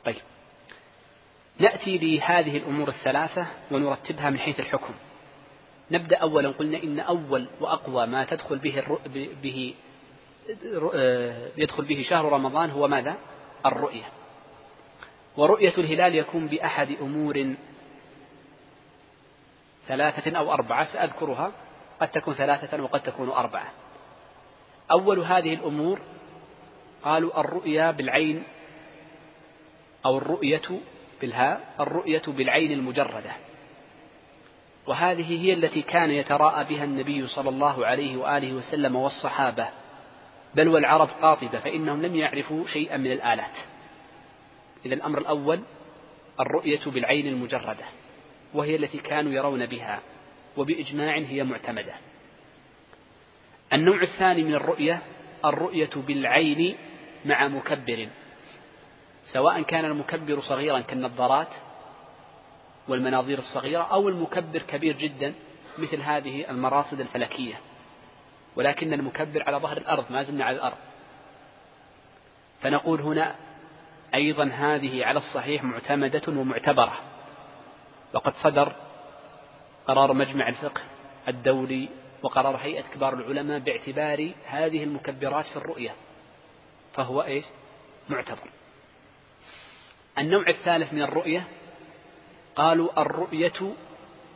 طيب. 0.06 0.22
نأتي 1.60 1.97
بهذه 1.97 2.58
الأمور 2.58 2.88
الثلاثة 2.88 3.47
ونرتبها 3.72 4.30
من 4.30 4.39
حيث 4.39 4.60
الحكم. 4.60 4.93
نبدأ 5.91 6.18
أولا 6.18 6.49
قلنا 6.49 6.84
إن 6.84 6.99
أول 6.99 7.45
وأقوى 7.60 8.06
ما 8.06 8.26
تدخل 8.26 8.58
به 8.58 8.84
به 9.43 9.74
يدخل 11.58 11.86
به 11.86 12.06
شهر 12.10 12.32
رمضان 12.32 12.70
هو 12.70 12.88
ماذا؟ 12.88 13.16
الرؤية. 13.66 14.06
ورؤية 15.38 15.74
الهلال 15.78 16.16
يكون 16.16 16.47
بأحد 16.47 16.91
أمور 17.02 17.56
ثلاثة 19.88 20.38
أو 20.38 20.53
أربعة 20.53 20.93
سأذكرها. 20.93 21.51
قد 22.01 22.07
تكون 22.07 22.34
ثلاثة 22.34 22.84
وقد 22.84 23.03
تكون 23.03 23.29
أربعة. 23.29 23.67
أول 24.91 25.19
هذه 25.19 25.53
الأمور 25.53 25.99
قالوا 27.03 27.39
الرؤيا 27.39 27.91
بالعين 27.91 28.43
أو 30.05 30.17
الرؤية 30.17 30.79
بالهاء 31.21 31.73
الرؤية 31.79 32.21
بالعين 32.27 32.71
المجردة. 32.71 33.32
وهذه 34.88 35.41
هي 35.41 35.53
التي 35.53 35.82
كان 35.82 36.11
يتراءى 36.11 36.63
بها 36.63 36.84
النبي 36.84 37.27
صلى 37.27 37.49
الله 37.49 37.86
عليه 37.86 38.17
وآله 38.17 38.53
وسلم 38.53 38.95
والصحابة. 38.95 39.67
بل 40.55 40.67
والعرب 40.67 41.09
قاطبة 41.21 41.59
فإنهم 41.59 42.01
لم 42.01 42.15
يعرفوا 42.15 42.65
شيئا 42.65 42.97
من 42.97 43.11
الآلات. 43.11 43.55
إذا 44.86 44.93
الأمر 44.93 45.19
الأول 45.19 45.61
الرؤية 46.39 46.82
بالعين 46.86 47.27
المجردة. 47.27 47.86
وهي 48.54 48.76
التي 48.76 48.97
كانوا 48.97 49.32
يرون 49.32 49.66
بها 49.66 49.99
وبإجماع 50.58 51.18
هي 51.18 51.43
معتمدة. 51.43 51.93
النوع 53.74 54.02
الثاني 54.02 54.43
من 54.43 54.56
الرؤية 54.56 55.02
الرؤية 55.45 55.89
بالعين 55.95 56.78
مع 57.26 57.47
مكبر. 57.47 58.08
سواء 59.24 59.62
كان 59.62 59.86
المكبر 59.86 60.41
صغيرا 60.41 60.80
كالنظارات 60.80 61.47
والمناظير 62.88 63.39
الصغيرة 63.39 63.82
أو 63.82 64.10
المكبر 64.10 64.62
كبير 64.62 64.97
جدا 64.97 65.34
مثل 65.78 66.02
هذه 66.02 66.49
المراصد 66.49 66.99
الفلكية. 66.99 67.56
ولكن 68.56 68.93
المكبر 68.93 69.43
على 69.43 69.58
ظهر 69.58 69.78
الأرض 69.78 70.12
ما 70.12 70.24
زلنا 70.24 70.45
على 70.45 70.56
الأرض. 70.56 70.78
فنقول 72.62 73.02
هنا 73.02 73.36
أيضا 74.16 74.43
هذه 74.45 75.06
على 75.06 75.18
الصحيح 75.20 75.64
معتمدة 75.64 76.22
ومعتبرة. 76.28 77.11
وقد 78.14 78.34
صدر 78.36 78.74
قرار 79.88 80.14
مجمع 80.14 80.49
الفقه 80.49 80.82
الدولي 81.28 81.89
وقرار 82.24 82.55
هيئة 82.55 82.82
كبار 82.82 83.14
العلماء 83.14 83.59
باعتبار 83.59 84.32
هذه 84.45 84.84
المكبرات 84.84 85.45
في 85.45 85.57
الرؤية 85.57 85.95
فهو 86.93 87.22
إيش؟ 87.22 87.45
معتبر. 88.09 88.49
النوع 90.18 90.49
الثالث 90.49 90.93
من 90.93 91.01
الرؤية 91.01 91.47
قالوا 92.55 93.01
الرؤية 93.01 93.74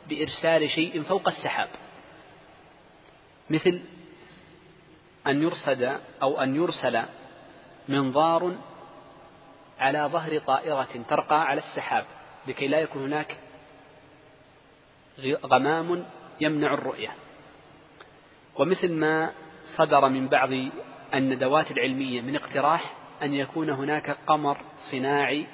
بإرسال 0.08 0.70
شيء 0.70 1.02
فوق 1.02 1.28
السحاب. 1.28 1.68
مثل 3.50 3.80
أن 5.26 5.42
يرصد 5.42 6.00
أو 6.22 6.40
أن 6.40 6.56
يرسل 6.56 7.02
منظار 7.88 8.56
على 9.78 10.08
ظهر 10.12 10.38
طائرة 10.38 11.04
ترقى 11.08 11.42
على 11.46 11.60
السحاب 11.60 12.04
لكي 12.46 12.68
لا 12.68 12.80
يكون 12.80 13.02
هناك 13.02 13.36
غمام 15.20 16.06
يمنع 16.40 16.74
الرؤية. 16.74 17.10
ومثل 18.56 18.92
ما 18.92 19.32
صدر 19.76 20.08
من 20.08 20.28
بعض 20.28 20.48
الندوات 21.14 21.70
العلمية 21.70 22.20
من 22.20 22.36
اقتراح 22.36 22.94
أن 23.22 23.34
يكون 23.34 23.70
هناك 23.70 24.16
قمر 24.26 24.58
صناعي 24.90 25.46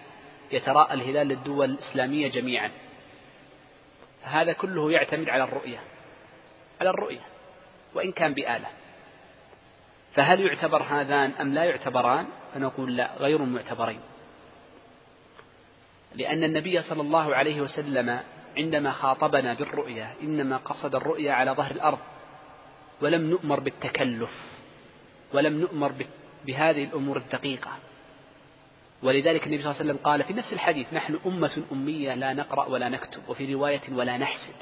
يتراءى 0.53 0.95
الهلال 0.95 1.27
للدول 1.29 1.71
الإسلامية 1.71 2.29
جميعا. 2.29 2.71
هذا 4.23 4.53
كله 4.53 4.93
يعتمد 4.93 5.29
على 5.29 5.45
الرؤية. 5.45 5.81
على 6.81 6.91
الرؤية. 6.91 7.21
وإن 7.95 8.13
كان 8.13 8.35
بآلة. 8.35 8.69
فهل 10.15 10.41
يعتبر 10.41 10.83
هذان 10.83 11.31
أم 11.41 11.55
لا 11.55 11.65
يعتبران؟ 11.65 12.27
فنقول 12.55 12.97
لا 12.97 13.11
غير 13.19 13.43
معتبرين. 13.43 14.01
لأن 16.15 16.45
النبي 16.45 16.83
صلى 16.83 17.01
الله 17.01 17.35
عليه 17.35 17.61
وسلم 17.61 18.21
عندما 18.57 18.93
خاطبنا 18.93 19.55
بالرؤيا 19.55 20.15
إنما 20.23 20.57
قصد 20.57 20.95
الرؤيا 20.95 21.33
على 21.33 21.51
ظهر 21.51 21.71
الأرض 21.71 21.99
ولم 23.01 23.31
نؤمر 23.31 23.61
بالتكلف 23.61 24.31
ولم 25.33 25.61
نؤمر 25.61 25.93
بهذه 26.47 26.85
الأمور 26.85 27.17
الدقيقة. 27.17 27.71
ولذلك 29.03 29.47
النبي 29.47 29.63
صلى 29.63 29.71
الله 29.71 29.81
عليه 29.81 29.91
وسلم 29.91 30.05
قال 30.05 30.25
في 30.25 30.33
نفس 30.33 30.53
الحديث 30.53 30.93
نحن 30.93 31.19
أمة 31.27 31.63
أمية 31.73 32.15
لا 32.15 32.33
نقرأ 32.33 32.65
ولا 32.65 32.89
نكتب 32.89 33.23
وفي 33.29 33.55
رواية 33.55 33.81
ولا 33.93 34.17
نحسب. 34.17 34.55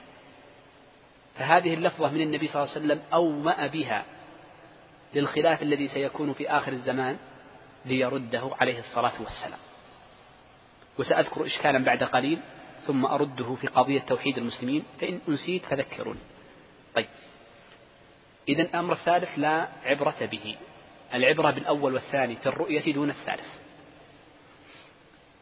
فهذه 1.38 1.74
اللفظة 1.74 2.10
من 2.10 2.20
النبي 2.20 2.48
صلى 2.48 2.62
الله 2.62 2.74
عليه 2.74 2.84
وسلم 2.86 3.02
أومأ 3.12 3.66
بها 3.66 4.04
للخلاف 5.14 5.62
الذي 5.62 5.88
سيكون 5.88 6.32
في 6.32 6.50
آخر 6.50 6.72
الزمان 6.72 7.16
ليرده 7.84 8.50
عليه 8.60 8.78
الصلاة 8.78 9.22
والسلام. 9.22 9.58
وسأذكر 10.98 11.46
إشكالا 11.46 11.78
بعد 11.78 12.02
قليل. 12.04 12.40
ثم 12.86 13.06
أرده 13.06 13.54
في 13.54 13.66
قضية 13.66 14.00
توحيد 14.00 14.38
المسلمين 14.38 14.84
فإن 15.00 15.20
أنسيت 15.28 15.64
فذكروني 15.64 16.20
طيب. 16.94 17.06
إذا 18.48 18.62
الأمر 18.62 18.92
الثالث 18.92 19.28
لا 19.36 19.68
عبرة 19.84 20.28
به. 20.32 20.56
العبرة 21.14 21.50
بالأول 21.50 21.94
والثاني 21.94 22.36
في 22.36 22.46
الرؤية 22.46 22.92
دون 22.92 23.10
الثالث. 23.10 23.46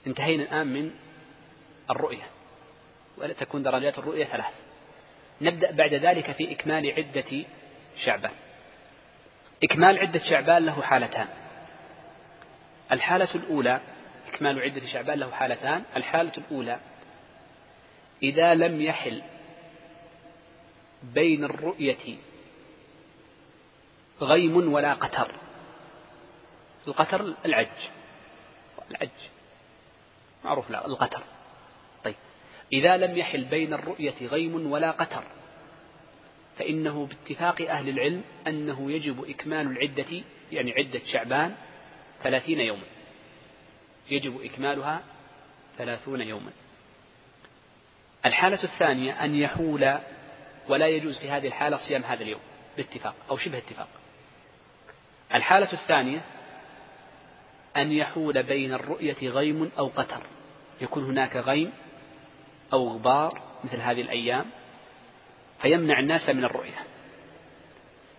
انتهينا 0.07 0.43
الآن 0.43 0.67
من 0.67 0.91
الرؤية. 1.91 2.27
ولا 3.19 3.33
تكون 3.33 3.63
درجات 3.63 3.99
الرؤية 3.99 4.25
ثلاث. 4.25 4.55
نبدأ 5.41 5.71
بعد 5.71 5.95
ذلك 5.95 6.33
في 6.33 6.53
إكمال 6.53 6.93
عدة 6.93 7.45
شعبان. 8.05 8.33
إكمال 9.65 9.99
عدة 9.99 10.21
شعبان 10.31 10.67
له 10.67 10.83
حالتان. 10.83 11.29
الحالة 12.93 13.35
الأولى 13.35 13.81
إكمال 14.29 14.61
عدة 14.61 14.87
شعبان 14.87 15.19
له 15.19 15.31
حالتان. 15.31 15.83
الحالة 15.97 16.33
الأولى 16.39 16.81
إذا 18.23 18.55
لم 18.55 18.83
يحل 18.83 19.23
بين 21.03 21.45
الرؤية 21.45 22.17
غيم 24.21 24.73
ولا 24.73 24.95
قتر. 24.95 25.35
القتر 26.89 27.35
العج. 27.45 27.67
العج. 28.91 29.09
معروف 30.45 30.71
القتر. 30.71 31.23
طيب. 32.05 32.15
إذا 32.73 32.97
لم 32.97 33.17
يحل 33.17 33.45
بين 33.45 33.73
الرؤية 33.73 34.27
غيم 34.27 34.73
ولا 34.73 34.91
قتر 34.91 35.25
فإنه 36.59 37.07
باتفاق 37.07 37.63
أهل 37.63 37.89
العلم 37.89 38.23
أنه 38.47 38.93
يجب 38.93 39.31
إكمال 39.31 39.67
العدة 39.67 40.23
يعني 40.53 40.73
عدة 40.73 41.01
شعبان 41.13 41.57
ثلاثين 42.23 42.61
يوما. 42.61 42.87
يجب 44.11 44.41
إكمالها 44.43 45.03
ثلاثون 45.79 46.21
يوما. 46.21 46.51
الحالة 48.29 48.63
الثانية 48.63 49.25
أن 49.25 49.35
يحول 49.35 49.99
ولا 50.69 50.87
يجوز 50.87 51.19
في 51.19 51.31
هذه 51.31 51.47
الحالة 51.47 51.77
صيام 51.77 52.03
هذا 52.03 52.23
اليوم 52.23 52.41
باتفاق 52.77 53.15
أو 53.31 53.37
شبه 53.37 53.59
اتفاق. 53.59 53.89
الحالة 55.35 55.73
الثانية 55.73 56.21
أن 57.77 57.93
يحول 57.93 58.43
بين 58.43 58.75
الرؤية 58.75 59.31
غيم 59.31 59.71
أو 59.79 59.87
قتر. 59.87 60.23
يكون 60.81 61.05
هناك 61.05 61.37
غيم 61.37 61.73
أو 62.73 62.89
غبار 62.89 63.43
مثل 63.65 63.77
هذه 63.77 64.01
الأيام 64.01 64.47
فيمنع 65.63 65.99
الناس 65.99 66.29
من 66.29 66.45
الرؤية. 66.45 66.85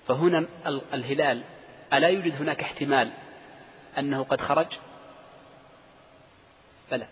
فهنا 0.07 0.45
الهلال 0.93 1.43
ألا 1.93 2.07
يوجد 2.07 2.35
هناك 2.41 2.61
احتمال 2.61 3.11
أنه 3.97 4.23
قد 4.23 4.41
خرج؟ 4.41 4.67
بلى. 6.91 7.07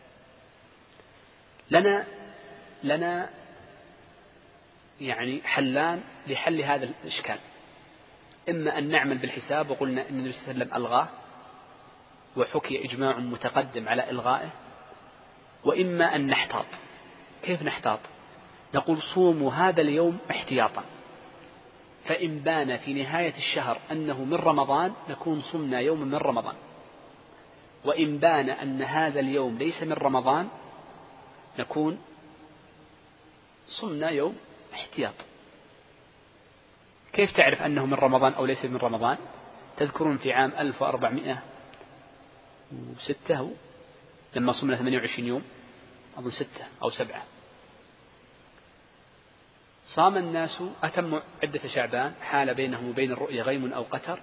لنا 1.71 2.16
لنا 2.83 3.29
يعني 5.01 5.41
حلان 5.43 6.01
لحل 6.27 6.61
هذا 6.61 6.89
الإشكال. 7.03 7.37
إما 8.49 8.77
أن 8.77 8.89
نعمل 8.89 9.17
بالحساب 9.17 9.69
وقلنا 9.69 10.09
أن 10.09 10.19
النبي 10.19 10.31
صلى 10.31 10.41
الله 10.41 10.53
عليه 10.53 10.65
وسلم 10.65 10.75
ألغاه 10.75 11.07
وحكي 12.37 12.85
إجماع 12.85 13.17
متقدم 13.17 13.89
على 13.89 14.09
إلغائه 14.09 14.49
وإما 15.63 16.15
أن 16.15 16.27
نحتاط. 16.27 16.65
كيف 17.43 17.63
نحتاط؟ 17.63 17.99
نقول 18.73 19.01
صوموا 19.01 19.53
هذا 19.53 19.81
اليوم 19.81 20.17
احتياطا. 20.31 20.83
فإن 22.05 22.39
بان 22.39 22.77
في 22.77 22.93
نهاية 22.93 23.33
الشهر 23.37 23.77
أنه 23.91 24.23
من 24.23 24.33
رمضان 24.33 24.93
نكون 25.09 25.41
صمنا 25.41 25.79
يوما 25.79 26.05
من 26.05 26.15
رمضان. 26.15 26.55
وإن 27.85 28.17
بان 28.17 28.49
أن 28.49 28.81
هذا 28.81 29.19
اليوم 29.19 29.57
ليس 29.57 29.83
من 29.83 29.93
رمضان 29.93 30.47
نكون 31.59 31.99
صمنا 33.67 34.09
يوم 34.09 34.37
احتياط. 34.73 35.13
كيف 37.13 37.31
تعرف 37.31 37.61
أنه 37.61 37.85
من 37.85 37.93
رمضان 37.93 38.33
أو 38.33 38.45
ليس 38.45 38.65
من 38.65 38.77
رمضان؟ 38.77 39.17
تذكرون 39.77 40.17
في 40.17 40.33
عام 40.33 40.51
1406 40.57 43.51
لما 44.35 44.53
صمنا 44.53 44.75
28 44.75 45.27
يوم 45.27 45.43
أظن 46.17 46.31
ستة 46.31 46.65
أو 46.83 46.89
سبعة. 46.89 47.23
صام 49.85 50.17
الناس 50.17 50.63
أتموا 50.83 51.19
عدة 51.43 51.67
شعبان 51.67 52.13
حال 52.21 52.53
بينهم 52.53 52.89
وبين 52.89 53.11
الرؤيا 53.11 53.43
غيم 53.43 53.73
أو 53.73 53.83
قتر. 53.83 54.19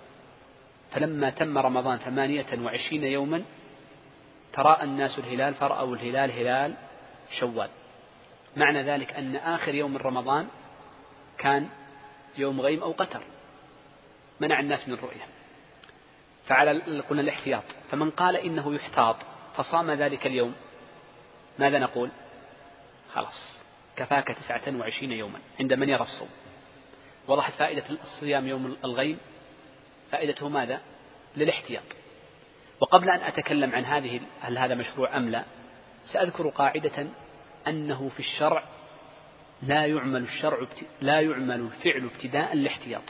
فلما 0.93 1.31
تم 1.31 1.59
رمضان 1.59 1.99
ثمانية 1.99 2.59
وعشرين 2.63 3.05
يوما 3.05 3.43
تراءى 4.53 4.85
الناس 4.85 5.19
الهلال 5.19 5.55
فرأوا 5.55 5.97
الهلال 5.97 6.31
هلال 6.31 6.75
شوال. 7.41 7.71
معنى 8.57 8.83
ذلك 8.83 9.13
أن 9.13 9.37
آخر 9.37 9.75
يوم 9.75 9.91
من 9.91 9.97
رمضان 9.97 10.49
كان 11.39 11.69
يوم 12.39 12.61
غيم 12.61 12.83
أو 12.83 12.93
قتر. 12.93 13.23
منع 14.41 14.61
الناس 14.61 14.89
من 14.89 14.95
الرؤية. 14.95 15.27
فعلى 16.47 17.01
قلنا 17.01 17.23
الاحتياط. 17.23 17.65
فمن 17.91 18.11
قال 18.11 18.37
إنه 18.37 18.75
يحتاط 18.75 19.17
فصام 19.57 19.91
ذلك 19.91 20.27
اليوم 20.27 20.55
ماذا 21.59 21.79
نقول؟ 21.79 22.11
خلاص. 23.13 23.59
كفاك 23.97 24.29
تسعة 24.29 24.77
وعشرين 24.77 25.13
يوما 25.13 25.39
عند 25.61 25.73
من 25.73 25.89
يرى 25.89 26.03
الصوم. 26.03 26.29
وضحت 27.29 27.53
فائدة 27.53 27.85
الصيام 27.91 28.49
يوم 28.49 28.77
الغيم. 28.85 29.19
فائدته 30.13 30.49
ماذا؟ 30.49 30.81
للاحتياط. 31.37 31.85
وقبل 32.81 33.11
أن 33.11 33.21
أتكلم 33.21 33.75
عن 33.75 33.85
هذه 33.85 34.21
هل 34.41 34.59
هذا 34.59 34.75
مشروع 34.75 35.17
أم 35.17 35.29
لا 35.29 35.45
سأذكر 36.13 36.49
قاعدة 36.49 37.07
أنه 37.69 38.09
في 38.09 38.21
الشرع 38.21 38.65
لا 39.63 39.87
يعمل 39.87 40.23
الشرع 40.23 40.67
لا 41.01 41.21
يعمل 41.21 41.61
الفعل 41.61 42.11
ابتداء 42.15 42.53
الاحتياط 42.53 43.03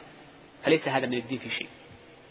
فليس 0.65 0.89
هذا 0.89 1.07
من 1.07 1.19
الدين 1.19 1.39
في 1.39 1.49
شيء؟ 1.49 1.69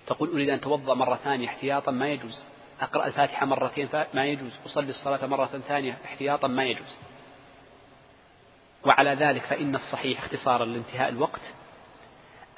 تقول 0.07 0.31
أريد 0.31 0.49
أن 0.49 0.55
أتوضأ 0.55 0.93
مرة 0.93 1.19
ثانية 1.23 1.47
احتياطا 1.47 1.91
ما 1.91 2.09
يجوز. 2.09 2.45
أقرأ 2.81 3.05
الفاتحة 3.05 3.45
مرتين 3.45 3.89
ما 4.13 4.25
يجوز. 4.25 4.51
أصلي 4.65 4.89
الصلاة 4.89 5.25
مرة 5.25 5.45
ثانية 5.45 5.97
احتياطا 6.05 6.47
ما 6.47 6.63
يجوز. 6.63 6.97
وعلى 8.85 9.09
ذلك 9.09 9.41
فإن 9.41 9.75
الصحيح 9.75 10.23
اختصارا 10.23 10.65
لانتهاء 10.65 11.09
الوقت 11.09 11.41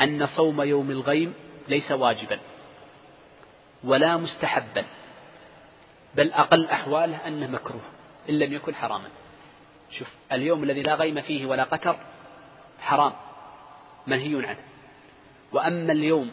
أن 0.01 0.27
صوم 0.27 0.61
يوم 0.61 0.91
الغيم 0.91 1.33
ليس 1.67 1.91
واجبا 1.91 2.39
ولا 3.83 4.17
مستحبا 4.17 4.85
بل 6.15 6.31
أقل 6.31 6.65
أحواله 6.65 7.27
أنه 7.27 7.47
مكروه 7.47 7.81
إن 8.29 8.39
لم 8.39 8.53
يكن 8.53 8.75
حراما. 8.75 9.09
شوف 9.89 10.07
اليوم 10.31 10.63
الذي 10.63 10.81
لا 10.81 10.95
غيم 10.95 11.21
فيه 11.21 11.45
ولا 11.45 11.63
قتر 11.63 11.97
حرام 12.79 13.13
منهي 14.07 14.47
عنه. 14.47 14.63
وأما 15.51 15.91
اليوم 15.91 16.31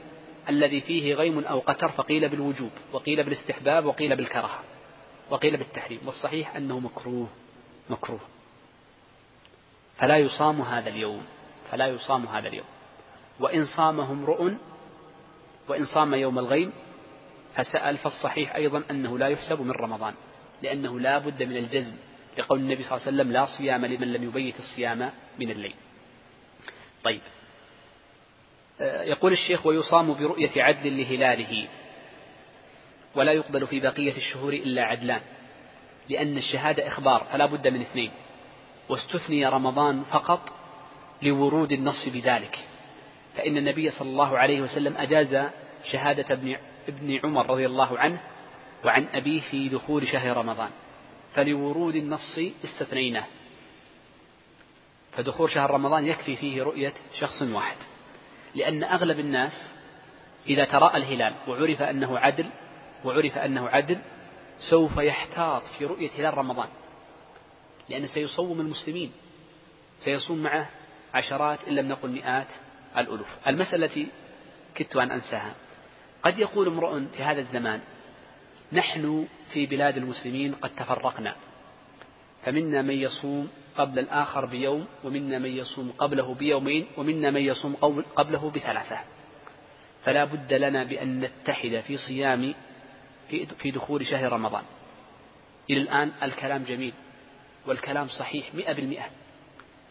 الذي 0.48 0.80
فيه 0.80 1.14
غيم 1.14 1.44
أو 1.44 1.58
قتر 1.58 1.88
فقيل 1.88 2.28
بالوجوب 2.28 2.70
وقيل 2.92 3.22
بالاستحباب 3.22 3.84
وقيل 3.86 4.16
بالكراهة 4.16 4.60
وقيل 5.30 5.56
بالتحريم. 5.56 6.00
والصحيح 6.06 6.56
أنه 6.56 6.80
مكروه 6.80 7.28
مكروه. 7.90 8.20
فلا 9.96 10.16
يصام 10.16 10.60
هذا 10.60 10.90
اليوم 10.90 11.22
فلا 11.70 11.86
يصام 11.86 12.26
هذا 12.26 12.48
اليوم. 12.48 12.66
وإن 13.40 13.66
صامه 13.66 14.12
امرؤ 14.12 14.52
وإن 15.68 15.84
صام 15.84 16.14
يوم 16.14 16.38
الغيم 16.38 16.72
فسأل 17.54 17.98
فالصحيح 17.98 18.54
أيضا 18.54 18.82
أنه 18.90 19.18
لا 19.18 19.28
يحسب 19.28 19.60
من 19.60 19.70
رمضان 19.70 20.14
لأنه 20.62 21.00
لا 21.00 21.18
بد 21.18 21.42
من 21.42 21.56
الجزم. 21.56 21.96
لقول 22.38 22.58
النبي 22.58 22.82
صلى 22.82 22.96
الله 22.96 23.06
عليه 23.06 23.16
وسلم 23.16 23.32
لا 23.32 23.46
صيام 23.46 23.86
لمن 23.86 24.12
لم 24.12 24.24
يبيت 24.24 24.58
الصيام 24.58 25.10
من 25.38 25.50
الليل. 25.50 25.74
طيب. 27.04 27.20
آه، 28.80 29.02
يقول 29.02 29.32
الشيخ 29.32 29.66
ويصام 29.66 30.14
برؤية 30.14 30.62
عدل 30.62 30.98
لهلاله 31.00 31.68
ولا 33.14 33.32
يقبل 33.32 33.66
في 33.66 33.80
بقية 33.80 34.16
الشهور 34.16 34.52
إلا 34.52 34.84
عدلان 34.84 35.20
لأن 36.08 36.36
الشهادة 36.36 36.88
إخبار 36.88 37.26
فلا 37.32 37.46
بد 37.46 37.68
من 37.68 37.80
اثنين 37.80 38.10
واستثني 38.88 39.46
رمضان 39.46 40.02
فقط 40.10 40.52
لورود 41.22 41.72
النص 41.72 42.08
بذلك. 42.08 42.58
فإن 43.36 43.56
النبي 43.56 43.90
صلى 43.90 44.08
الله 44.08 44.38
عليه 44.38 44.60
وسلم 44.60 44.96
أجاز 44.96 45.50
شهادة 45.92 46.34
ابن 46.34 46.56
ابن 46.88 47.20
عمر 47.24 47.50
رضي 47.50 47.66
الله 47.66 47.98
عنه 47.98 48.20
وعن 48.84 49.06
أبيه 49.14 49.40
في 49.40 49.68
دخول 49.68 50.08
شهر 50.08 50.36
رمضان. 50.36 50.70
فلورود 51.34 51.96
النص 51.96 52.38
استثنيناه. 52.64 53.24
فدخول 55.12 55.50
شهر 55.50 55.70
رمضان 55.70 56.06
يكفي 56.06 56.36
فيه 56.36 56.62
رؤية 56.62 56.94
شخص 57.20 57.42
واحد. 57.42 57.76
لأن 58.54 58.84
أغلب 58.84 59.18
الناس 59.20 59.70
إذا 60.46 60.64
تراءى 60.64 60.96
الهلال 60.96 61.34
وعرف 61.48 61.82
أنه 61.82 62.18
عدل 62.18 62.50
وعرف 63.04 63.38
أنه 63.38 63.68
عدل 63.68 63.98
سوف 64.70 64.96
يحتاط 64.96 65.62
في 65.78 65.86
رؤية 65.86 66.10
هلال 66.18 66.38
رمضان. 66.38 66.68
لأنه 67.88 68.06
سيصوم 68.06 68.60
المسلمين. 68.60 69.12
سيصوم 70.04 70.42
معه 70.42 70.68
عشرات 71.14 71.58
إن 71.68 71.74
لم 71.74 71.88
نقل 71.88 72.10
مئات 72.10 72.48
الألوف. 72.96 73.28
المسألة 73.46 73.86
التي 73.86 74.06
كدت 74.74 74.96
أن 74.96 75.10
أنساها. 75.10 75.54
قد 76.22 76.38
يقول 76.38 76.66
امرؤ 76.66 77.00
في 77.16 77.22
هذا 77.22 77.40
الزمان 77.40 77.80
نحن 78.72 79.26
في 79.52 79.66
بلاد 79.66 79.96
المسلمين 79.96 80.54
قد 80.54 80.70
تفرقنا. 80.74 81.36
فمنا 82.44 82.82
من 82.82 82.94
يصوم 82.94 83.48
قبل 83.76 83.98
الآخر 83.98 84.46
بيوم 84.46 84.86
ومنا 85.04 85.38
من 85.38 85.56
يصوم 85.56 85.92
قبله 85.98 86.34
بيومين 86.34 86.86
ومنا 86.96 87.30
من 87.30 87.40
يصوم 87.40 87.76
قبله 88.16 88.50
بثلاثة. 88.50 88.98
فلا 90.04 90.24
بد 90.24 90.52
لنا 90.52 90.84
بأن 90.84 91.20
نتحد 91.20 91.82
في 91.86 91.96
صيام 91.96 92.54
في 93.58 93.70
دخول 93.70 94.06
شهر 94.06 94.32
رمضان. 94.32 94.62
إلى 95.70 95.80
الآن 95.80 96.12
الكلام 96.22 96.62
جميل 96.62 96.92
والكلام 97.66 98.08
صحيح 98.08 98.54
مئة 98.54 98.72
بالمئة. 98.72 99.06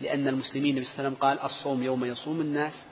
لأن 0.02 0.28
المسلمين 0.28 0.78
النبي 0.78 0.86
صلى 0.86 1.08
الله 1.08 1.18
عليه 1.22 1.40
قال 1.40 1.52
الصوم 1.52 1.84
يوم 1.84 2.06
يصوم 2.06 2.42
الناس 2.42 2.84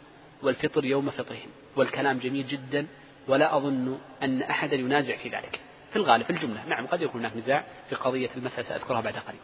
والفطر 0.43 0.85
يوم 0.85 1.09
فطرهم. 1.09 1.49
والكلام 1.75 2.17
جميل 2.17 2.47
جدا 2.47 2.87
ولا 3.27 3.57
أظن 3.57 3.99
أن 4.23 4.41
أحدا 4.41 4.75
ينازع 4.75 5.17
في 5.17 5.29
ذلك. 5.29 5.59
في 5.89 5.95
الغالب 5.95 6.23
في 6.23 6.29
الجملة. 6.29 6.65
نعم 6.65 6.87
قد 6.87 7.01
يكون 7.01 7.21
هناك 7.21 7.37
نزاع 7.37 7.65
في 7.89 7.95
قضية 7.95 8.29
المسألة 8.35 8.63
سأذكرها 8.63 9.01
بعد 9.01 9.17
قليل. 9.17 9.39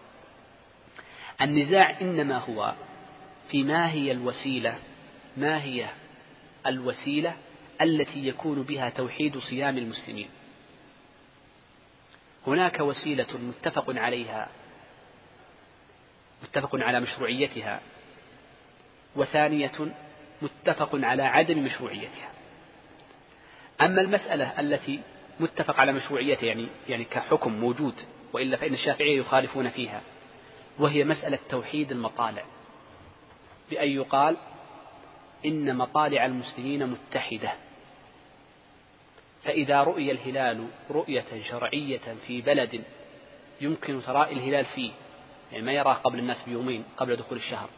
النزاع 1.42 2.00
إنما 2.02 2.38
هو 2.38 2.74
في 3.50 3.64
ما 3.64 3.92
هي 3.92 4.12
الوسيلة 4.12 4.80
ما 5.38 5.64
هي 5.64 5.90
الوسيلة 6.68 7.36
التي 7.82 8.28
يكون 8.28 8.64
بها 8.64 8.90
توحيد 8.90 9.40
صيام 9.40 9.78
المسلمين. 9.78 10.30
هناك 12.48 12.80
وسيلة 12.80 13.38
متفق 13.38 13.86
عليها 13.88 14.50
متفق 16.44 16.70
على 16.76 17.00
مشروعيتها 17.00 17.82
وثانية 19.16 19.72
متفق 20.42 20.90
على 20.94 21.24
عدم 21.24 21.64
مشروعيتها. 21.64 22.30
أما 23.82 24.02
المسألة 24.02 24.60
التي 24.60 25.00
متفق 25.40 25.80
على 25.80 25.92
مشروعيتها 25.92 26.46
يعني 26.46 26.68
يعني 26.90 27.04
كحكم 27.04 27.52
موجود 27.52 27.94
وإلا 28.34 28.58
فإن 28.58 28.74
الشافعية 28.74 29.20
يخالفون 29.20 29.70
فيها. 29.70 30.02
وهي 30.80 31.04
مسألة 31.04 31.40
توحيد 31.50 31.92
المطالع. 31.92 32.44
بأن 33.70 33.90
يقال 33.90 34.38
إن 35.46 35.76
مطالع 35.76 36.26
المسلمين 36.26 36.86
متحدة. 36.88 37.54
فإذا 39.44 39.84
رؤي 39.84 40.12
الهلال 40.12 40.68
رؤية 40.92 41.44
شرعية 41.50 42.16
في 42.28 42.42
بلد 42.42 42.84
يمكن 43.62 44.02
تراء 44.02 44.34
الهلال 44.34 44.66
فيه 44.66 44.92
يعني 45.52 45.66
ما 45.66 45.72
يراه 45.72 45.94
قبل 45.94 46.20
الناس 46.20 46.44
بيومين 46.44 46.84
قبل 46.98 47.16
دخول 47.16 47.38
الشهر. 47.38 47.70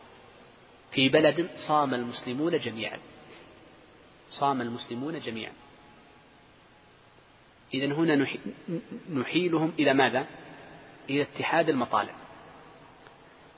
في 0.91 1.09
بلد 1.09 1.49
صام 1.67 1.93
المسلمون 1.93 2.59
جميعا. 2.59 2.99
صام 4.29 4.61
المسلمون 4.61 5.19
جميعا. 5.19 5.53
إذا 7.73 7.85
هنا 7.85 8.27
نحيلهم 9.13 9.73
إلى 9.79 9.93
ماذا؟ 9.93 10.25
إلى 11.09 11.21
اتحاد 11.21 11.69
المطالع 11.69 12.13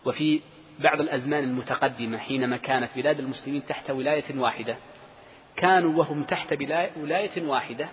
وفي 0.06 0.42
بعض 0.80 1.02
الأزمان 1.02 1.44
المتقدمة 1.44 2.18
حينما 2.18 2.58
كانت 2.58 2.90
بلاد 2.96 3.20
المسلمين 3.20 3.66
تحت 3.66 3.92
ولاية 3.92 4.36
واحدة 4.36 4.78
كانوا 5.56 6.00
وهم 6.00 6.24
تحت 6.24 6.54
ولاية 6.98 7.44
واحدة 7.44 7.90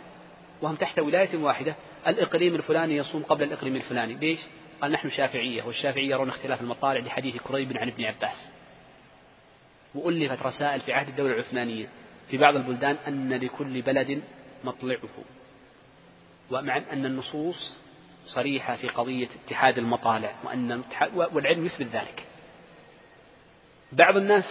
وهم 0.63 0.75
تحت 0.75 0.99
ولاية 0.99 1.37
واحدة 1.37 1.77
الإقليم 2.07 2.55
الفلاني 2.55 2.97
يصوم 2.97 3.23
قبل 3.23 3.43
الإقليم 3.43 3.77
الفلاني 3.77 4.15
ليش؟ 4.15 4.41
قال 4.83 4.93
نحن 4.93 5.11
شافعية 5.11 5.63
والشافعية 5.63 6.11
يرون 6.11 6.29
اختلاف 6.29 6.61
المطالع 6.61 7.01
لحديث 7.01 7.37
كريب 7.37 7.77
عن 7.77 7.89
ابن 7.89 8.05
عباس 8.05 8.49
وألفت 9.95 10.43
رسائل 10.43 10.81
في 10.81 10.93
عهد 10.93 11.09
الدولة 11.09 11.35
العثمانية 11.35 11.89
في 12.31 12.37
بعض 12.37 12.57
البلدان 12.57 12.97
أن 13.07 13.33
لكل 13.33 13.83
بلد 13.83 14.23
مطلعه 14.65 14.99
ومع 16.51 16.77
أن 16.77 17.07
النصوص 17.07 17.79
صريحة 18.25 18.77
في 18.77 18.89
قضية 18.89 19.29
اتحاد 19.45 19.79
المطالع 19.79 20.35
وأن 20.45 20.83
والعلم 21.15 21.67
يثبت 21.67 21.87
ذلك. 21.87 22.25
بعض 23.93 24.17
الناس 24.17 24.45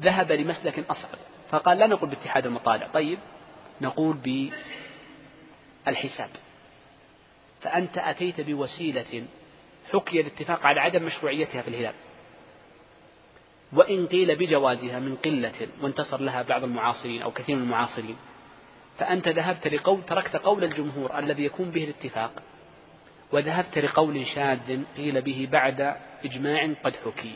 ذهب 0.00 0.32
لمسلك 0.32 0.90
أصعب 0.90 1.18
فقال 1.50 1.78
لا 1.78 1.86
نقول 1.86 2.10
باتحاد 2.10 2.46
المطالع 2.46 2.86
طيب 2.86 3.18
نقول 3.80 4.16
بالحساب. 5.86 6.30
فأنت 7.60 7.98
أتيت 7.98 8.40
بوسيلة 8.40 9.24
حكي 9.92 10.20
الاتفاق 10.20 10.66
على 10.66 10.80
عدم 10.80 11.02
مشروعيتها 11.02 11.62
في 11.62 11.68
الهلال. 11.68 11.94
وإن 13.72 14.06
قيل 14.06 14.36
بجوازها 14.36 14.98
من 14.98 15.16
قلة 15.16 15.68
وانتصر 15.82 16.20
لها 16.20 16.42
بعض 16.42 16.64
المعاصرين 16.64 17.22
أو 17.22 17.30
كثير 17.30 17.56
من 17.56 17.62
المعاصرين 17.62 18.16
فأنت 18.98 19.28
ذهبت 19.28 19.68
لقول 19.68 20.02
تركت 20.04 20.36
قول 20.36 20.64
الجمهور 20.64 21.18
الذي 21.18 21.44
يكون 21.44 21.70
به 21.70 21.84
الاتفاق 21.84 22.42
وذهبت 23.32 23.78
لقول 23.78 24.26
شاذ 24.26 24.82
قيل 24.96 25.22
به 25.22 25.48
بعد 25.52 25.96
إجماع 26.24 26.72
قد 26.84 26.96
حكي. 26.96 27.34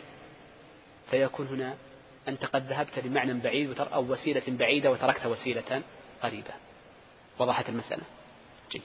فيكون 1.11 1.47
هنا 1.47 1.75
أنت 2.29 2.45
قد 2.45 2.67
ذهبت 2.67 2.99
لمعنى 2.99 3.35
بعيد 3.35 3.81
أو 3.81 4.13
وسيلة 4.13 4.43
بعيدة 4.49 4.91
وتركت 4.91 5.27
وسيلة 5.27 5.83
قريبة. 6.23 6.51
وضحت 7.39 7.69
المسألة. 7.69 8.03
جيد. 8.71 8.83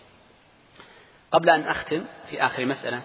قبل 1.32 1.50
أن 1.50 1.62
أختم 1.62 2.06
في 2.30 2.46
آخر 2.46 2.66
مسألة 2.66 3.02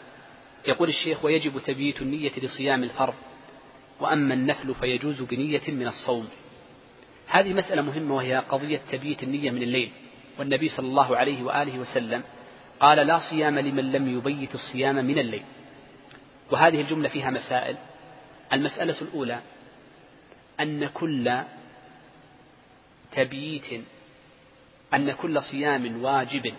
يقول 0.68 0.88
الشيخ 0.88 1.24
ويجب 1.24 1.58
تبييت 1.58 2.02
النية 2.02 2.32
لصيام 2.42 2.84
الفرض 2.84 3.14
وأما 4.00 4.34
النفل 4.34 4.74
فيجوز 4.74 5.22
بنية 5.22 5.62
من 5.68 5.86
الصوم. 5.86 6.28
هذه 7.26 7.52
مسألة 7.52 7.82
مهمة 7.82 8.14
وهي 8.14 8.36
قضية 8.36 8.80
تبييت 8.92 9.22
النية 9.22 9.50
من 9.50 9.62
الليل. 9.62 9.90
والنبي 10.38 10.68
صلى 10.68 10.86
الله 10.86 11.16
عليه 11.16 11.42
وآله 11.42 11.78
وسلم 11.78 12.22
قال 12.80 13.06
لا 13.06 13.18
صيام 13.18 13.58
لمن 13.58 13.92
لم 13.92 14.18
يبيت 14.18 14.54
الصيام 14.54 14.94
من 14.94 15.18
الليل. 15.18 15.42
وهذه 16.50 16.80
الجملة 16.80 17.08
فيها 17.08 17.30
مسائل. 17.30 17.76
المسألة 18.52 18.96
الأولى 19.02 19.40
أن 20.60 20.86
كل 20.86 21.40
تبييت 23.12 23.84
أن 24.94 25.12
كل 25.12 25.42
صيام 25.42 26.04
واجب 26.04 26.54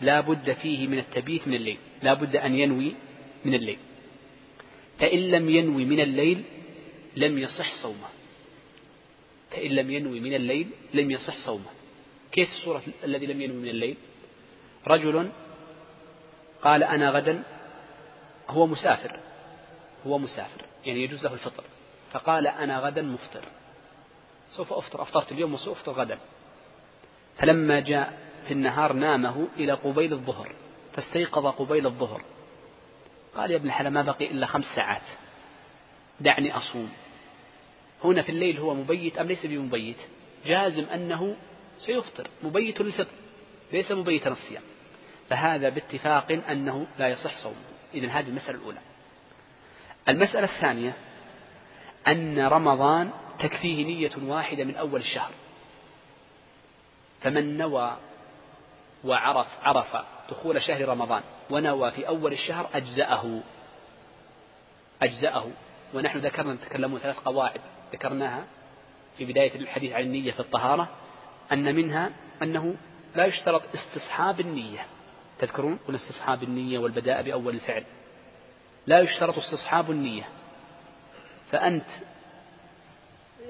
لا 0.00 0.20
بد 0.20 0.52
فيه 0.52 0.86
من 0.86 0.98
التبييت 0.98 1.48
من 1.48 1.54
الليل. 1.54 1.78
لا 2.02 2.14
بد 2.14 2.36
أن 2.36 2.54
ينوي 2.54 2.94
من 3.44 3.54
الليل. 3.54 3.78
فإن 4.98 5.18
لم 5.18 5.50
ينوي 5.50 5.84
من 5.84 6.00
الليل 6.00 6.42
لم 7.16 7.38
يصح 7.38 7.72
صومه. 7.82 8.08
فإن 9.52 9.70
لم 9.70 9.90
ينوي 9.90 10.20
من 10.20 10.34
الليل 10.34 10.70
لم 10.94 11.10
يصح 11.10 11.36
صومه. 11.36 11.70
كيف 12.32 12.50
الصورة 12.50 12.82
الذي 13.04 13.26
لم 13.26 13.42
ينوي 13.42 13.56
من 13.56 13.68
الليل؟ 13.68 13.96
رجل 14.86 15.30
قال 16.62 16.82
أنا 16.82 17.10
غدا 17.10 17.42
هو 18.48 18.66
مسافر 18.66 19.16
هو 20.06 20.18
مسافر 20.18 20.64
يعني 20.86 21.04
يجوز 21.04 21.24
له 21.24 21.32
الفطر. 21.32 21.64
فقال 22.12 22.46
أنا 22.46 22.78
غدا 22.78 23.02
مفطر. 23.02 23.44
سوف 24.50 24.72
أفطر 24.72 25.02
أفطرت 25.02 25.32
اليوم 25.32 25.54
وسوف 25.54 25.78
أفطر 25.78 25.92
غدا. 25.92 26.18
فلما 27.38 27.80
جاء 27.80 28.18
في 28.48 28.54
النهار 28.54 28.92
نامه 28.92 29.48
إلى 29.56 29.72
قبيل 29.72 30.12
الظهر 30.12 30.52
فاستيقظ 30.92 31.46
قبيل 31.46 31.86
الظهر. 31.86 32.22
قال 33.36 33.50
يا 33.50 33.56
ابن 33.56 33.66
الحلال 33.66 33.92
ما 33.92 34.02
بقي 34.02 34.30
إلا 34.30 34.46
خمس 34.46 34.64
ساعات. 34.64 35.02
دعني 36.20 36.56
أصوم. 36.56 36.92
هنا 38.04 38.22
في 38.22 38.28
الليل 38.28 38.58
هو 38.58 38.74
مبيت 38.74 39.18
أم 39.18 39.26
ليس 39.26 39.46
بمبيت؟ 39.46 39.96
جازم 40.46 40.84
أنه 40.84 41.36
سيفطر 41.78 42.28
مبيت 42.42 42.80
للفطر 42.80 43.14
ليس 43.72 43.92
مبيتا 43.92 44.30
الصيام 44.30 44.62
فهذا 45.30 45.68
باتفاق 45.68 46.32
أنه 46.32 46.86
لا 46.98 47.08
يصح 47.08 47.34
صومه. 47.34 47.56
إذن 47.94 48.08
هذه 48.08 48.28
المسألة 48.28 48.58
الأولى. 48.58 48.78
المسألة 50.08 50.44
الثانية 50.44 50.94
أن 52.08 52.38
رمضان 52.38 53.10
تكفيه 53.38 53.84
نية 53.84 54.10
واحدة 54.22 54.64
من 54.64 54.76
أول 54.76 55.00
الشهر. 55.00 55.32
فمن 57.22 57.58
نوى 57.58 57.96
وعرف 59.04 59.48
عرف 59.62 59.96
دخول 60.30 60.62
شهر 60.62 60.88
رمضان 60.88 61.22
ونوى 61.50 61.90
في 61.90 62.08
أول 62.08 62.32
الشهر 62.32 62.70
أجزأه. 62.74 63.40
أجزأه. 65.02 65.46
ونحن 65.94 66.18
ذكرنا 66.18 66.54
نتكلمون 66.54 67.00
ثلاث 67.00 67.18
قواعد 67.18 67.60
ذكرناها 67.92 68.44
في 69.18 69.24
بداية 69.24 69.54
الحديث 69.54 69.92
عن 69.92 70.02
النية 70.02 70.32
في 70.32 70.40
الطهارة 70.40 70.88
أن 71.52 71.74
منها 71.74 72.10
أنه 72.42 72.76
لا 73.14 73.24
يشترط 73.24 73.62
استصحاب 73.74 74.40
النية. 74.40 74.86
تذكرون؟ 75.38 75.78
قلنا 75.86 75.98
استصحاب 75.98 76.42
النية 76.42 76.78
والبداء 76.78 77.22
بأول 77.22 77.54
الفعل. 77.54 77.84
لا 78.86 79.00
يشترط 79.00 79.38
استصحاب 79.38 79.90
النية. 79.90 80.22
فأنت 81.50 81.86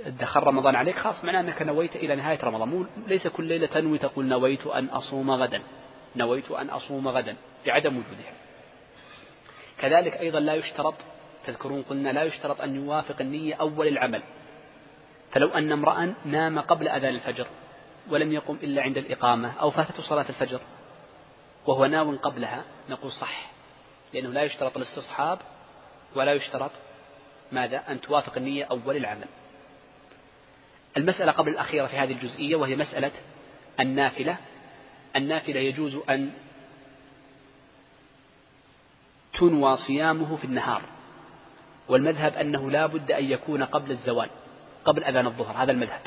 دخل 0.06 0.40
رمضان 0.40 0.76
عليك 0.76 0.98
خاص 0.98 1.24
معناه 1.24 1.40
أنك 1.40 1.62
نويت 1.62 1.96
إلى 1.96 2.16
نهاية 2.16 2.38
رمضان. 2.44 2.86
ليس 3.06 3.26
كل 3.26 3.44
ليلة 3.44 3.66
تنوي 3.66 3.98
تقول 3.98 4.24
نويت 4.24 4.66
أن 4.66 4.86
أصوم 4.86 5.30
غدا. 5.30 5.62
نويت 6.16 6.50
أن 6.50 6.70
أصوم 6.70 7.08
غدا 7.08 7.36
بعدم 7.66 7.96
وجودها. 7.96 8.32
كذلك 9.78 10.16
أيضا 10.16 10.40
لا 10.40 10.54
يشترط 10.54 10.94
تذكرون 11.46 11.82
قلنا 11.82 12.08
لا 12.08 12.22
يشترط 12.22 12.60
أن 12.60 12.76
يوافق 12.76 13.20
النية 13.20 13.54
أول 13.54 13.88
العمل. 13.88 14.22
فلو 15.32 15.48
أن 15.48 15.72
امرأ 15.72 16.14
نام 16.24 16.58
قبل 16.58 16.88
أذان 16.88 17.14
الفجر 17.14 17.46
ولم 18.10 18.32
يقم 18.32 18.54
إلا 18.54 18.82
عند 18.82 18.98
الإقامة 18.98 19.52
أو 19.60 19.70
فاتته 19.70 20.02
صلاة 20.02 20.26
الفجر 20.28 20.60
وهو 21.66 21.86
ناو 21.86 22.16
قبلها 22.16 22.64
نقول 22.88 23.12
صح 23.12 23.50
لأنه 24.14 24.28
لا 24.28 24.42
يشترط 24.42 24.76
الاستصحاب 24.76 25.38
ولا 26.14 26.32
يشترط 26.32 26.70
ماذا؟ 27.52 27.82
أن 27.88 28.00
توافق 28.00 28.36
النية 28.36 28.64
أول 28.64 28.96
العمل. 28.96 29.26
المسألة 30.96 31.32
قبل 31.32 31.50
الأخيرة 31.50 31.86
في 31.86 31.96
هذه 31.96 32.12
الجزئية 32.12 32.56
وهي 32.56 32.76
مسألة 32.76 33.12
النافلة. 33.80 34.36
النافلة 35.16 35.60
يجوز 35.60 35.98
أن 36.10 36.30
تنوى 39.38 39.76
صيامه 39.76 40.36
في 40.36 40.44
النهار. 40.44 40.82
والمذهب 41.88 42.34
أنه 42.36 42.70
لا 42.70 42.86
بد 42.86 43.12
أن 43.12 43.24
يكون 43.24 43.62
قبل 43.64 43.90
الزوال 43.90 44.28
قبل 44.84 45.04
أذان 45.04 45.26
الظهر 45.26 45.62
هذا 45.62 45.72
المذهب. 45.72 46.00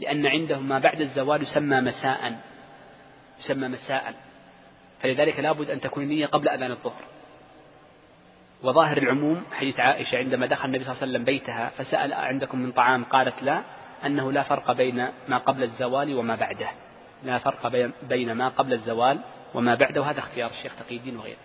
لأن 0.00 0.26
عندهم 0.26 0.68
ما 0.68 0.78
بعد 0.78 1.00
الزوال 1.00 1.42
يسمى 1.42 1.80
مساء 1.80 2.40
يسمى 3.38 3.68
مساء. 3.68 4.14
فلذلك 5.00 5.40
لا 5.40 5.52
بد 5.52 5.70
أن 5.70 5.80
تكون 5.80 6.02
النية 6.02 6.26
قبل 6.26 6.48
أذان 6.48 6.70
الظهر. 6.70 7.02
وظاهر 8.62 8.98
العموم 8.98 9.44
حديث 9.52 9.80
عائشة 9.80 10.18
عندما 10.18 10.46
دخل 10.46 10.68
النبي 10.68 10.84
صلى 10.84 10.92
الله 10.92 11.02
عليه 11.02 11.12
وسلم 11.12 11.24
بيتها 11.24 11.68
فسأل 11.68 12.12
عندكم 12.12 12.58
من 12.58 12.72
طعام 12.72 13.04
قالت 13.04 13.42
لا 13.42 13.62
أنه 14.06 14.32
لا 14.32 14.42
فرق 14.42 14.72
بين 14.72 15.08
ما 15.28 15.38
قبل 15.38 15.62
الزوال 15.62 16.14
وما 16.14 16.36
بعده. 16.36 16.68
لا 17.24 17.38
فرق 17.38 17.92
بين 18.02 18.32
ما 18.32 18.48
قبل 18.48 18.72
الزوال 18.72 19.20
وما 19.54 19.74
بعده 19.74 20.00
وهذا 20.00 20.18
اختيار 20.18 20.50
الشيخ 20.50 20.76
تقي 20.76 20.96
الدين 20.96 21.16
وغيره. 21.16 21.38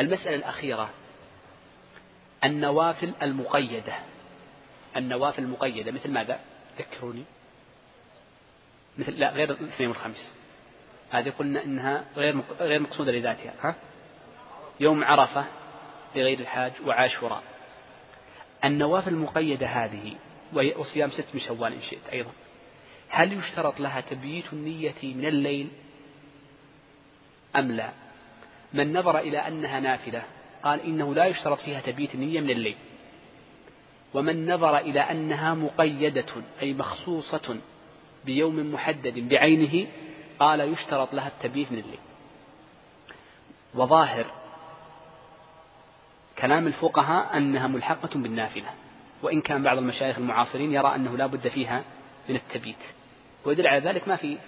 المسألة 0.00 0.34
الأخيرة 0.34 0.90
النوافل 2.44 3.12
المقيدة. 3.22 3.94
النوافل 4.96 5.42
المقيدة 5.42 5.92
مثل 5.92 6.10
ماذا؟ 6.10 6.40
ذكروني. 6.78 7.24
مثل 8.98 9.12
لا 9.12 9.30
غير 9.30 9.50
الاثنين 9.50 9.88
والخميس. 9.88 10.32
هذه 11.10 11.30
قلنا 11.30 11.64
إنها 11.64 12.04
غير 12.16 12.40
غير 12.60 12.80
مقصودة 12.80 13.12
لذاتها. 13.12 13.54
ها؟ 13.60 13.74
يوم 14.80 15.04
عرفة 15.04 15.44
لغير 16.16 16.38
الحاج 16.38 16.72
وعاشوراء. 16.84 17.42
النوافل 18.64 19.10
المقيدة 19.10 19.66
هذه 19.66 20.16
وصيام 20.52 21.10
ست 21.10 21.26
من 21.34 21.40
شوال 21.40 21.72
إن 21.72 21.82
شئت 21.82 22.08
أيضا. 22.12 22.30
هل 23.08 23.32
يشترط 23.32 23.80
لها 23.80 24.00
تبييت 24.00 24.52
النية 24.52 24.94
من 25.02 25.26
الليل؟ 25.26 25.68
أم 27.56 27.72
لا؟ 27.72 27.90
من 28.72 28.92
نظر 28.92 29.18
إلى 29.18 29.38
أنها 29.38 29.80
نافلة 29.80 30.22
قال 30.64 30.80
إنه 30.80 31.14
لا 31.14 31.24
يشترط 31.24 31.60
فيها 31.60 31.80
تبييت 31.80 32.14
النية 32.14 32.40
من 32.40 32.50
الليل. 32.50 32.76
ومن 34.14 34.52
نظر 34.52 34.78
إلى 34.78 35.00
أنها 35.00 35.54
مقيدة 35.54 36.26
أي 36.62 36.74
مخصوصة 36.74 37.56
بيوم 38.24 38.72
محدد 38.72 39.28
بعينه 39.28 39.86
قال 40.38 40.60
يشترط 40.60 41.14
لها 41.14 41.28
التبييت 41.28 41.72
من 41.72 41.78
الليل. 41.78 41.98
وظاهر 43.74 44.26
كلام 46.38 46.66
الفقهاء 46.66 47.36
أنها 47.36 47.66
ملحقة 47.66 48.10
بالنافلة 48.14 48.68
وإن 49.22 49.40
كان 49.40 49.62
بعض 49.62 49.78
المشايخ 49.78 50.18
المعاصرين 50.18 50.72
يرى 50.72 50.94
أنه 50.94 51.16
لا 51.16 51.26
بد 51.26 51.48
فيها 51.48 51.84
من 52.28 52.36
التبييت. 52.36 52.76
ويدل 53.44 53.66
على 53.66 53.80
ذلك 53.80 54.08
ما 54.08 54.16
في 54.16 54.38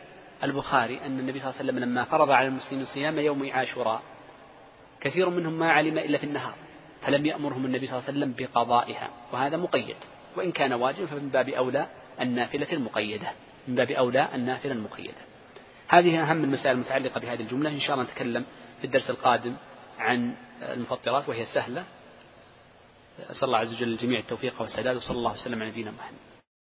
البخاري 0.44 1.00
أن 1.06 1.18
النبي 1.18 1.40
صلى 1.40 1.50
الله 1.50 1.58
عليه 1.58 1.70
وسلم 1.70 1.78
لما 1.78 2.04
فرض 2.04 2.30
على 2.30 2.48
المسلمين 2.48 2.84
صيام 2.84 3.18
يوم 3.18 3.50
عاشوراء 3.52 4.02
كثير 5.02 5.28
منهم 5.28 5.52
ما 5.52 5.72
علم 5.72 5.98
إلا 5.98 6.18
في 6.18 6.24
النهار 6.24 6.54
فلم 7.02 7.26
يأمرهم 7.26 7.66
النبي 7.66 7.86
صلى 7.86 7.98
الله 7.98 8.08
عليه 8.08 8.18
وسلم 8.18 8.34
بقضائها 8.38 9.10
وهذا 9.32 9.56
مقيد. 9.56 9.96
وإن 10.36 10.52
كان 10.52 10.72
واجب 10.72 11.04
فمن 11.04 11.28
باب 11.28 11.48
أولى 11.48 11.86
النافلة 12.20 12.72
المقيدة 12.72 13.32
من 13.68 13.74
باب 13.74 13.90
أولى 13.90 14.28
النافلة 14.34 14.72
المقيدة. 14.72 15.22
هذه 15.88 16.22
أهم 16.22 16.44
المسائل 16.44 16.76
المتعلقة 16.76 17.20
بهذه 17.20 17.40
الجملة. 17.40 17.70
إن 17.70 17.80
شاء 17.80 17.94
الله 17.94 18.04
نتكلم 18.04 18.44
في 18.78 18.84
الدرس 18.84 19.10
القادم 19.10 19.54
عن 19.98 20.34
المفطرات 20.62 21.28
وهي 21.28 21.46
سهلة. 21.46 21.84
أسأل 23.30 23.44
الله 23.44 23.58
عز 23.58 23.74
وجل 23.74 23.88
الجميع 23.88 24.18
التوفيق 24.18 24.62
والسداد 24.62 24.96
وصلى 24.96 25.16
الله 25.16 25.32
وسلم 25.32 25.62
على 25.62 25.70
نبينا 25.70 25.90
محمد. 25.90 26.31